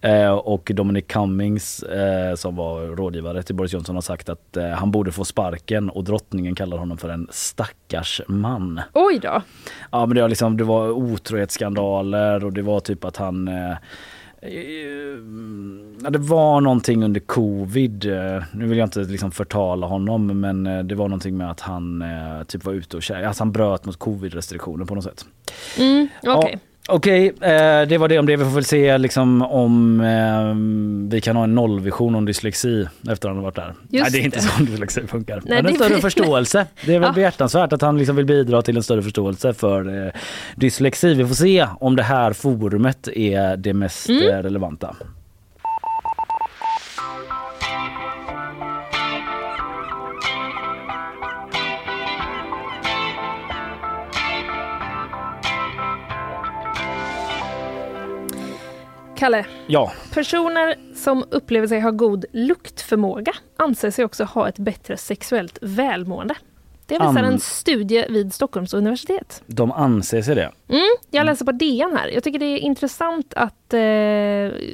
[0.00, 4.68] Eh, och Dominic Cummings eh, som var rådgivare till Boris Johnson har sagt att eh,
[4.68, 8.80] han borde få sparken och drottningen kallar honom för en stackars man.
[8.92, 9.42] Oj då.
[9.92, 13.70] Ja men det var liksom, det var otrohetsskandaler och det var typ att han eh,
[13.70, 15.20] eh,
[16.10, 20.94] det var någonting under covid, eh, nu vill jag inte liksom förtala honom men det
[20.94, 22.04] var någonting med att han
[22.46, 25.26] typ var ute och käkade, alltså han bröt mot covid-restriktioner på något sätt.
[25.78, 26.52] Mm, Okej.
[26.52, 26.58] Ja,
[26.88, 28.36] Okej, eh, det var det om det.
[28.36, 33.12] Vi får väl se liksom om eh, vi kan ha en nollvision om dyslexi efter
[33.12, 33.74] att han har varit där.
[33.90, 34.42] Just Nej, det är inte det.
[34.42, 35.42] så dyslexi funkar.
[35.44, 36.66] Nej, men en större förståelse.
[36.84, 37.12] Det är väl Ja.
[37.12, 40.12] behjärtansvärt att han liksom vill bidra till en större förståelse för eh,
[40.56, 41.14] dyslexi.
[41.14, 44.22] Vi får se om det här forumet är det mest Mm.
[44.28, 44.96] eh, relevanta.
[59.16, 64.96] Kalle, Ja, personer som upplever sig ha god luktförmåga anser sig också ha ett bättre
[64.96, 66.34] sexuellt välmående.
[66.86, 69.42] Det visar Am- en studie vid Stockholms universitet.
[69.46, 70.50] de anser sig det.
[70.68, 72.08] Mm, jag läser på DN här.
[72.08, 73.78] Jag tycker det är intressant att eh,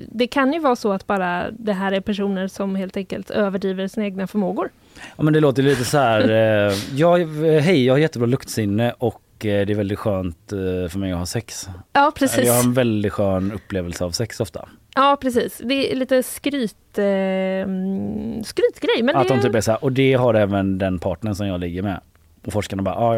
[0.09, 3.89] det kan ju vara så att bara det här är personer som helt enkelt överdriver
[3.89, 4.69] sina egna förmågor.
[5.17, 6.21] Ja, men det låter lite så här.
[6.69, 7.19] Eh, jag,
[7.61, 11.19] hej, jag har jättebra luktsinne och eh, det är väldigt skönt eh, för mig att
[11.19, 11.69] ha sex.
[11.93, 12.47] Ja, precis.
[12.47, 14.69] Jag har en väldigt skön upplevelse av sex ofta.
[14.95, 15.61] Ja, precis.
[15.65, 19.03] Det är lite skryt, eh, mm, skrytgrej.
[19.03, 21.47] Men att det de typ är så här, och det har även den partnern som
[21.47, 22.01] jag ligger med.
[22.47, 23.15] Och forskarna bara, ah,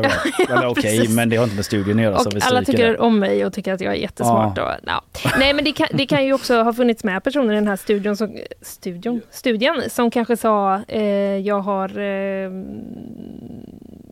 [0.49, 1.17] ja, okej, precis.
[1.17, 2.99] men det har inte med studien att göra så vi Och alla tycker det.
[2.99, 4.57] om mig och tycker att jag är jättesmart.
[4.57, 4.75] Ja.
[4.75, 5.03] Och, ja.
[5.39, 7.77] Nej men det kan, det kan ju också ha funnits med personer i den här
[7.77, 11.03] studion som, studion, studien som kanske sa eh,
[11.39, 12.51] jag har eh,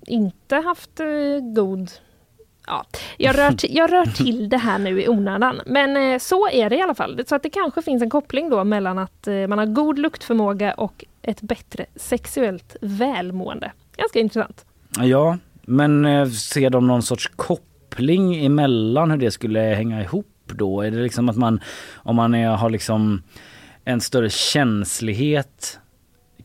[0.07, 1.07] inte haft eh,
[1.55, 1.91] god
[2.66, 2.85] Ja,
[3.16, 5.61] jag rör, till, jag rör till det här nu i onödan.
[5.66, 7.23] Men eh, så är det i alla fall.
[7.27, 10.74] Så att det kanske finns en koppling då mellan att eh, man har god luktförmåga
[10.74, 13.73] och ett bättre sexuellt välmående.
[13.97, 14.65] Ganska intressant.
[14.99, 20.83] Ja, men ser de någon sorts koppling emellan hur det skulle hänga ihop då?
[20.83, 21.61] Är det liksom att man,
[21.95, 23.23] om man är, har liksom
[23.85, 25.79] en större känslighet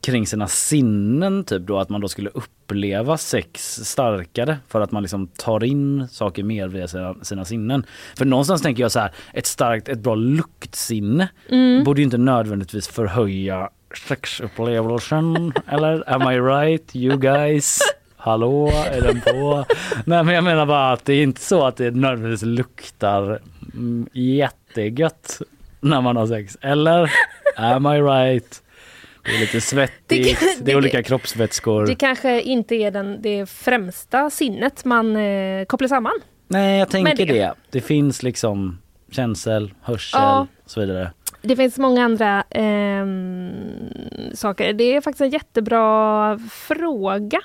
[0.01, 5.03] kring sina sinnen typ då att man då skulle uppleva sex starkare för att man
[5.03, 7.85] liksom tar in saker mer via sina, sina sinnen.
[8.17, 11.83] För någonstans tänker jag så här, ett starkt, ett bra luktsinne Mm.
[11.83, 13.69] borde ju inte nödvändigtvis förhöja
[14.07, 17.79] sexupplevelsen eller am I right you guys?
[18.17, 19.65] Hallå, är den på?
[20.05, 23.39] Nej men jag menar bara att det är inte så att det nödvändigtvis luktar
[23.73, 25.41] mm, jättegött
[25.81, 26.57] när man har sex.
[26.61, 27.11] Eller?
[27.55, 28.63] Am I right?
[29.27, 30.23] Det är lite svettigt, det,
[30.59, 31.85] Det är det- olika kroppsvätskor.
[31.87, 36.13] Det kanske inte är den, det främsta sinnet man eh, kopplar samman.
[36.47, 37.33] Nej jag tänker det.
[37.33, 37.81] det- det.
[37.81, 38.77] finns liksom
[39.11, 40.47] känsel, hörsel Ja.
[40.65, 41.11] och så vidare.
[41.41, 43.49] Det finns många andra ehm,
[44.33, 44.73] saker.
[44.73, 47.39] Det är faktiskt en jättebra fråga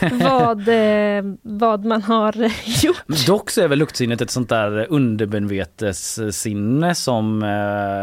[0.12, 2.34] vad, eh, vad man har
[2.84, 3.02] gjort.
[3.06, 7.48] Men dock så är väl luktsinnet ett sånt där undermedvetessinne som, eh,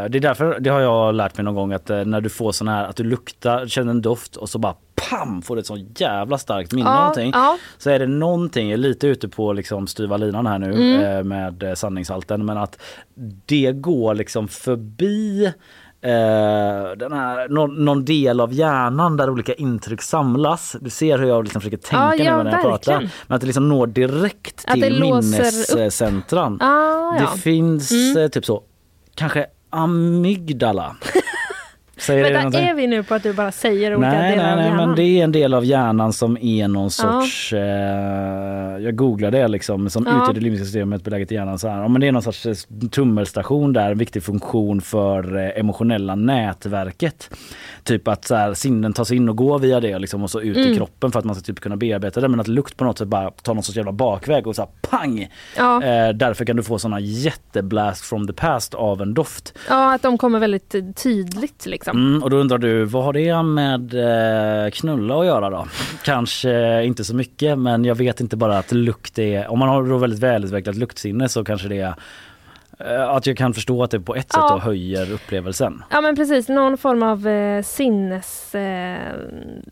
[0.10, 2.52] det är därför, det har jag lärt mig någon gång att eh, när du får
[2.52, 4.76] sån här, att du luktar, känner en doft och så bara
[5.10, 7.32] pam får ett så jävla starkt minne Ja, någonting.
[7.34, 7.58] ja.
[7.78, 11.02] Så är det någonting, jag är lite ute på liksom styva linan här nu Mm.
[11.18, 12.82] eh, med eh, sanningshalten men att
[13.46, 15.46] det går liksom förbi
[16.02, 16.12] eh,
[16.98, 20.76] den här, någon, någon del av hjärnan där olika intryck samlas.
[20.82, 23.10] Du ser hur jag liksom försöker tänka Ja, ja, nu när jag pratar.
[23.28, 26.58] Men att det liksom når direkt Att till minnescentran.
[26.62, 26.68] Ah,
[27.16, 27.30] ja.
[27.34, 28.30] Det finns Mm.
[28.30, 28.64] typ så,
[29.16, 30.96] kanske amygdala.
[32.06, 32.66] Säger Vänta, någonting?
[32.68, 34.88] är vi nu på att du bara säger olika Nej, delar nej, av nej, hjärnan?
[34.88, 37.60] men det är en del av hjärnan som är någon sorts, eh,
[38.84, 40.22] jag googlade det liksom, som Ja.
[40.22, 41.60] utgör det limbiska systemet beläget i hjärnan.
[41.60, 41.82] Så här.
[41.82, 42.54] Ja, men det är någon sorts eh,
[42.92, 47.30] tummelstation där, en viktig funktion för eh, emotionella nätverket.
[47.84, 50.58] Typ att så här, sinnen tas in och går via det liksom, och så ut
[50.58, 50.78] i Mm.
[50.78, 52.28] kroppen för att man ska typ kunna bearbeta det.
[52.28, 54.70] Men att lukt på något sätt bara tar någon sorts jävla bakväg och så här,
[54.90, 55.28] pang!
[55.58, 55.84] Ja.
[55.84, 59.54] Eh, därför kan du få såna jätteblast from the past av en doft.
[59.70, 61.95] Ja, att de kommer väldigt tydligt liksom.
[61.96, 63.94] Mm, och då undrar du, vad har det med
[64.66, 65.68] eh, knulla att göra då?
[66.04, 69.84] Kanske inte så mycket men jag vet inte bara att lukt är, om man har
[69.84, 71.94] då väldigt välutvecklat luktsinne så kanske det är
[72.80, 74.60] eh, att jag kan förstå att det på ett sätt Ja.
[74.64, 75.84] höjer upplevelsen.
[75.92, 78.56] Ja men precis, någon form av eh, sinnes...
[78.56, 78.98] Eh,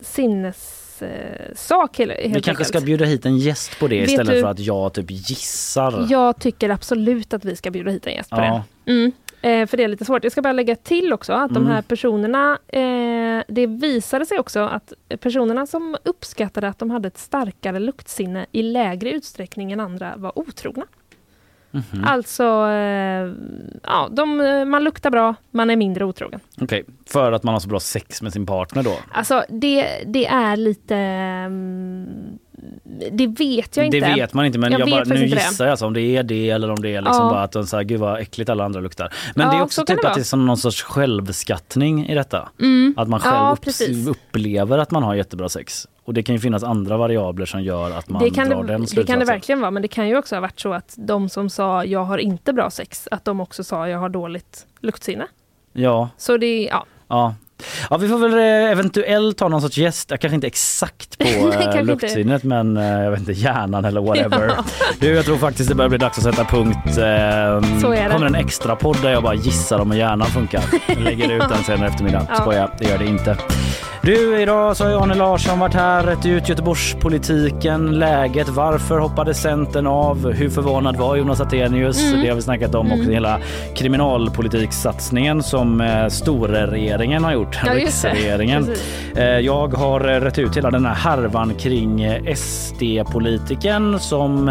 [0.02, 1.10] sinnes eh,
[1.56, 2.68] sak helt Vi kanske enkelt.
[2.68, 6.08] ska bjuda hit en gäst på det Vet istället du- för att jag typ gissar.
[6.10, 8.64] Jag tycker absolut att vi ska bjuda hit en gäst på Ja.
[8.86, 8.92] det.
[8.92, 9.12] Mm.
[9.44, 10.24] Eh, för det är lite svårt.
[10.24, 11.72] Jag ska bara lägga till också att de Mm.
[11.74, 17.18] här personerna, eh, det visade sig också att personerna som uppskattade att de hade ett
[17.18, 20.86] starkare luktsinne i lägre utsträckning än andra var otrogna.
[21.74, 22.04] Mhm.
[22.06, 23.32] Alltså, eh,
[23.84, 26.40] ja, de, eh, man luktar bra, man är mindre otrogen.
[26.62, 28.96] Okej, för att man har så bra sex med sin partner då?
[29.12, 30.96] Alltså det, det är lite...
[30.96, 32.08] mm,
[33.12, 34.00] det vet jag inte.
[34.00, 36.24] Det vet man inte men Jag jag, bara, nu gissar jag alltså om det är
[36.24, 37.30] det eller om det är liksom Ja.
[37.30, 39.14] bara att de säger gud vad äckligt alla andra luktar.
[39.36, 42.08] Men Ja, det är också så typ det att det är som någon sorts självskattning
[42.08, 42.50] i detta.
[42.60, 42.94] Mm.
[42.98, 44.08] Att man själv Ja, precis.
[44.08, 45.88] upplever att man har jättebra sex.
[46.06, 48.68] Och det kan ju finnas andra variabler som gör att man det kan drar det,
[48.68, 49.26] den det kan det slutsatsen.
[49.28, 52.04] verkligen vara, men det kan ju också ha varit så att de som sa jag
[52.04, 55.28] har inte bra sex, att de också sa jag har dåligt luktsinne.
[55.74, 56.86] Ja, Så det, ja.
[57.08, 57.36] ja.
[57.90, 61.26] Ja vi får väl eh, eventuellt ha någon sorts gäst, Jag kanske inte exakt på
[61.42, 61.82] Kanske eh, inte.
[61.84, 64.48] luktsinnet men eh, jag vet inte, hjärnan eller whatever.
[64.58, 64.64] Ja.
[65.00, 66.78] Du jag tror faktiskt det börjar bli dags att sätta punkt.
[66.94, 67.62] Så är
[68.04, 68.10] det.
[68.12, 70.64] kommer en extra podd där jag bara gissar om hur hjärnan funkar.
[70.88, 72.26] Jag lägger ut den senare eftermiddag.
[72.30, 72.36] Ja.
[72.36, 73.38] Skojar, det gör det inte.
[74.02, 79.34] Du, idag så har jag Arne Larsson varit här, rätt ut Göteborgspolitiken, läget, varför hoppade
[79.34, 82.04] Centern av, hur förvånad var Jonas Attenius?
[82.04, 82.22] Mm.
[82.22, 83.00] Det har vi snackat om Mm.
[83.00, 83.40] också, hela
[83.76, 88.10] kriminalpolitiksatsningen som eh, storregeringen har gjort, Ja, just det.
[88.10, 88.70] riksregeringen.
[89.16, 94.50] Eh, Jag har eh, rätt ut hela den här härvan kring eh, SD-politikern som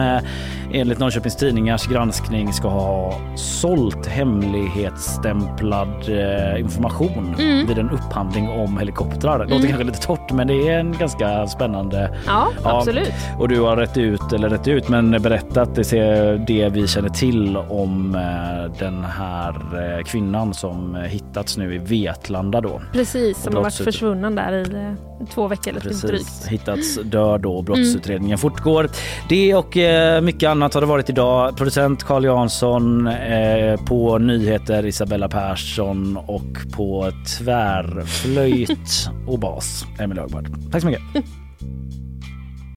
[0.73, 7.67] enligt Norrköpings Tidningars granskning ska ha sålt hemlighetsstämplad eh, information Mm.
[7.67, 9.39] vid en upphandling om helikoptrar.
[9.39, 9.69] Det låter Mm.
[9.69, 13.13] kanske lite torrt men det är en ganska spännande Ja, absolut.
[13.39, 17.57] och du har rätt ut, eller rätt ut, men berättat det, det vi känner till
[17.57, 19.51] om eh, den här
[19.99, 22.83] eh, kvinnan som hittats nu i Vetlanda då.
[22.93, 24.97] Precis, Och som har varit försvunnen där i
[25.35, 26.47] två veckor eller Precis, drygt.
[26.49, 27.63] hittats död då.
[27.63, 28.89] Brottsutredningen fortgår.
[29.29, 29.77] Det och
[30.25, 31.57] mycket annat annat har det varit idag.
[31.57, 40.49] Producent Carl Jansson, eh, på nyheter Isabella Persson och på tvärflöjt och bas Emil Högbard.
[40.73, 41.03] Tack så mycket.